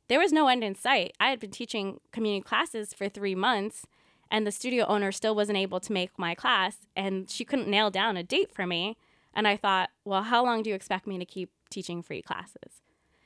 there 0.07 0.17
was 0.17 0.33
no 0.33 0.47
end 0.47 0.63
in 0.63 0.73
sight. 0.73 1.13
I 1.19 1.29
had 1.29 1.39
been 1.39 1.51
teaching 1.51 1.99
community 2.11 2.41
classes 2.41 2.91
for 2.91 3.07
three 3.07 3.35
months, 3.35 3.85
and 4.31 4.47
the 4.47 4.51
studio 4.51 4.83
owner 4.87 5.11
still 5.11 5.35
wasn't 5.35 5.59
able 5.59 5.79
to 5.81 5.93
make 5.93 6.17
my 6.17 6.33
class, 6.33 6.87
and 6.95 7.29
she 7.29 7.45
couldn't 7.45 7.67
nail 7.67 7.91
down 7.91 8.17
a 8.17 8.23
date 8.23 8.51
for 8.51 8.65
me. 8.65 8.97
And 9.31 9.47
I 9.47 9.57
thought, 9.57 9.91
well, 10.03 10.23
how 10.23 10.43
long 10.43 10.63
do 10.63 10.71
you 10.71 10.75
expect 10.75 11.05
me 11.05 11.19
to 11.19 11.25
keep 11.25 11.51
teaching 11.69 12.01
free 12.01 12.23
classes? 12.23 12.81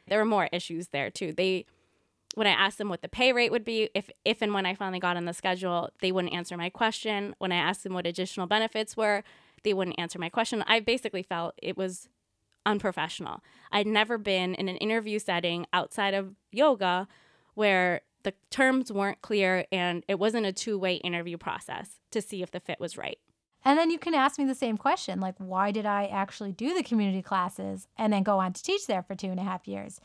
There 0.09 0.19
were 0.19 0.25
more 0.25 0.49
issues 0.51 0.89
there 0.89 1.09
too. 1.09 1.31
They 1.31 1.65
when 2.35 2.45
I 2.45 2.51
asked 2.51 2.77
them 2.77 2.89
what 2.89 3.01
the 3.01 3.07
pay 3.07 3.31
rate 3.31 3.53
would 3.53 3.63
be, 3.63 3.89
if 3.95 4.09
if 4.25 4.41
and 4.41 4.53
when 4.53 4.65
I 4.65 4.73
finally 4.73 4.99
got 4.99 5.15
on 5.15 5.23
the 5.23 5.33
schedule, 5.33 5.91
they 6.01 6.11
wouldn't 6.11 6.33
answer 6.33 6.57
my 6.57 6.69
question. 6.69 7.35
When 7.37 7.53
I 7.53 7.55
asked 7.55 7.83
them 7.83 7.93
what 7.93 8.05
additional 8.05 8.47
benefits 8.47 8.97
were, 8.97 9.23
they 9.63 9.73
wouldn't 9.73 9.97
answer 9.97 10.19
my 10.19 10.27
question. 10.27 10.61
I 10.67 10.81
basically 10.81 11.23
felt 11.23 11.55
it 11.63 11.77
was 11.77 12.09
unprofessional. 12.65 13.41
I'd 13.71 13.87
never 13.87 14.17
been 14.17 14.55
in 14.55 14.69
an 14.69 14.77
interview 14.77 15.19
setting 15.19 15.65
outside 15.73 16.13
of 16.13 16.35
yoga 16.51 17.07
where 17.53 18.01
the 18.23 18.33
terms 18.49 18.91
weren't 18.91 19.21
clear 19.21 19.65
and 19.71 20.03
it 20.07 20.19
wasn't 20.19 20.45
a 20.45 20.53
two-way 20.53 20.95
interview 20.95 21.37
process 21.37 21.99
to 22.11 22.21
see 22.21 22.43
if 22.43 22.51
the 22.51 22.59
fit 22.59 22.79
was 22.79 22.97
right. 22.97 23.17
And 23.63 23.77
then 23.77 23.89
you 23.89 23.99
can 23.99 24.13
ask 24.13 24.39
me 24.39 24.45
the 24.45 24.55
same 24.55 24.77
question 24.77 25.19
like, 25.19 25.35
why 25.37 25.71
did 25.71 25.85
I 25.85 26.05
actually 26.05 26.51
do 26.51 26.73
the 26.73 26.83
community 26.83 27.21
classes 27.21 27.87
and 27.97 28.11
then 28.11 28.23
go 28.23 28.39
on 28.39 28.53
to 28.53 28.63
teach 28.63 28.87
there 28.87 29.03
for 29.03 29.15
two 29.15 29.27
and 29.27 29.39
a 29.39 29.43
half 29.43 29.67
years? 29.67 29.99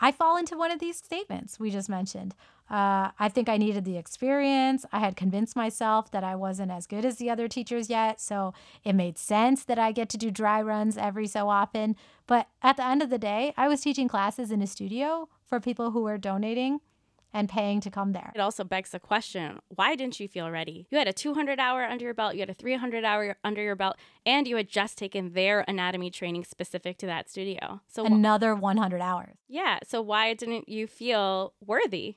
I 0.00 0.12
fall 0.12 0.36
into 0.36 0.56
one 0.56 0.70
of 0.70 0.80
these 0.80 0.98
statements 0.98 1.58
we 1.58 1.70
just 1.70 1.88
mentioned. 1.88 2.34
Uh, 2.70 3.10
I 3.18 3.28
think 3.28 3.48
I 3.48 3.56
needed 3.58 3.84
the 3.84 3.98
experience. 3.98 4.86
I 4.90 5.00
had 5.00 5.16
convinced 5.16 5.54
myself 5.54 6.10
that 6.12 6.24
I 6.24 6.34
wasn't 6.34 6.70
as 6.70 6.86
good 6.86 7.04
as 7.04 7.16
the 7.16 7.28
other 7.30 7.46
teachers 7.46 7.90
yet. 7.90 8.20
So 8.20 8.54
it 8.84 8.94
made 8.94 9.18
sense 9.18 9.64
that 9.64 9.78
I 9.78 9.92
get 9.92 10.08
to 10.10 10.16
do 10.16 10.30
dry 10.30 10.62
runs 10.62 10.96
every 10.96 11.26
so 11.26 11.48
often. 11.50 11.94
But 12.26 12.48
at 12.62 12.76
the 12.78 12.84
end 12.86 13.02
of 13.02 13.10
the 13.10 13.18
day, 13.18 13.52
I 13.56 13.68
was 13.68 13.82
teaching 13.82 14.08
classes 14.08 14.50
in 14.50 14.62
a 14.62 14.66
studio 14.66 15.28
for 15.44 15.60
people 15.60 15.90
who 15.90 16.02
were 16.02 16.16
donating 16.18 16.80
and 17.34 17.48
paying 17.48 17.80
to 17.80 17.90
come 17.90 18.12
there. 18.12 18.32
It 18.34 18.40
also 18.40 18.62
begs 18.64 18.90
the 18.90 19.00
question 19.00 19.58
why 19.68 19.96
didn't 19.96 20.20
you 20.20 20.28
feel 20.28 20.50
ready? 20.50 20.86
You 20.90 20.98
had 20.98 21.08
a 21.08 21.12
200 21.12 21.58
hour 21.58 21.82
under 21.82 22.04
your 22.04 22.14
belt, 22.14 22.34
you 22.34 22.40
had 22.40 22.48
a 22.48 22.54
300 22.54 23.04
hour 23.04 23.36
under 23.44 23.60
your 23.60 23.74
belt, 23.74 23.96
and 24.24 24.46
you 24.46 24.56
had 24.56 24.68
just 24.68 24.96
taken 24.96 25.32
their 25.32 25.64
anatomy 25.66 26.10
training 26.10 26.44
specific 26.44 26.96
to 26.98 27.06
that 27.06 27.28
studio. 27.28 27.80
So, 27.88 28.06
Another 28.06 28.54
100 28.54 29.00
hours. 29.00 29.36
yeah, 29.48 29.80
so 29.84 30.00
why 30.00 30.32
didn't 30.34 30.68
you 30.68 30.86
feel 30.86 31.54
worthy? 31.60 32.16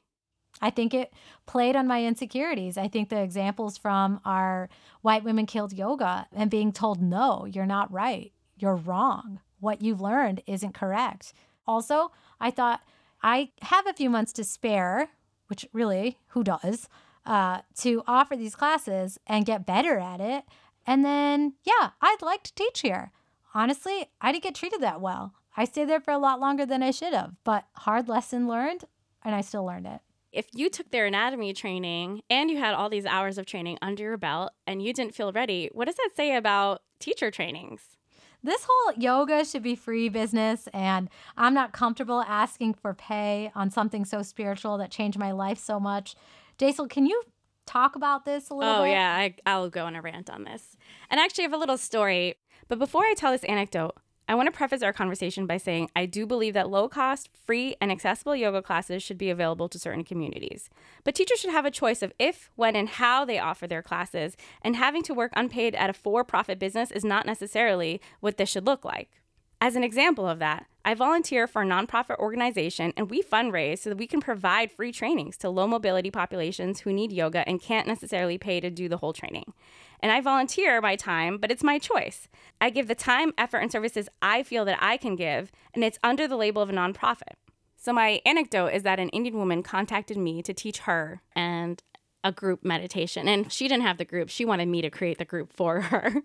I 0.62 0.70
think 0.70 0.94
it 0.94 1.14
played 1.46 1.76
on 1.76 1.88
my 1.88 2.04
insecurities. 2.04 2.78
I 2.78 2.88
think 2.88 3.10
the 3.10 3.22
examples 3.22 3.78
from 3.78 4.20
our 4.26 4.70
White 5.02 5.24
Women 5.24 5.46
Killed 5.46 5.74
Yoga 5.74 6.28
and 6.34 6.50
being 6.50 6.72
told, 6.72 7.02
no, 7.02 7.46
you're 7.46 7.66
not 7.66 7.92
right. 7.92 8.32
You're 8.58 8.76
wrong. 8.76 9.40
What 9.60 9.82
you've 9.82 10.02
learned 10.02 10.42
isn't 10.48 10.74
correct. 10.74 11.34
Also, 11.68 12.12
I 12.40 12.52
thought 12.52 12.82
I 13.22 13.52
have 13.62 13.88
a 13.88 13.94
few 13.94 14.10
months 14.10 14.34
to 14.34 14.44
spare, 14.44 15.10
which 15.48 15.68
really, 15.74 16.18
who 16.30 16.44
does, 16.44 16.88
uh, 17.26 17.62
to 17.80 18.04
offer 18.08 18.36
these 18.36 18.56
classes 18.56 19.20
and 19.28 19.46
get 19.46 19.66
better 19.66 20.00
at 20.00 20.22
it. 20.22 20.46
And 20.86 21.04
then, 21.04 21.54
yeah, 21.64 21.92
I'd 22.02 22.22
like 22.22 22.44
to 22.44 22.56
teach 22.56 22.82
here. 22.82 23.12
Honestly, 23.54 24.10
I 24.22 24.32
didn't 24.32 24.44
get 24.44 24.56
treated 24.56 24.82
that 24.82 25.02
well. 25.02 25.34
I 25.56 25.66
stayed 25.66 25.90
there 25.90 26.00
for 26.00 26.12
a 26.12 26.20
lot 26.20 26.40
longer 26.40 26.66
than 26.66 26.84
I 26.84 26.92
should 26.92 27.14
have, 27.14 27.34
but 27.44 27.66
hard 27.76 28.08
lesson 28.08 28.48
learned, 28.48 28.86
and 29.24 29.34
I 29.34 29.42
still 29.42 29.66
learned 29.66 29.88
it 29.88 30.02
if 30.32 30.48
you 30.54 30.70
took 30.70 30.92
their 30.92 31.06
anatomy 31.06 31.54
training 31.54 32.22
and 32.30 32.50
you 32.50 32.58
had 32.58 32.74
all 32.74 32.90
these 32.90 33.06
hours 33.06 33.38
of 33.38 33.46
training 33.46 33.78
under 33.82 34.04
your 34.04 34.18
belt 34.18 34.52
and 34.66 34.82
you 34.82 34.94
didn't 34.94 35.16
feel 35.16 35.32
ready, 35.32 35.70
what 35.74 35.86
does 35.86 35.96
that 35.96 36.10
say 36.16 36.36
about 36.36 36.82
teacher 37.00 37.32
trainings? 37.32 37.98
This 38.44 38.66
whole 38.70 38.94
yoga 38.96 39.44
should 39.44 39.64
be 39.64 39.76
free 39.76 40.10
business, 40.10 40.70
and 40.72 41.10
I'm 41.36 41.56
not 41.56 41.74
comfortable 41.74 42.22
asking 42.22 42.76
for 42.76 42.94
pay 42.94 43.52
on 43.56 43.72
something 43.72 44.06
so 44.06 44.22
spiritual 44.22 44.78
that 44.78 44.92
changed 44.92 45.18
my 45.18 45.32
life 45.32 45.58
so 45.58 45.80
much. 45.80 46.16
Jesal, 46.60 46.90
can 46.90 47.08
you 47.08 47.24
talk 47.66 47.96
about 47.96 48.26
this 48.26 48.50
a 48.50 48.54
little 48.54 48.76
oh, 48.76 48.84
bit? 48.84 48.92
yeah, 48.92 49.16
I, 49.16 49.36
I'll 49.46 49.70
go 49.70 49.86
on 49.86 49.96
a 49.96 50.02
rant 50.02 50.30
on 50.30 50.44
this. 50.44 50.78
And 51.10 51.20
actually, 51.20 51.44
I 51.44 51.48
have 51.48 51.54
a 51.54 51.58
little 51.58 51.78
story. 51.78 52.36
But 52.68 52.80
before 52.80 53.04
I 53.06 53.16
tell 53.16 53.32
this 53.32 53.44
anecdote, 53.46 53.96
I 54.30 54.36
want 54.36 54.48
to 54.48 54.52
preface 54.52 54.82
our 54.82 54.92
conversation 54.92 55.46
by 55.46 55.56
saying 55.56 55.90
I 55.96 56.06
do 56.06 56.26
believe 56.26 56.54
that 56.54 56.70
low 56.70 56.90
cost, 56.90 57.30
free, 57.46 57.78
and 57.80 57.90
accessible 57.92 58.36
yoga 58.36 58.62
classes 58.62 59.02
should 59.02 59.18
be 59.18 59.30
available 59.30 59.70
to 59.70 59.80
certain 59.80 60.04
communities. 60.04 60.70
But 61.06 61.16
teachers 61.16 61.40
should 61.40 61.52
have 61.52 61.66
a 61.66 61.72
choice 61.72 62.02
of 62.02 62.12
if, 62.20 62.50
when, 62.56 62.76
and 62.76 62.90
how 62.90 63.24
they 63.24 63.40
offer 63.40 63.68
their 63.68 63.82
classes, 63.82 64.36
and 64.62 64.76
having 64.76 65.02
to 65.04 65.14
work 65.14 65.32
unpaid 65.36 65.76
at 65.76 65.90
a 65.90 65.94
for 65.94 66.26
profit 66.26 66.60
business 66.60 66.92
is 66.92 67.06
not 67.06 67.26
necessarily 67.26 68.02
what 68.20 68.36
this 68.36 68.50
should 68.50 68.66
look 68.66 68.84
like. 68.84 69.22
As 69.60 69.76
an 69.76 69.84
example 69.84 70.28
of 70.28 70.40
that, 70.40 70.68
I 70.86 70.94
volunteer 70.94 71.48
for 71.48 71.64
a 71.64 71.66
nonprofit 71.66 72.18
organization 72.20 72.94
and 72.96 73.10
we 73.10 73.22
fundraise 73.22 73.80
so 73.80 73.90
that 73.90 73.98
we 73.98 74.08
can 74.08 74.22
provide 74.22 74.72
free 74.72 74.92
trainings 74.92 75.36
to 75.38 75.50
low 75.50 75.68
mobility 75.68 76.12
populations 76.12 76.82
who 76.82 76.94
need 76.94 77.12
yoga 77.12 77.48
and 77.48 77.62
can't 77.62 77.88
necessarily 77.88 78.38
pay 78.38 78.60
to 78.60 78.70
do 78.70 78.88
the 78.88 78.98
whole 78.98 79.14
training. 79.14 79.54
And 80.00 80.12
I 80.12 80.22
volunteer 80.22 80.80
my 80.80 80.96
time, 80.96 81.40
but 81.40 81.52
it's 81.52 81.64
my 81.64 81.80
choice. 81.80 82.28
I 82.62 82.70
give 82.70 82.88
the 82.88 82.96
time, 82.96 83.34
effort, 83.38 83.58
and 83.58 83.72
services 83.72 84.08
I 84.22 84.44
feel 84.44 84.64
that 84.66 84.78
I 84.80 84.96
can 84.96 85.16
give, 85.16 85.52
and 85.74 85.84
it's 85.84 86.00
under 86.04 86.28
the 86.28 86.38
label 86.38 86.62
of 86.62 86.70
a 86.70 86.74
nonprofit. 86.74 87.34
So, 87.76 87.94
my 87.94 88.22
anecdote 88.26 88.74
is 88.74 88.84
that 88.84 89.00
an 89.00 89.10
Indian 89.10 89.38
woman 89.38 89.64
contacted 89.64 90.18
me 90.18 90.42
to 90.44 90.54
teach 90.54 90.80
her 90.80 91.22
and 91.36 91.82
a 92.24 92.32
group 92.32 92.64
meditation. 92.64 93.28
And 93.28 93.52
she 93.52 93.68
didn't 93.68 93.84
have 93.84 93.98
the 93.98 94.06
group, 94.06 94.30
she 94.30 94.46
wanted 94.46 94.68
me 94.68 94.82
to 94.82 94.90
create 94.90 95.18
the 95.18 95.26
group 95.26 95.54
for 95.54 95.82
her. 95.92 96.22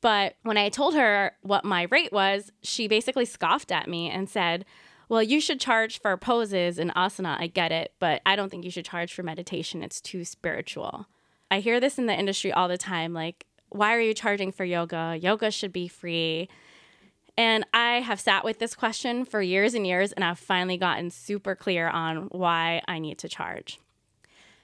But 0.00 0.36
when 0.42 0.56
I 0.56 0.68
told 0.68 0.94
her 0.94 1.32
what 1.42 1.64
my 1.64 1.86
rate 1.90 2.12
was, 2.12 2.50
she 2.62 2.88
basically 2.88 3.24
scoffed 3.24 3.70
at 3.70 3.88
me 3.88 4.08
and 4.08 4.28
said, 4.28 4.64
well, 5.08 5.22
you 5.22 5.40
should 5.40 5.60
charge 5.60 6.00
for 6.00 6.16
poses 6.16 6.78
and 6.78 6.94
asana. 6.94 7.36
I 7.38 7.48
get 7.48 7.72
it, 7.72 7.92
but 7.98 8.22
I 8.24 8.36
don't 8.36 8.48
think 8.48 8.64
you 8.64 8.70
should 8.70 8.84
charge 8.84 9.12
for 9.12 9.22
meditation. 9.22 9.82
It's 9.82 10.00
too 10.00 10.24
spiritual. 10.24 11.06
I 11.50 11.60
hear 11.60 11.80
this 11.80 11.98
in 11.98 12.06
the 12.06 12.18
industry 12.18 12.52
all 12.52 12.68
the 12.68 12.78
time 12.78 13.12
like, 13.12 13.46
why 13.70 13.94
are 13.94 14.00
you 14.00 14.14
charging 14.14 14.52
for 14.52 14.64
yoga? 14.64 15.18
Yoga 15.20 15.50
should 15.50 15.72
be 15.72 15.88
free. 15.88 16.48
And 17.36 17.64
I 17.72 18.00
have 18.00 18.20
sat 18.20 18.44
with 18.44 18.58
this 18.58 18.74
question 18.74 19.24
for 19.24 19.40
years 19.40 19.74
and 19.74 19.86
years, 19.86 20.12
and 20.12 20.24
I've 20.24 20.38
finally 20.38 20.76
gotten 20.76 21.10
super 21.10 21.54
clear 21.54 21.88
on 21.88 22.28
why 22.32 22.82
I 22.86 22.98
need 22.98 23.18
to 23.18 23.28
charge. 23.28 23.78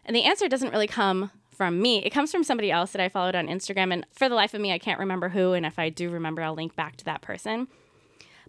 And 0.04 0.14
the 0.14 0.24
answer 0.24 0.48
doesn't 0.48 0.72
really 0.72 0.86
come 0.86 1.30
from 1.56 1.80
me. 1.80 2.04
It 2.04 2.10
comes 2.10 2.30
from 2.30 2.44
somebody 2.44 2.70
else 2.70 2.92
that 2.92 3.00
I 3.00 3.08
followed 3.08 3.34
on 3.34 3.48
Instagram. 3.48 3.92
And 3.92 4.06
for 4.12 4.28
the 4.28 4.34
life 4.34 4.54
of 4.54 4.60
me, 4.60 4.72
I 4.72 4.78
can't 4.78 5.00
remember 5.00 5.30
who. 5.30 5.52
And 5.52 5.64
if 5.64 5.78
I 5.78 5.88
do 5.88 6.10
remember, 6.10 6.42
I'll 6.42 6.54
link 6.54 6.76
back 6.76 6.96
to 6.96 7.04
that 7.06 7.22
person. 7.22 7.68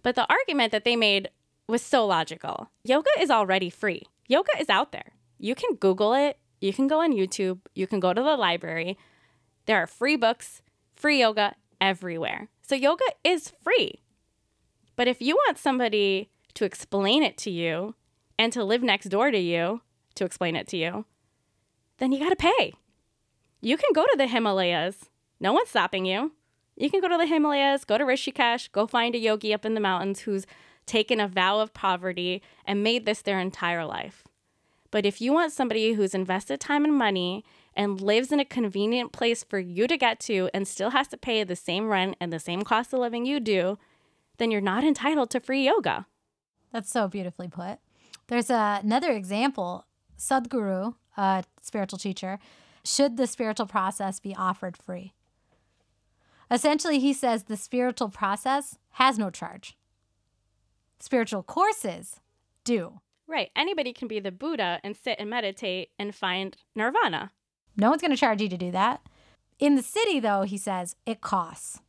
But 0.02 0.14
the 0.14 0.26
argument 0.30 0.72
that 0.72 0.84
they 0.84 0.96
made 0.96 1.30
was 1.68 1.82
so 1.82 2.06
logical. 2.06 2.70
Yoga 2.84 3.10
is 3.20 3.30
already 3.30 3.70
free, 3.70 4.04
yoga 4.26 4.52
is 4.58 4.68
out 4.68 4.92
there. 4.92 5.12
You 5.38 5.54
can 5.54 5.74
Google 5.74 6.14
it, 6.14 6.38
you 6.60 6.72
can 6.72 6.88
go 6.88 7.00
on 7.00 7.12
YouTube, 7.12 7.60
you 7.74 7.86
can 7.86 8.00
go 8.00 8.12
to 8.12 8.22
the 8.22 8.36
library. 8.36 8.98
There 9.66 9.76
are 9.76 9.86
free 9.86 10.16
books, 10.16 10.62
free 10.94 11.20
yoga 11.20 11.54
everywhere. 11.80 12.48
So 12.62 12.74
yoga 12.74 13.04
is 13.22 13.52
free. 13.62 14.02
But 14.96 15.08
if 15.08 15.20
you 15.20 15.36
want 15.36 15.58
somebody 15.58 16.30
to 16.54 16.64
explain 16.64 17.22
it 17.22 17.36
to 17.38 17.50
you 17.50 17.94
and 18.38 18.52
to 18.52 18.64
live 18.64 18.82
next 18.82 19.06
door 19.10 19.30
to 19.30 19.38
you 19.38 19.82
to 20.14 20.24
explain 20.24 20.56
it 20.56 20.66
to 20.68 20.76
you, 20.76 21.04
then 21.98 22.12
you 22.12 22.18
got 22.18 22.30
to 22.30 22.36
pay. 22.36 22.72
You 23.60 23.76
can 23.76 23.92
go 23.94 24.04
to 24.04 24.14
the 24.16 24.26
Himalayas. 24.26 25.10
No 25.40 25.52
one's 25.52 25.70
stopping 25.70 26.06
you. 26.06 26.32
You 26.76 26.90
can 26.90 27.00
go 27.00 27.08
to 27.08 27.16
the 27.16 27.26
Himalayas, 27.26 27.84
go 27.84 27.98
to 27.98 28.04
Rishikesh, 28.04 28.70
go 28.70 28.86
find 28.86 29.14
a 29.14 29.18
yogi 29.18 29.52
up 29.52 29.64
in 29.64 29.74
the 29.74 29.80
mountains 29.80 30.20
who's 30.20 30.46
taken 30.86 31.18
a 31.20 31.28
vow 31.28 31.58
of 31.58 31.74
poverty 31.74 32.40
and 32.64 32.82
made 32.82 33.04
this 33.04 33.20
their 33.20 33.40
entire 33.40 33.84
life. 33.84 34.22
But 34.90 35.04
if 35.04 35.20
you 35.20 35.32
want 35.32 35.52
somebody 35.52 35.92
who's 35.92 36.14
invested 36.14 36.60
time 36.60 36.84
and 36.84 36.94
money 36.94 37.44
and 37.74 38.00
lives 38.00 38.32
in 38.32 38.40
a 38.40 38.44
convenient 38.44 39.12
place 39.12 39.44
for 39.44 39.58
you 39.58 39.86
to 39.86 39.96
get 39.96 40.18
to 40.20 40.48
and 40.54 40.66
still 40.66 40.90
has 40.90 41.08
to 41.08 41.16
pay 41.16 41.44
the 41.44 41.56
same 41.56 41.88
rent 41.88 42.16
and 42.20 42.32
the 42.32 42.38
same 42.38 42.62
cost 42.62 42.92
of 42.92 43.00
living 43.00 43.26
you 43.26 43.38
do, 43.38 43.78
then 44.38 44.50
you're 44.50 44.60
not 44.60 44.84
entitled 44.84 45.30
to 45.30 45.40
free 45.40 45.66
yoga. 45.66 46.06
That's 46.72 46.90
so 46.90 47.08
beautifully 47.08 47.48
put. 47.48 47.78
There's 48.28 48.50
a, 48.50 48.80
another 48.82 49.12
example 49.12 49.84
Sadhguru, 50.18 50.94
a 51.16 51.44
spiritual 51.60 51.98
teacher, 51.98 52.38
should 52.88 53.16
the 53.16 53.26
spiritual 53.26 53.66
process 53.66 54.18
be 54.18 54.34
offered 54.34 54.76
free? 54.76 55.12
Essentially, 56.50 56.98
he 56.98 57.12
says 57.12 57.44
the 57.44 57.56
spiritual 57.56 58.08
process 58.08 58.78
has 58.92 59.18
no 59.18 59.28
charge. 59.30 59.76
Spiritual 60.98 61.42
courses 61.42 62.20
do. 62.64 63.00
Right. 63.26 63.50
Anybody 63.54 63.92
can 63.92 64.08
be 64.08 64.20
the 64.20 64.32
Buddha 64.32 64.80
and 64.82 64.96
sit 64.96 65.16
and 65.18 65.28
meditate 65.28 65.90
and 65.98 66.14
find 66.14 66.56
nirvana. 66.74 67.32
No 67.76 67.90
one's 67.90 68.00
going 68.00 68.10
to 68.10 68.16
charge 68.16 68.40
you 68.40 68.48
to 68.48 68.56
do 68.56 68.70
that. 68.70 69.02
In 69.58 69.74
the 69.74 69.82
city, 69.82 70.18
though, 70.18 70.42
he 70.42 70.56
says 70.56 70.96
it 71.04 71.20
costs. 71.20 71.80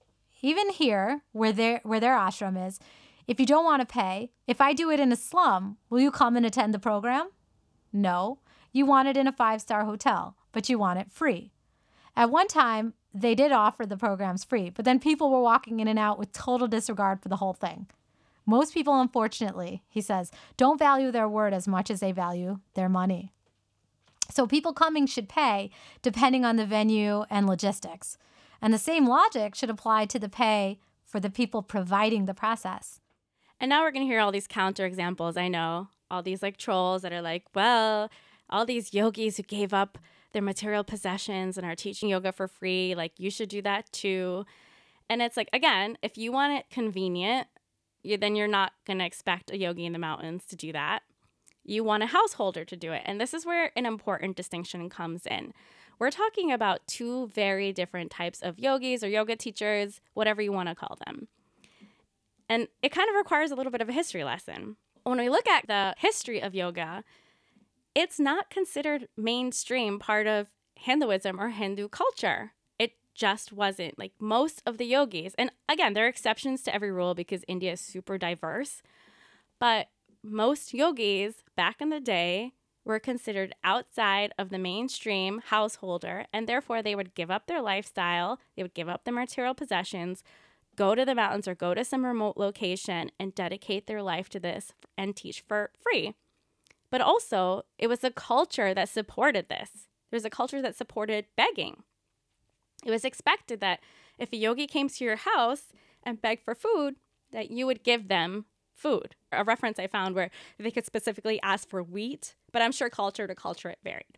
Even 0.42 0.70
here, 0.70 1.22
where 1.32 1.54
their 1.54 1.80
where 1.84 2.00
their 2.00 2.16
ashram 2.16 2.68
is, 2.68 2.80
if 3.26 3.40
you 3.40 3.46
don't 3.46 3.66
want 3.66 3.82
to 3.82 3.86
pay, 3.86 4.32
if 4.48 4.60
I 4.60 4.74
do 4.74 4.90
it 4.92 5.00
in 5.00 5.12
a 5.12 5.16
slum, 5.16 5.78
will 5.90 6.00
you 6.00 6.12
come 6.12 6.36
and 6.36 6.46
attend 6.46 6.74
the 6.74 6.80
program? 6.80 7.30
No. 7.94 8.40
You 8.72 8.86
want 8.86 9.08
it 9.08 9.18
in 9.18 9.28
a 9.28 9.32
five 9.32 9.62
star 9.62 9.86
hotel, 9.86 10.36
but 10.52 10.70
you 10.70 10.80
want 10.80 11.00
it 11.00 11.12
free. 11.12 11.52
At 12.16 12.30
one 12.30 12.48
time, 12.48 12.94
they 13.14 13.36
did 13.36 13.52
offer 13.52 13.86
the 13.86 13.98
programs 13.98 14.44
free, 14.44 14.70
but 14.70 14.86
then 14.86 15.00
people 15.00 15.30
were 15.30 15.42
walking 15.42 15.80
in 15.80 15.88
and 15.88 15.98
out 15.98 16.20
with 16.20 16.32
total 16.32 16.68
disregard 16.68 17.22
for 17.22 17.30
the 17.30 17.38
whole 17.38 17.54
thing. 17.54 17.88
Most 18.46 18.74
people, 18.74 19.00
unfortunately, 19.00 19.84
he 19.88 20.02
says, 20.02 20.32
don't 20.58 20.80
value 20.80 21.12
their 21.12 21.28
word 21.28 21.54
as 21.54 21.68
much 21.68 21.90
as 21.92 22.00
they 22.00 22.12
value 22.12 22.60
their 22.74 22.90
money. 22.90 23.32
So 24.32 24.46
people 24.46 24.74
coming 24.74 25.08
should 25.08 25.30
pay 25.30 25.72
depending 26.02 26.46
on 26.46 26.56
the 26.56 26.66
venue 26.66 27.24
and 27.30 27.48
logistics. 27.48 28.18
And 28.62 28.74
the 28.74 28.78
same 28.78 29.08
logic 29.08 29.56
should 29.56 29.70
apply 29.70 30.06
to 30.08 30.20
the 30.20 30.30
pay 30.30 30.80
for 31.06 31.20
the 31.20 31.30
people 31.30 31.62
providing 31.64 32.26
the 32.26 32.34
process. 32.34 33.00
And 33.60 33.70
now 33.70 33.84
we're 33.84 33.92
going 33.92 34.06
to 34.06 34.12
hear 34.12 34.20
all 34.20 34.32
these 34.32 34.48
counter 34.48 34.86
examples. 34.86 35.38
I 35.38 35.48
know 35.48 35.88
all 36.12 36.22
these 36.22 36.44
like 36.44 36.58
trolls 36.58 37.02
that 37.02 37.14
are 37.14 37.22
like, 37.22 37.46
well, 37.56 38.10
all 38.50 38.66
these 38.66 38.94
yogis 38.94 39.38
who 39.38 39.44
gave 39.44 39.74
up 39.74 39.98
their 40.32 40.42
material 40.42 40.84
possessions 40.84 41.58
and 41.58 41.66
are 41.66 41.76
teaching 41.76 42.10
yoga 42.10 42.32
for 42.32 42.48
free, 42.48 42.96
like 42.96 43.14
you 43.18 43.32
should 43.32 43.50
do 43.50 43.62
that 43.64 43.92
too. 43.92 44.46
And 45.10 45.22
it's 45.22 45.38
like, 45.38 45.50
again, 45.52 45.98
if 46.02 46.18
you 46.18 46.32
want 46.32 46.54
it 46.54 46.70
convenient, 46.70 47.48
you, 48.04 48.18
then 48.18 48.36
you're 48.36 48.48
not 48.48 48.74
going 48.86 49.00
to 49.00 49.06
expect 49.06 49.52
a 49.52 49.58
yogi 49.58 49.86
in 49.86 49.94
the 49.94 50.00
mountains 50.00 50.46
to 50.46 50.56
do 50.56 50.72
that. 50.72 51.02
You 51.64 51.84
want 51.84 52.04
a 52.04 52.08
householder 52.08 52.64
to 52.66 52.76
do 52.76 52.92
it. 52.94 53.02
And 53.06 53.20
this 53.20 53.34
is 53.34 53.46
where 53.46 53.72
an 53.76 53.86
important 53.86 54.36
distinction 54.36 54.90
comes 54.90 55.26
in. 55.26 55.54
We're 55.98 56.12
talking 56.12 56.52
about 56.52 56.88
two 56.88 57.28
very 57.28 57.74
different 57.74 58.10
types 58.10 58.42
of 58.42 58.58
yogis 58.58 59.04
or 59.04 59.10
yoga 59.10 59.36
teachers, 59.36 60.00
whatever 60.14 60.42
you 60.42 60.52
want 60.52 60.70
to 60.70 60.76
call 60.76 60.98
them. 61.06 61.28
And 62.48 62.68
it 62.82 62.92
kind 62.92 63.10
of 63.10 63.16
requires 63.16 63.52
a 63.52 63.56
little 63.56 63.72
bit 63.72 63.82
of 63.82 63.90
a 63.90 63.94
history 63.94 64.24
lesson. 64.24 64.78
When 65.04 65.20
we 65.20 65.30
look 65.30 65.48
at 65.48 65.68
the 65.68 65.94
history 65.98 66.42
of 66.42 66.56
yoga, 66.56 67.04
it's 68.00 68.18
not 68.18 68.50
considered 68.50 69.10
mainstream 69.18 70.00
part 70.00 70.26
of 70.26 70.48
Hinduism 70.76 71.38
or 71.38 71.50
Hindu 71.50 71.90
culture 71.90 72.54
It 72.80 72.94
just 73.14 73.52
wasn't. 73.52 74.00
Like 74.00 74.14
most 74.20 74.62
of 74.66 74.78
the 74.78 74.86
yogis, 74.86 75.36
and 75.38 75.52
again, 75.68 75.94
there 75.94 76.06
are 76.06 76.08
exceptions 76.08 76.64
to 76.64 76.74
every 76.74 76.94
rule 76.94 77.14
because 77.14 77.44
India 77.46 77.74
is 77.74 77.82
super 77.82 78.18
diverse, 78.18 78.82
but 79.60 79.90
most 80.24 80.74
yogis 80.74 81.44
back 81.58 81.82
in 81.82 81.90
the 81.90 82.00
day 82.00 82.54
were 82.86 83.00
considered 83.00 83.54
outside 83.66 84.34
of 84.38 84.50
the 84.50 84.58
mainstream 84.58 85.42
householder, 85.48 86.26
and 86.32 86.48
therefore 86.48 86.82
they 86.82 86.96
would 86.96 87.14
give 87.14 87.30
up 87.30 87.48
their 87.48 87.62
lifestyle, 87.62 88.40
they 88.56 88.64
would 88.64 88.74
give 88.74 88.88
up 88.88 89.04
their 89.04 89.14
material 89.14 89.54
possessions, 89.54 90.24
go 90.78 90.96
to 90.96 91.04
the 91.04 91.14
mountains 91.16 91.50
or 91.50 91.54
go 91.54 91.74
to 91.74 91.84
some 91.84 92.06
remote 92.06 92.38
location 92.38 93.12
and 93.20 93.36
dedicate 93.36 93.88
their 93.88 94.02
life 94.02 94.30
to 94.30 94.40
this 94.40 94.72
and 94.98 95.18
teach 95.18 95.44
for 95.46 95.72
free. 95.84 96.16
But 96.92 97.02
also, 97.02 97.64
it 97.78 97.88
was 97.88 98.04
a 98.04 98.12
culture 98.12 98.74
that 98.74 98.90
supported 98.90 99.48
this. 99.50 99.70
There 100.10 100.18
was 100.18 100.26
a 100.26 100.30
culture 100.30 100.62
that 100.62 100.76
supported 100.76 101.26
begging. 101.38 101.84
It 102.86 102.92
was 102.92 103.06
expected 103.06 103.60
that 103.60 103.80
if 104.18 104.34
a 104.34 104.38
yogi 104.38 104.68
came 104.68 104.90
to 104.90 105.04
your 105.04 105.18
house 105.18 105.74
and 106.04 106.22
begged 106.22 106.44
for 106.44 106.56
food, 106.56 106.96
that 107.32 107.52
you 107.52 107.66
would 107.68 107.84
give 107.84 108.08
them 108.08 108.46
food. 108.74 109.16
A 109.32 109.44
reference 109.44 109.78
I 109.78 109.88
found 109.88 110.16
where 110.16 110.32
they 110.58 110.72
could 110.72 110.86
specifically 110.86 111.40
ask 111.44 111.68
for 111.68 111.84
wheat, 111.84 112.36
but 112.52 112.62
I'm 112.62 112.72
sure 112.72 112.90
culture 112.90 113.28
to 113.28 113.36
culture 113.36 113.70
it 113.70 113.80
varied. 113.84 114.18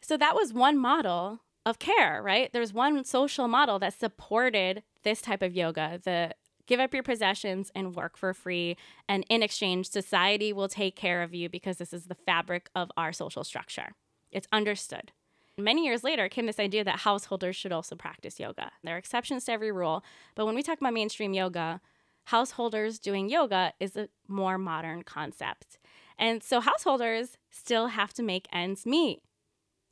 So 0.00 0.16
that 0.16 0.34
was 0.34 0.52
one 0.52 0.78
model 0.78 1.40
of 1.66 1.78
care, 1.78 2.22
right? 2.22 2.50
There's 2.52 2.72
one 2.72 3.04
social 3.04 3.48
model 3.48 3.78
that 3.80 3.98
supported 3.98 4.84
this 5.02 5.20
type 5.20 5.42
of 5.42 5.54
yoga, 5.54 6.00
the 6.02 6.32
give 6.66 6.80
up 6.80 6.92
your 6.92 7.02
possessions 7.02 7.70
and 7.74 7.94
work 7.94 8.16
for 8.16 8.34
free. 8.34 8.76
And 9.08 9.24
in 9.28 9.42
exchange, 9.42 9.88
society 9.88 10.52
will 10.52 10.68
take 10.68 10.96
care 10.96 11.22
of 11.22 11.34
you 11.34 11.48
because 11.48 11.78
this 11.78 11.92
is 11.92 12.06
the 12.06 12.14
fabric 12.14 12.68
of 12.74 12.90
our 12.96 13.12
social 13.12 13.44
structure. 13.44 13.92
It's 14.30 14.48
understood. 14.52 15.12
Many 15.58 15.86
years 15.86 16.04
later 16.04 16.28
came 16.28 16.46
this 16.46 16.60
idea 16.60 16.84
that 16.84 17.00
householders 17.00 17.56
should 17.56 17.72
also 17.72 17.96
practice 17.96 18.38
yoga. 18.38 18.72
There 18.84 18.94
are 18.94 18.98
exceptions 18.98 19.44
to 19.44 19.52
every 19.52 19.72
rule, 19.72 20.04
but 20.34 20.44
when 20.44 20.54
we 20.54 20.62
talk 20.62 20.78
about 20.78 20.92
mainstream 20.92 21.32
yoga, 21.32 21.80
householders 22.24 22.98
doing 22.98 23.30
yoga 23.30 23.72
is 23.80 23.96
a 23.96 24.08
more 24.28 24.58
modern 24.58 25.02
concept. 25.02 25.78
And 26.18 26.42
so 26.42 26.60
householders 26.60 27.38
still 27.50 27.86
have 27.88 28.12
to 28.14 28.22
make 28.22 28.48
ends 28.52 28.84
meet, 28.84 29.20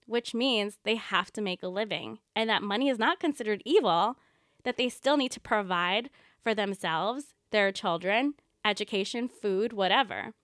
which 0.07 0.35
means 0.35 0.79
they 0.85 0.97
have 0.97 1.33
to 1.33 1.41
make 1.41 1.63
a 1.63 1.69
living. 1.69 2.19
And 2.37 2.51
that 2.51 2.63
money 2.63 2.89
is 2.91 2.99
not 2.99 3.21
considered 3.21 3.63
evil, 3.65 4.17
that 4.65 4.77
they 4.77 4.89
still 4.89 5.17
need 5.17 5.33
to 5.33 5.41
provide 5.41 6.11
for 6.45 6.55
themselves, 6.55 7.35
their 7.51 7.73
children, 7.73 8.35
education, 8.65 9.29
food, 9.29 9.73
whatever. 9.73 10.35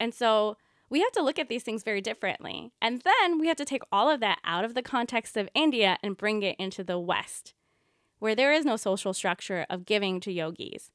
And 0.00 0.12
so 0.12 0.56
we 0.90 1.00
have 1.00 1.12
to 1.12 1.22
look 1.22 1.38
at 1.38 1.48
these 1.48 1.62
things 1.62 1.84
very 1.84 2.00
differently. 2.00 2.72
And 2.80 3.02
then 3.02 3.38
we 3.38 3.48
have 3.48 3.56
to 3.58 3.64
take 3.64 3.82
all 3.92 4.10
of 4.10 4.20
that 4.20 4.38
out 4.44 4.64
of 4.64 4.74
the 4.74 4.82
context 4.82 5.36
of 5.36 5.48
India 5.54 5.98
and 6.02 6.16
bring 6.16 6.42
it 6.42 6.56
into 6.58 6.82
the 6.82 6.98
West, 6.98 7.54
where 8.18 8.34
there 8.34 8.52
is 8.52 8.64
no 8.64 8.76
social 8.76 9.12
structure 9.12 9.66
of 9.70 9.86
giving 9.86 10.18
to 10.20 10.32
yogis. 10.32 10.90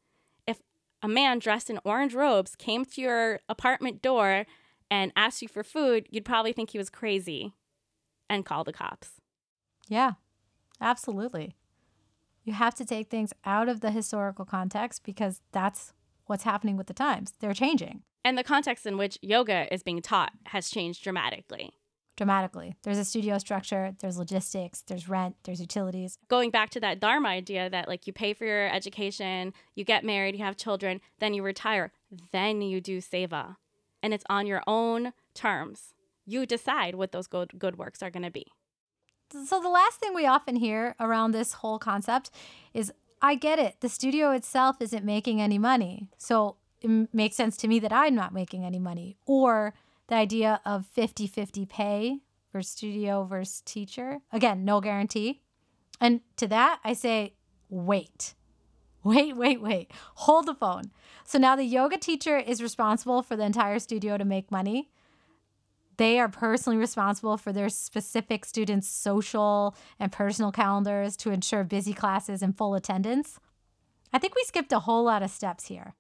If 0.48 0.62
a 1.02 1.08
man 1.08 1.40
dressed 1.40 1.70
in 1.70 1.80
orange 1.84 2.14
robes 2.14 2.56
came 2.56 2.84
to 2.86 3.02
your 3.02 3.40
apartment 3.48 4.02
door 4.02 4.46
and 4.90 5.12
asked 5.16 5.42
you 5.42 5.48
for 5.48 5.64
food, 5.64 6.08
you'd 6.10 6.26
probably 6.26 6.54
think 6.54 6.72
he 6.72 6.78
was 6.78 6.90
crazy 6.90 7.54
and 8.30 8.46
call 8.46 8.64
the 8.64 8.74
cops. 8.74 9.22
Yeah, 9.88 10.14
absolutely. 10.80 11.56
You 12.44 12.54
have 12.54 12.76
to 12.76 12.86
take 12.86 13.10
things 13.10 13.34
out 13.46 13.70
of 13.70 13.82
the 13.82 13.92
historical 13.92 14.46
context 14.46 15.04
because 15.04 15.42
that's 15.52 15.94
what's 16.26 16.44
happening 16.44 16.78
with 16.78 16.88
the 16.88 16.94
times. 16.94 17.34
They're 17.40 17.54
changing. 17.54 18.04
And 18.24 18.38
the 18.38 18.44
context 18.44 18.86
in 18.86 18.98
which 18.98 19.18
yoga 19.22 19.72
is 19.74 19.84
being 19.84 20.02
taught 20.02 20.32
has 20.48 20.70
changed 20.70 21.04
dramatically. 21.04 21.72
Dramatically. 22.18 22.76
There's 22.84 22.98
a 22.98 23.06
studio 23.06 23.38
structure, 23.38 23.96
there's 24.00 24.18
logistics, 24.18 24.82
there's 24.82 25.10
rent, 25.10 25.36
there's 25.44 25.62
utilities. 25.62 26.18
Going 26.28 26.52
back 26.52 26.70
to 26.72 26.80
that 26.80 27.00
Dharma 27.00 27.30
idea 27.30 27.70
that 27.70 27.88
like 27.88 28.06
you 28.06 28.14
pay 28.14 28.34
for 28.34 28.46
your 28.46 28.72
education, 28.72 29.54
you 29.76 29.84
get 29.84 30.04
married, 30.04 30.36
you 30.36 30.44
have 30.44 30.58
children, 30.58 31.02
then 31.20 31.34
you 31.34 31.42
retire, 31.42 31.92
then 32.32 32.62
you 32.62 32.82
do 32.82 33.00
seva. 33.00 33.56
And 34.04 34.14
it's 34.14 34.26
on 34.30 34.46
your 34.46 34.62
own 34.68 35.14
terms. 35.34 35.94
You 36.26 36.46
decide 36.46 36.96
what 36.96 37.12
those 37.12 37.28
good, 37.28 37.58
good 37.58 37.78
works 37.78 38.04
are 38.04 38.12
going 38.12 38.24
to 38.24 38.32
be. 38.32 38.46
So, 39.32 39.62
the 39.62 39.70
last 39.70 40.00
thing 40.00 40.14
we 40.14 40.26
often 40.26 40.56
hear 40.56 40.96
around 41.00 41.32
this 41.32 41.54
whole 41.54 41.80
concept 41.80 42.32
is 42.74 42.92
I 43.22 43.36
get 43.36 43.60
it. 43.60 43.82
The 43.82 43.90
studio 43.90 44.32
itself 44.32 44.82
isn't 44.82 45.06
making 45.06 45.42
any 45.42 45.58
money. 45.58 46.10
So, 46.18 46.58
it 46.82 47.14
makes 47.14 47.36
sense 47.36 47.58
to 47.58 47.68
me 47.68 47.80
that 47.80 47.94
I'm 47.94 48.16
not 48.16 48.34
making 48.34 48.66
any 48.66 48.80
money. 48.80 49.18
Or 49.26 49.74
the 50.08 50.16
idea 50.16 50.60
of 50.66 50.86
50 50.88 51.28
50 51.28 51.66
pay 51.66 52.20
for 52.52 52.62
studio 52.62 53.24
versus 53.24 53.62
teacher. 53.62 54.20
Again, 54.32 54.66
no 54.66 54.82
guarantee. 54.82 55.42
And 56.00 56.22
to 56.38 56.48
that, 56.48 56.80
I 56.84 56.94
say, 56.94 57.36
wait. 57.70 58.34
Wait, 59.04 59.36
wait, 59.36 59.62
wait. 59.62 59.92
Hold 60.16 60.46
the 60.46 60.54
phone. 60.54 60.92
So 61.24 61.40
now 61.40 61.56
the 61.56 61.64
yoga 61.64 61.98
teacher 61.98 62.38
is 62.38 62.62
responsible 62.62 63.24
for 63.24 63.36
the 63.36 63.44
entire 63.44 63.80
studio 63.80 64.18
to 64.18 64.26
make 64.26 64.52
money. 64.52 64.92
They 66.02 66.20
are 66.20 66.30
personally 66.30 66.80
responsible 66.80 67.38
for 67.38 67.54
their 67.54 67.70
specific 67.70 68.44
students' 68.44 68.88
social 68.88 69.76
and 70.00 70.12
personal 70.12 70.52
calendars 70.52 71.16
to 71.18 71.30
ensure 71.30 71.64
busy 71.64 71.94
classes 71.94 72.42
and 72.42 72.58
full 72.58 72.74
attendance. 72.74 73.40
I 74.12 74.18
think 74.18 74.34
we 74.34 74.44
skipped 74.46 74.74
a 74.74 74.80
whole 74.80 75.04
lot 75.04 75.22
of 75.22 75.30
steps 75.30 75.68
here. 75.68 75.94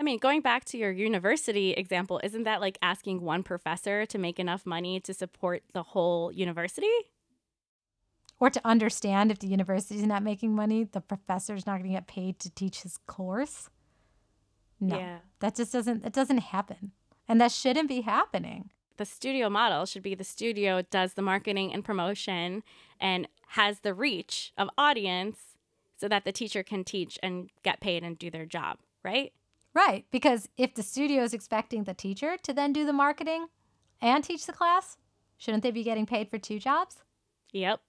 I 0.00 0.02
mean, 0.02 0.18
going 0.18 0.40
back 0.40 0.64
to 0.64 0.76
your 0.76 0.90
university 0.90 1.70
example, 1.70 2.20
isn't 2.24 2.42
that 2.42 2.60
like 2.60 2.78
asking 2.82 3.20
one 3.20 3.44
professor 3.44 4.04
to 4.06 4.18
make 4.18 4.40
enough 4.40 4.66
money 4.66 4.98
to 4.98 5.14
support 5.14 5.62
the 5.72 5.84
whole 5.84 6.32
university? 6.32 6.90
Or 8.40 8.50
to 8.50 8.60
understand 8.64 9.30
if 9.30 9.38
the 9.38 9.46
university 9.46 10.00
is 10.00 10.04
not 10.04 10.24
making 10.24 10.56
money, 10.56 10.82
the 10.82 11.00
professor's 11.00 11.64
not 11.64 11.78
going 11.78 11.90
to 11.90 11.96
get 11.96 12.08
paid 12.08 12.40
to 12.40 12.50
teach 12.50 12.82
his 12.82 12.98
course? 13.06 13.70
No. 14.80 14.98
Yeah. 14.98 15.18
That 15.38 15.54
just 15.54 15.72
doesn't 15.72 16.02
that 16.02 16.12
doesn't 16.12 16.38
happen. 16.38 16.90
And 17.28 17.40
that 17.40 17.52
shouldn't 17.52 17.88
be 17.88 18.00
happening 18.00 18.70
the 18.96 19.04
studio 19.04 19.48
model 19.48 19.86
should 19.86 20.02
be 20.02 20.14
the 20.14 20.24
studio 20.24 20.82
does 20.82 21.14
the 21.14 21.22
marketing 21.22 21.72
and 21.72 21.84
promotion 21.84 22.62
and 23.00 23.28
has 23.48 23.80
the 23.80 23.94
reach 23.94 24.52
of 24.56 24.68
audience 24.78 25.56
so 25.96 26.08
that 26.08 26.24
the 26.24 26.32
teacher 26.32 26.62
can 26.62 26.84
teach 26.84 27.18
and 27.22 27.50
get 27.62 27.80
paid 27.80 28.02
and 28.02 28.18
do 28.18 28.30
their 28.30 28.46
job, 28.46 28.78
right? 29.02 29.32
Right, 29.74 30.06
because 30.10 30.48
if 30.56 30.74
the 30.74 30.82
studio 30.82 31.22
is 31.22 31.34
expecting 31.34 31.84
the 31.84 31.94
teacher 31.94 32.36
to 32.42 32.52
then 32.52 32.72
do 32.72 32.86
the 32.86 32.92
marketing 32.92 33.48
and 34.00 34.22
teach 34.22 34.46
the 34.46 34.52
class, 34.52 34.96
shouldn't 35.36 35.62
they 35.62 35.72
be 35.72 35.82
getting 35.82 36.06
paid 36.06 36.30
for 36.30 36.38
two 36.38 36.60
jobs? 36.60 36.98
Yep. 37.52 37.80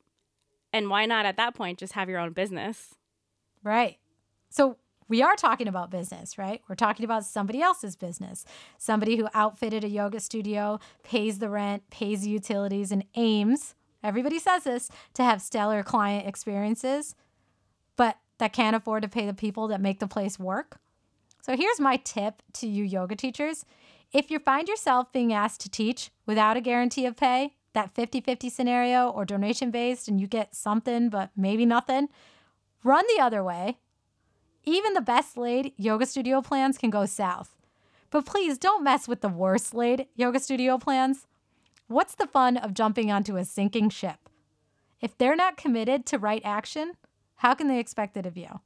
And 0.73 0.89
why 0.89 1.05
not 1.05 1.25
at 1.25 1.37
that 1.37 1.55
point 1.55 1.79
just 1.79 1.93
have 1.93 2.09
your 2.09 2.19
own 2.19 2.33
business? 2.33 2.95
Right. 3.63 3.97
So 4.49 4.77
we 5.07 5.21
are 5.21 5.35
talking 5.35 5.67
about 5.67 5.91
business, 5.91 6.37
right? 6.37 6.61
We're 6.67 6.75
talking 6.75 7.05
about 7.05 7.25
somebody 7.25 7.61
else's 7.61 7.95
business. 7.95 8.45
Somebody 8.77 9.17
who 9.17 9.27
outfitted 9.33 9.83
a 9.83 9.89
yoga 9.89 10.19
studio, 10.19 10.79
pays 11.03 11.39
the 11.39 11.49
rent, 11.49 11.89
pays 11.89 12.21
the 12.21 12.29
utilities, 12.29 12.91
and 12.91 13.03
aims, 13.15 13.75
everybody 14.03 14.39
says 14.39 14.63
this, 14.63 14.89
to 15.13 15.23
have 15.23 15.41
stellar 15.41 15.83
client 15.83 16.27
experiences, 16.27 17.15
but 17.95 18.17
that 18.39 18.53
can't 18.53 18.75
afford 18.75 19.03
to 19.03 19.09
pay 19.09 19.25
the 19.25 19.33
people 19.33 19.67
that 19.67 19.81
make 19.81 19.99
the 19.99 20.07
place 20.07 20.39
work. 20.39 20.79
So 21.41 21.55
here's 21.55 21.79
my 21.79 21.97
tip 21.97 22.41
to 22.53 22.67
you 22.67 22.83
yoga 22.83 23.15
teachers. 23.15 23.65
If 24.11 24.31
you 24.31 24.39
find 24.39 24.67
yourself 24.67 25.11
being 25.11 25.31
asked 25.31 25.61
to 25.61 25.69
teach 25.69 26.09
without 26.25 26.57
a 26.57 26.61
guarantee 26.61 27.05
of 27.05 27.15
pay, 27.15 27.55
that 27.73 27.93
50 27.93 28.21
50 28.21 28.49
scenario 28.49 29.09
or 29.09 29.25
donation 29.25 29.69
based, 29.69 30.07
and 30.07 30.19
you 30.19 30.27
get 30.27 30.55
something 30.55 31.09
but 31.09 31.29
maybe 31.35 31.65
nothing, 31.65 32.07
run 32.83 33.03
the 33.15 33.21
other 33.21 33.43
way 33.43 33.77
even 34.65 34.93
the 34.93 35.01
best 35.01 35.37
laid 35.37 35.73
yoga 35.77 36.05
studio 36.05 36.41
plans 36.41 36.77
can 36.77 36.89
go 36.89 37.05
south. 37.05 37.55
But 38.09 38.25
please 38.25 38.57
don't 38.57 38.83
mess 38.83 39.07
with 39.07 39.21
the 39.21 39.29
worst 39.29 39.73
laid 39.73 40.07
yoga 40.15 40.39
studio 40.39 40.77
plans. 40.77 41.27
What's 41.87 42.15
the 42.15 42.27
fun 42.27 42.57
of 42.57 42.73
jumping 42.73 43.11
onto 43.11 43.37
a 43.37 43.45
sinking 43.45 43.89
ship? 43.89 44.29
If 45.01 45.17
they're 45.17 45.35
not 45.35 45.57
committed 45.57 46.05
to 46.07 46.17
right 46.17 46.41
action, 46.43 46.93
how 47.37 47.53
can 47.53 47.67
they 47.67 47.79
expect 47.79 48.17
it 48.17 48.25
of 48.25 48.37
you? 48.37 48.61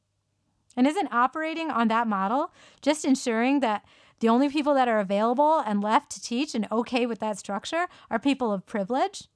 And 0.78 0.88
isn't 0.88 1.14
operating 1.14 1.70
on 1.70 1.88
that 1.90 2.08
model 2.08 2.54
just 2.82 3.04
ensuring 3.04 3.60
that 3.60 3.84
the 4.20 4.30
only 4.30 4.50
people 4.50 4.74
that 4.76 4.88
are 4.88 5.00
available 5.00 5.60
and 5.60 5.82
left 5.82 6.12
to 6.12 6.22
teach 6.22 6.54
and 6.54 6.68
okay 6.72 7.06
with 7.06 7.20
that 7.20 7.38
structure 7.38 7.88
are 8.10 8.20
people 8.20 8.52
of 8.52 8.66
privilege 8.66 9.28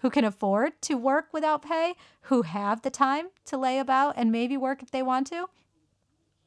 who 0.00 0.10
can 0.10 0.24
afford 0.24 0.80
to 0.82 0.94
work 0.94 1.28
without 1.32 1.62
pay, 1.62 1.94
who 2.22 2.42
have 2.42 2.82
the 2.82 2.90
time 2.90 3.28
to 3.44 3.58
lay 3.58 3.78
about 3.78 4.14
and 4.16 4.32
maybe 4.32 4.56
work 4.56 4.82
if 4.82 4.90
they 4.90 5.02
want 5.02 5.26
to? 5.28 5.48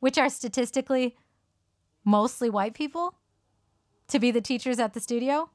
Which 0.03 0.17
are 0.17 0.27
statistically 0.27 1.15
mostly 2.03 2.49
white 2.49 2.73
people, 2.73 3.15
to 4.09 4.19
be 4.19 4.31
the 4.31 4.41
teachers 4.41 4.77
at 4.77 4.93
the 4.93 4.99
studio. 4.99 5.49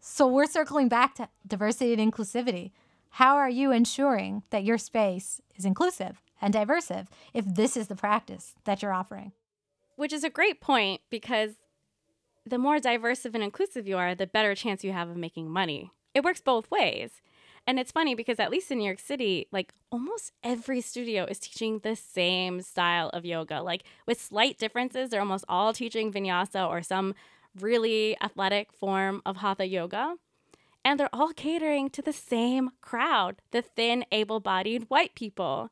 So 0.00 0.26
we're 0.26 0.48
circling 0.48 0.88
back 0.88 1.14
to 1.14 1.28
diversity 1.46 1.92
and 1.92 2.12
inclusivity. 2.12 2.72
How 3.10 3.36
are 3.36 3.48
you 3.48 3.70
ensuring 3.70 4.42
that 4.50 4.64
your 4.64 4.78
space 4.78 5.40
is 5.54 5.64
inclusive 5.64 6.20
and 6.42 6.52
diversive 6.52 7.06
if 7.32 7.44
this 7.44 7.76
is 7.76 7.86
the 7.86 7.94
practice 7.94 8.56
that 8.64 8.82
you're 8.82 8.92
offering? 8.92 9.30
Which 9.94 10.12
is 10.12 10.24
a 10.24 10.28
great 10.28 10.60
point 10.60 11.00
because 11.08 11.52
the 12.44 12.58
more 12.58 12.80
diverse 12.80 13.24
and 13.24 13.36
inclusive 13.36 13.86
you 13.86 13.96
are, 13.96 14.16
the 14.16 14.26
better 14.26 14.56
chance 14.56 14.82
you 14.82 14.90
have 14.90 15.08
of 15.08 15.16
making 15.16 15.48
money. 15.48 15.92
It 16.14 16.24
works 16.24 16.40
both 16.40 16.68
ways. 16.68 17.22
And 17.66 17.78
it's 17.78 17.92
funny 17.92 18.14
because 18.14 18.38
at 18.38 18.50
least 18.50 18.70
in 18.70 18.78
New 18.78 18.84
York 18.84 18.98
City, 18.98 19.46
like 19.50 19.72
almost 19.90 20.32
every 20.42 20.80
studio 20.80 21.24
is 21.24 21.38
teaching 21.38 21.78
the 21.78 21.96
same 21.96 22.60
style 22.60 23.08
of 23.10 23.24
yoga. 23.24 23.62
Like 23.62 23.84
with 24.06 24.20
slight 24.20 24.58
differences, 24.58 25.10
they're 25.10 25.20
almost 25.20 25.46
all 25.48 25.72
teaching 25.72 26.12
vinyasa 26.12 26.68
or 26.68 26.82
some 26.82 27.14
really 27.58 28.16
athletic 28.20 28.72
form 28.72 29.22
of 29.24 29.38
hatha 29.38 29.66
yoga. 29.66 30.16
And 30.84 31.00
they're 31.00 31.14
all 31.14 31.32
catering 31.32 31.88
to 31.90 32.02
the 32.02 32.12
same 32.12 32.70
crowd, 32.82 33.36
the 33.52 33.62
thin, 33.62 34.04
able 34.12 34.40
bodied 34.40 34.84
white 34.88 35.14
people. 35.14 35.70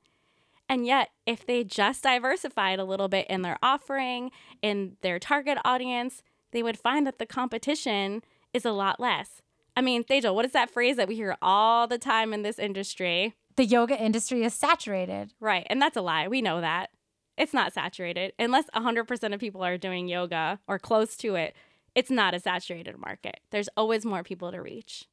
And 0.69 0.87
yet, 0.87 1.11
if 1.27 1.45
they 1.45 1.65
just 1.65 2.03
diversified 2.03 2.79
a 2.79 2.85
little 2.85 3.09
bit 3.09 3.27
in 3.27 3.43
their 3.43 3.59
offering, 3.63 4.31
in 4.63 4.97
their 5.03 5.19
target 5.19 5.59
audience, 5.67 6.23
they 6.53 6.63
would 6.63 6.79
find 6.79 7.07
that 7.07 7.19
the 7.19 7.27
competition 7.27 8.23
is 8.55 8.65
a 8.65 8.73
lot 8.73 8.99
less. 8.99 9.43
I 9.77 9.81
mean, 9.81 10.05
Tejal, 10.05 10.35
what 10.35 10.45
is 10.45 10.53
that 10.53 10.71
phrase 10.71 10.97
that 10.97 11.09
we 11.09 11.15
hear 11.15 11.37
all 11.41 11.87
the 11.87 11.99
time 11.99 12.33
in 12.33 12.43
this 12.43 12.59
industry? 12.59 13.35
The 13.57 13.65
yoga 13.65 14.01
industry 14.01 14.45
is 14.45 14.55
saturated. 14.55 15.33
Right. 15.41 15.67
And 15.71 15.81
that's 15.81 15.97
a 15.97 16.03
lie. 16.03 16.29
We 16.29 16.43
know 16.43 16.61
that. 16.61 16.91
It's 17.39 17.55
not 17.55 17.73
saturated. 17.73 18.35
Unless 18.39 18.67
100% 18.75 19.35
of 19.35 19.41
people 19.41 19.65
are 19.65 19.79
doing 19.79 20.09
yoga 20.09 20.61
or 20.69 20.79
close 20.79 21.17
to 21.19 21.35
it, 21.35 21.55
it's 21.95 22.11
not 22.11 22.35
a 22.35 22.41
saturated 22.41 22.99
market. 22.99 23.41
There's 23.51 23.69
always 23.77 24.05
more 24.05 24.23
people 24.23 24.53
to 24.53 24.61
reach. 24.61 25.07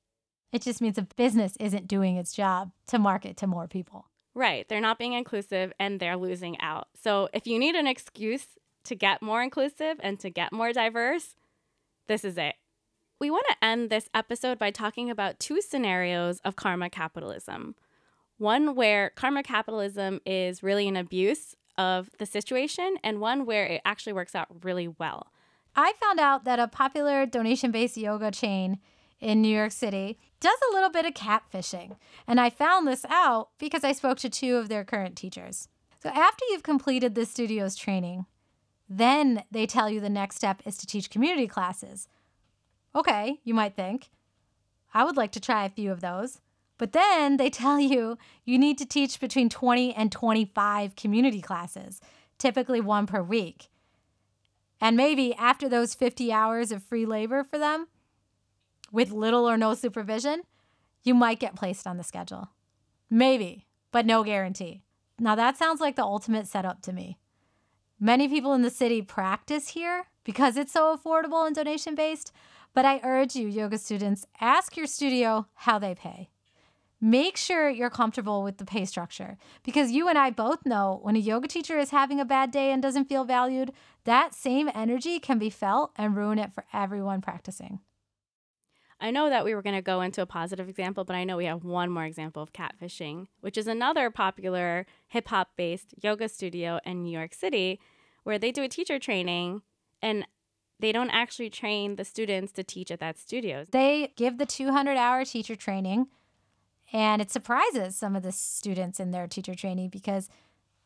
It 0.51 0.61
just 0.61 0.81
means 0.81 0.97
a 0.97 1.03
business 1.15 1.55
isn't 1.59 1.87
doing 1.87 2.17
its 2.17 2.33
job 2.33 2.71
to 2.87 2.99
market 2.99 3.37
to 3.37 3.47
more 3.47 3.67
people. 3.67 4.07
Right. 4.35 4.67
They're 4.67 4.81
not 4.81 4.99
being 4.99 5.13
inclusive 5.13 5.73
and 5.79 5.99
they're 5.99 6.17
losing 6.17 6.59
out. 6.59 6.87
So 7.01 7.29
if 7.33 7.47
you 7.47 7.59
need 7.59 7.75
an 7.75 7.87
excuse 7.87 8.47
to 8.85 8.95
get 8.95 9.21
more 9.21 9.41
inclusive 9.41 9.97
and 10.01 10.19
to 10.19 10.29
get 10.29 10.51
more 10.51 10.73
diverse, 10.73 11.35
this 12.07 12.23
is 12.23 12.37
it. 12.37 12.55
We 13.19 13.29
want 13.29 13.45
to 13.49 13.65
end 13.65 13.89
this 13.89 14.09
episode 14.13 14.57
by 14.57 14.71
talking 14.71 15.09
about 15.09 15.41
two 15.41 15.61
scenarios 15.61 16.39
of 16.45 16.55
karma 16.55 16.89
capitalism. 16.89 17.75
One 18.37 18.75
where 18.75 19.09
karma 19.09 19.43
capitalism 19.43 20.21
is 20.25 20.63
really 20.63 20.87
an 20.87 20.95
abuse 20.95 21.53
of 21.77 22.09
the 22.17 22.25
situation, 22.25 22.95
and 23.03 23.19
one 23.19 23.45
where 23.45 23.65
it 23.65 23.81
actually 23.83 24.13
works 24.13 24.35
out 24.35 24.47
really 24.63 24.87
well. 24.87 25.33
I 25.75 25.93
found 25.99 26.21
out 26.21 26.45
that 26.45 26.59
a 26.59 26.67
popular 26.69 27.25
donation 27.25 27.71
based 27.71 27.97
yoga 27.97 28.31
chain 28.31 28.79
in 29.19 29.41
New 29.41 29.53
York 29.53 29.73
City 29.73 30.17
does 30.39 30.57
a 30.69 30.73
little 30.73 30.89
bit 30.89 31.05
of 31.05 31.13
catfishing. 31.13 31.97
And 32.25 32.39
I 32.39 32.49
found 32.49 32.87
this 32.87 33.05
out 33.09 33.49
because 33.59 33.83
I 33.83 33.91
spoke 33.91 34.17
to 34.19 34.29
two 34.29 34.55
of 34.55 34.69
their 34.69 34.85
current 34.85 35.17
teachers. 35.17 35.67
So 36.01 36.07
after 36.07 36.45
you've 36.49 36.63
completed 36.63 37.15
the 37.15 37.25
studio's 37.25 37.75
training, 37.75 38.25
then 38.87 39.43
they 39.51 39.65
tell 39.65 39.89
you 39.89 39.99
the 39.99 40.09
next 40.09 40.37
step 40.37 40.61
is 40.65 40.77
to 40.77 40.87
teach 40.87 41.09
community 41.09 41.47
classes. 41.47 42.07
Okay, 42.95 43.39
you 43.43 43.53
might 43.53 43.75
think. 43.75 44.09
I 44.93 45.03
would 45.03 45.17
like 45.17 45.31
to 45.33 45.39
try 45.39 45.65
a 45.65 45.69
few 45.69 45.91
of 45.91 46.01
those. 46.01 46.41
But 46.77 46.93
then 46.93 47.37
they 47.37 47.49
tell 47.51 47.79
you 47.79 48.17
you 48.45 48.57
need 48.57 48.77
to 48.79 48.85
teach 48.85 49.19
between 49.19 49.49
20 49.49 49.93
and 49.93 50.11
25 50.11 50.95
community 50.95 51.41
classes, 51.41 52.01
typically 52.37 52.81
one 52.81 53.05
per 53.05 53.21
week. 53.21 53.69
And 54.81 54.95
maybe 54.95 55.35
after 55.35 55.67
those 55.67 55.93
50 55.93 56.31
hours 56.31 56.71
of 56.71 56.81
free 56.81 57.05
labor 57.05 57.43
for 57.43 57.59
them, 57.59 57.87
with 58.91 59.11
little 59.11 59.47
or 59.47 59.57
no 59.57 59.75
supervision, 59.75 60.43
you 61.03 61.13
might 61.13 61.39
get 61.39 61.55
placed 61.55 61.85
on 61.85 61.97
the 61.97 62.03
schedule. 62.03 62.49
Maybe, 63.09 63.67
but 63.91 64.05
no 64.05 64.23
guarantee. 64.23 64.81
Now 65.19 65.35
that 65.35 65.57
sounds 65.57 65.81
like 65.81 65.95
the 65.95 66.03
ultimate 66.03 66.47
setup 66.47 66.81
to 66.83 66.93
me. 66.93 67.17
Many 67.99 68.29
people 68.29 68.53
in 68.53 68.61
the 68.61 68.69
city 68.69 69.01
practice 69.01 69.69
here 69.69 70.05
because 70.23 70.55
it's 70.55 70.71
so 70.71 70.95
affordable 70.95 71.45
and 71.45 71.55
donation 71.55 71.95
based. 71.95 72.31
But 72.73 72.85
I 72.85 73.01
urge 73.03 73.35
you, 73.35 73.47
yoga 73.47 73.77
students, 73.77 74.25
ask 74.39 74.77
your 74.77 74.87
studio 74.87 75.47
how 75.53 75.79
they 75.79 75.95
pay. 75.95 76.29
Make 77.01 77.37
sure 77.37 77.69
you're 77.69 77.89
comfortable 77.89 78.43
with 78.43 78.57
the 78.57 78.65
pay 78.65 78.83
structure 78.83 79.37
because 79.63 79.91
you 79.91 80.09
and 80.09 80.17
I 80.17 80.31
both 80.31 80.65
know 80.65 80.99
when 81.01 81.15
a 81.15 81.19
yoga 81.19 81.47
teacher 81.47 81.77
is 81.77 81.91
having 81.91 82.19
a 82.19 82.25
bad 82.25 82.51
day 82.51 82.71
and 82.71 82.81
doesn't 82.81 83.07
feel 83.07 83.23
valued, 83.23 83.71
that 84.03 84.35
same 84.35 84.69
energy 84.75 85.17
can 85.19 85.39
be 85.39 85.49
felt 85.49 85.91
and 85.95 86.15
ruin 86.15 86.39
it 86.39 86.53
for 86.53 86.65
everyone 86.73 87.21
practicing. 87.21 87.79
I 88.99 89.11
know 89.11 89.29
that 89.29 89.45
we 89.45 89.55
were 89.55 89.61
going 89.61 89.77
to 89.77 89.81
go 89.81 90.01
into 90.01 90.21
a 90.21 90.25
positive 90.25 90.67
example, 90.67 91.05
but 91.05 91.15
I 91.15 91.23
know 91.23 91.37
we 91.37 91.45
have 91.45 91.63
one 91.63 91.89
more 91.89 92.03
example 92.03 92.43
of 92.43 92.51
catfishing, 92.51 93.27
which 93.39 93.57
is 93.57 93.67
another 93.67 94.11
popular 94.11 94.85
hip 95.07 95.29
hop 95.29 95.51
based 95.55 95.93
yoga 96.03 96.27
studio 96.27 96.81
in 96.85 97.03
New 97.03 97.17
York 97.17 97.33
City 97.33 97.79
where 98.23 98.37
they 98.37 98.51
do 98.51 98.63
a 98.63 98.67
teacher 98.67 98.99
training 98.99 99.61
and 100.01 100.25
they 100.79 100.91
don't 100.91 101.09
actually 101.09 101.49
train 101.49 101.95
the 101.95 102.05
students 102.05 102.51
to 102.53 102.63
teach 102.63 102.89
at 102.91 102.99
that 102.99 103.17
studio. 103.17 103.65
They 103.69 104.13
give 104.15 104.37
the 104.37 104.45
200 104.45 104.97
hour 104.97 105.25
teacher 105.25 105.55
training, 105.55 106.07
and 106.93 107.21
it 107.21 107.31
surprises 107.31 107.95
some 107.95 108.15
of 108.15 108.23
the 108.23 108.31
students 108.31 108.99
in 108.99 109.11
their 109.11 109.27
teacher 109.27 109.55
training 109.55 109.89
because 109.89 110.29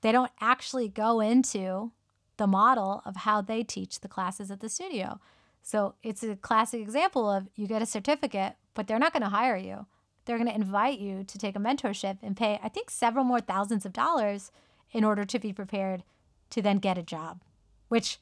they 0.02 0.12
don't 0.12 0.32
actually 0.42 0.90
go 0.90 1.20
into 1.20 1.92
the 2.38 2.48
model 2.48 3.02
of 3.06 3.18
how 3.18 3.42
they 3.42 3.64
teach 3.64 4.00
the 4.00 4.08
classes 4.08 4.52
at 4.52 4.60
the 4.60 4.70
studio. 4.70 5.20
So 5.62 5.96
it's 6.04 6.24
a 6.24 6.36
classic 6.36 6.82
example 6.82 7.30
of 7.30 7.48
you 7.56 7.68
get 7.68 7.82
a 7.82 7.86
certificate, 7.86 8.56
but 8.74 8.88
they're 8.88 9.00
not 9.00 9.14
going 9.14 9.24
to 9.24 9.30
hire 9.30 9.56
you. 9.56 9.86
They're 10.26 10.38
going 10.38 10.50
to 10.50 10.56
invite 10.56 11.00
you 11.00 11.24
to 11.24 11.38
take 11.38 11.56
a 11.56 11.60
mentorship 11.60 12.18
and 12.22 12.36
pay, 12.36 12.60
I 12.64 12.70
think, 12.70 12.90
several 12.90 13.24
more 13.24 13.40
thousands 13.40 13.86
of 13.86 13.94
dollars 13.94 14.52
in 14.92 15.04
order 15.04 15.24
to 15.26 15.40
be 15.40 15.54
prepared 15.54 16.04
to 16.50 16.62
then 16.62 16.78
get 16.78 16.98
a 16.98 17.04
job, 17.04 17.42
which 17.88 18.20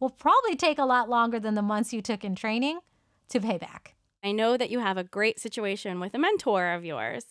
will 0.00 0.10
probably 0.10 0.56
take 0.56 0.78
a 0.78 0.84
lot 0.84 1.08
longer 1.08 1.38
than 1.38 1.54
the 1.54 1.62
months 1.62 1.92
you 1.92 2.02
took 2.02 2.24
in 2.24 2.34
training 2.34 2.80
to 3.28 3.40
pay 3.40 3.58
back. 3.58 3.94
I 4.24 4.32
know 4.32 4.56
that 4.56 4.70
you 4.70 4.80
have 4.80 4.96
a 4.96 5.04
great 5.04 5.38
situation 5.38 6.00
with 6.00 6.14
a 6.14 6.18
mentor 6.18 6.72
of 6.72 6.84
yours. 6.84 7.24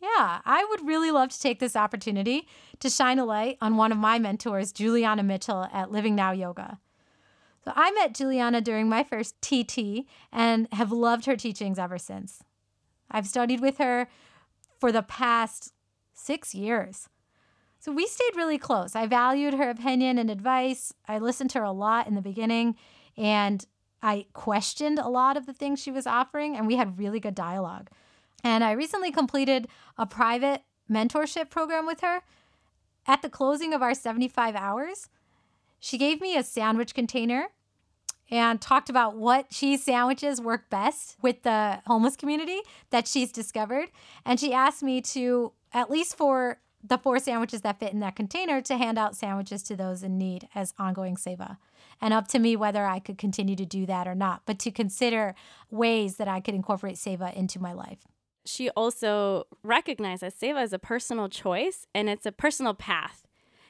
Yeah, 0.00 0.40
I 0.44 0.66
would 0.68 0.86
really 0.86 1.12
love 1.12 1.28
to 1.30 1.40
take 1.40 1.60
this 1.60 1.76
opportunity 1.76 2.48
to 2.80 2.90
shine 2.90 3.20
a 3.20 3.24
light 3.24 3.56
on 3.60 3.76
one 3.76 3.92
of 3.92 3.98
my 3.98 4.18
mentors, 4.18 4.72
Juliana 4.72 5.22
Mitchell 5.22 5.68
at 5.72 5.92
Living 5.92 6.16
Now 6.16 6.32
Yoga. 6.32 6.80
So 7.64 7.72
I 7.76 7.92
met 7.92 8.14
Juliana 8.14 8.60
during 8.60 8.88
my 8.88 9.04
first 9.04 9.40
TT 9.40 10.06
and 10.32 10.66
have 10.72 10.90
loved 10.90 11.26
her 11.26 11.36
teachings 11.36 11.78
ever 11.78 11.98
since. 11.98 12.42
I've 13.10 13.28
studied 13.28 13.60
with 13.60 13.78
her 13.78 14.08
for 14.80 14.90
the 14.90 15.02
past 15.02 15.72
six 16.12 16.52
years. 16.52 17.08
So 17.82 17.90
we 17.90 18.06
stayed 18.06 18.36
really 18.36 18.58
close. 18.58 18.94
I 18.94 19.08
valued 19.08 19.54
her 19.54 19.68
opinion 19.68 20.16
and 20.16 20.30
advice. 20.30 20.94
I 21.08 21.18
listened 21.18 21.50
to 21.50 21.58
her 21.58 21.64
a 21.64 21.72
lot 21.72 22.06
in 22.06 22.14
the 22.14 22.22
beginning 22.22 22.76
and 23.16 23.66
I 24.00 24.26
questioned 24.34 25.00
a 25.00 25.08
lot 25.08 25.36
of 25.36 25.46
the 25.46 25.52
things 25.52 25.80
she 25.80 25.90
was 25.90 26.06
offering, 26.06 26.56
and 26.56 26.66
we 26.66 26.76
had 26.76 26.98
really 26.98 27.20
good 27.20 27.34
dialogue. 27.34 27.88
And 28.44 28.62
I 28.62 28.72
recently 28.72 29.10
completed 29.10 29.66
a 29.98 30.06
private 30.06 30.62
mentorship 30.90 31.50
program 31.50 31.86
with 31.86 32.02
her. 32.02 32.22
At 33.04 33.22
the 33.22 33.28
closing 33.28 33.74
of 33.74 33.82
our 33.82 33.94
75 33.94 34.54
hours, 34.54 35.08
she 35.80 35.98
gave 35.98 36.20
me 36.20 36.36
a 36.36 36.44
sandwich 36.44 36.94
container 36.94 37.48
and 38.30 38.60
talked 38.60 38.88
about 38.88 39.16
what 39.16 39.50
cheese 39.50 39.82
sandwiches 39.82 40.40
work 40.40 40.70
best 40.70 41.16
with 41.20 41.42
the 41.42 41.80
homeless 41.86 42.16
community 42.16 42.60
that 42.90 43.08
she's 43.08 43.32
discovered. 43.32 43.88
And 44.24 44.38
she 44.38 44.52
asked 44.52 44.84
me 44.84 45.00
to, 45.02 45.52
at 45.72 45.90
least 45.90 46.16
for 46.16 46.58
the 46.82 46.98
four 46.98 47.18
sandwiches 47.18 47.60
that 47.60 47.78
fit 47.78 47.92
in 47.92 48.00
that 48.00 48.16
container, 48.16 48.60
to 48.62 48.76
hand 48.76 48.98
out 48.98 49.16
sandwiches 49.16 49.62
to 49.64 49.76
those 49.76 50.02
in 50.02 50.18
need 50.18 50.48
as 50.54 50.74
ongoing 50.78 51.16
seva. 51.16 51.58
And 52.00 52.12
up 52.12 52.26
to 52.28 52.38
me 52.38 52.56
whether 52.56 52.84
I 52.84 52.98
could 52.98 53.18
continue 53.18 53.56
to 53.56 53.66
do 53.66 53.86
that 53.86 54.08
or 54.08 54.14
not, 54.14 54.42
but 54.46 54.58
to 54.60 54.70
consider 54.70 55.34
ways 55.70 56.16
that 56.16 56.28
I 56.28 56.40
could 56.40 56.54
incorporate 56.54 56.96
seva 56.96 57.32
into 57.34 57.60
my 57.60 57.72
life. 57.72 58.00
She 58.44 58.70
also 58.70 59.44
recognizes 59.62 60.34
seva 60.34 60.62
as 60.62 60.72
a 60.72 60.78
personal 60.78 61.28
choice 61.28 61.86
and 61.94 62.08
it's 62.08 62.26
a 62.26 62.32
personal 62.32 62.74
path. 62.74 63.22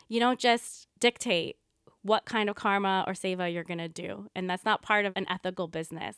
You 0.08 0.18
don't 0.18 0.38
just 0.38 0.88
dictate 0.98 1.56
what 2.02 2.24
kind 2.24 2.48
of 2.48 2.56
karma 2.56 3.04
or 3.06 3.12
seva 3.12 3.52
you're 3.52 3.64
going 3.64 3.78
to 3.78 3.88
do. 3.88 4.28
And 4.34 4.48
that's 4.48 4.64
not 4.64 4.82
part 4.82 5.04
of 5.04 5.12
an 5.16 5.26
ethical 5.28 5.68
business. 5.68 6.16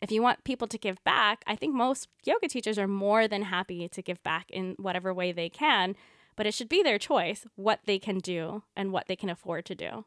If 0.00 0.10
you 0.10 0.20
want 0.20 0.44
people 0.44 0.66
to 0.68 0.76
give 0.76 1.02
back, 1.04 1.44
I 1.46 1.54
think 1.54 1.74
most 1.74 2.08
yoga 2.24 2.48
teachers 2.48 2.78
are 2.78 2.88
more 2.88 3.28
than 3.28 3.42
happy 3.42 3.88
to 3.88 4.02
give 4.02 4.22
back 4.24 4.50
in 4.50 4.74
whatever 4.78 5.14
way 5.14 5.30
they 5.30 5.48
can, 5.48 5.94
but 6.36 6.46
it 6.46 6.54
should 6.54 6.68
be 6.68 6.82
their 6.82 6.98
choice 6.98 7.46
what 7.56 7.80
they 7.86 7.98
can 7.98 8.18
do 8.18 8.62
and 8.76 8.92
what 8.92 9.06
they 9.08 9.16
can 9.16 9.30
afford 9.30 9.64
to 9.66 9.74
do. 9.74 10.04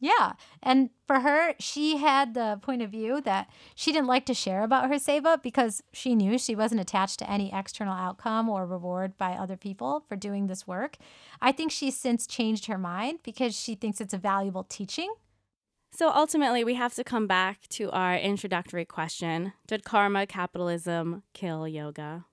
Yeah. 0.00 0.32
And 0.62 0.90
for 1.06 1.20
her, 1.20 1.54
she 1.58 1.96
had 1.96 2.34
the 2.34 2.58
point 2.60 2.82
of 2.82 2.90
view 2.90 3.20
that 3.22 3.48
she 3.74 3.90
didn't 3.90 4.08
like 4.08 4.26
to 4.26 4.34
share 4.34 4.62
about 4.62 4.88
her 4.88 4.96
seva 4.96 5.42
because 5.42 5.82
she 5.92 6.14
knew 6.14 6.36
she 6.36 6.54
wasn't 6.54 6.82
attached 6.82 7.20
to 7.20 7.30
any 7.30 7.50
external 7.52 7.94
outcome 7.94 8.48
or 8.48 8.66
reward 8.66 9.16
by 9.16 9.32
other 9.32 9.56
people 9.56 10.04
for 10.06 10.16
doing 10.16 10.46
this 10.46 10.66
work. 10.66 10.98
I 11.40 11.52
think 11.52 11.70
she's 11.72 11.96
since 11.96 12.26
changed 12.26 12.66
her 12.66 12.76
mind 12.76 13.20
because 13.22 13.58
she 13.58 13.74
thinks 13.74 14.00
it's 14.00 14.12
a 14.12 14.18
valuable 14.18 14.64
teaching. 14.64 15.14
So 15.90 16.10
ultimately, 16.10 16.64
we 16.64 16.74
have 16.74 16.94
to 16.96 17.04
come 17.04 17.28
back 17.28 17.68
to 17.68 17.88
our 17.92 18.16
introductory 18.16 18.84
question 18.84 19.52
Did 19.66 19.84
karma 19.84 20.26
capitalism 20.26 21.22
kill 21.32 21.68
yoga? 21.68 22.26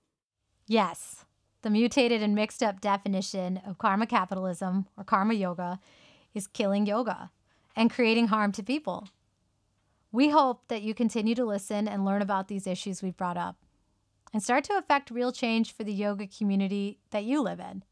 Yes. 0.67 1.25
The 1.61 1.69
mutated 1.69 2.23
and 2.23 2.33
mixed 2.33 2.63
up 2.63 2.81
definition 2.81 3.61
of 3.65 3.77
karma 3.77 4.07
capitalism 4.07 4.87
or 4.97 5.03
karma 5.03 5.33
yoga 5.33 5.79
is 6.33 6.47
killing 6.47 6.85
yoga 6.85 7.31
and 7.75 7.91
creating 7.91 8.27
harm 8.27 8.51
to 8.53 8.63
people. 8.63 9.09
We 10.11 10.29
hope 10.29 10.67
that 10.67 10.81
you 10.81 10.93
continue 10.93 11.35
to 11.35 11.45
listen 11.45 11.87
and 11.87 12.03
learn 12.03 12.21
about 12.21 12.47
these 12.47 12.67
issues 12.67 13.01
we've 13.01 13.15
brought 13.15 13.37
up 13.37 13.57
and 14.33 14.41
start 14.41 14.63
to 14.65 14.77
affect 14.77 15.11
real 15.11 15.31
change 15.31 15.73
for 15.73 15.83
the 15.83 15.93
yoga 15.93 16.27
community 16.27 16.99
that 17.11 17.23
you 17.23 17.41
live 17.41 17.59
in. 17.59 17.83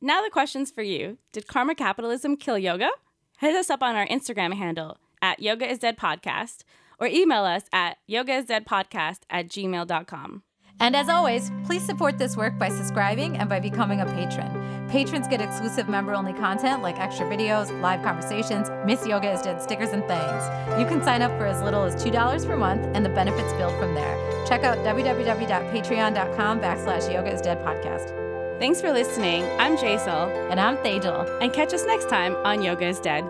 Now, 0.00 0.22
the 0.22 0.30
question's 0.30 0.70
for 0.70 0.82
you 0.82 1.18
Did 1.32 1.46
karma 1.46 1.74
capitalism 1.74 2.36
kill 2.36 2.58
yoga? 2.58 2.90
Hit 3.38 3.54
us 3.54 3.70
up 3.70 3.82
on 3.82 3.94
our 3.94 4.06
Instagram 4.06 4.54
handle 4.54 4.98
at 5.20 5.40
Yoga 5.40 5.68
is 5.68 5.78
Dead 5.78 5.96
Podcast 5.96 6.64
or 6.98 7.06
email 7.06 7.44
us 7.44 7.64
at 7.72 7.98
yogaisdeadpodcast 8.08 9.20
at 9.30 9.48
gmail.com. 9.48 10.42
And 10.80 10.96
as 10.96 11.08
always, 11.08 11.50
please 11.64 11.84
support 11.84 12.18
this 12.18 12.36
work 12.36 12.58
by 12.58 12.68
subscribing 12.68 13.38
and 13.38 13.48
by 13.48 13.60
becoming 13.60 14.00
a 14.00 14.06
patron. 14.06 14.88
Patrons 14.88 15.28
get 15.28 15.40
exclusive 15.40 15.88
member 15.88 16.12
only 16.12 16.32
content 16.32 16.82
like 16.82 16.98
extra 16.98 17.24
videos, 17.26 17.70
live 17.80 18.02
conversations, 18.02 18.68
Miss 18.84 19.06
Yoga 19.06 19.30
is 19.30 19.42
Dead 19.42 19.62
stickers, 19.62 19.90
and 19.90 20.02
things. 20.06 20.80
You 20.80 20.86
can 20.86 21.02
sign 21.02 21.22
up 21.22 21.30
for 21.38 21.46
as 21.46 21.62
little 21.62 21.84
as 21.84 21.94
$2 22.04 22.46
per 22.46 22.56
month, 22.56 22.84
and 22.94 23.04
the 23.04 23.10
benefits 23.10 23.52
build 23.54 23.78
from 23.78 23.94
there. 23.94 24.46
Check 24.46 24.64
out 24.64 24.78
www.patreon.com 24.78 26.60
backslash 26.60 27.12
yoga 27.12 27.32
is 27.32 27.40
dead 27.40 27.58
podcast. 27.64 28.58
Thanks 28.58 28.80
for 28.80 28.92
listening. 28.92 29.44
I'm 29.58 29.76
Jesal. 29.76 30.30
And 30.50 30.60
I'm 30.60 30.76
Tejal. 30.78 31.26
And 31.42 31.52
catch 31.52 31.72
us 31.72 31.84
next 31.84 32.08
time 32.08 32.36
on 32.44 32.62
Yoga 32.62 32.86
is 32.86 33.00
Dead. 33.00 33.24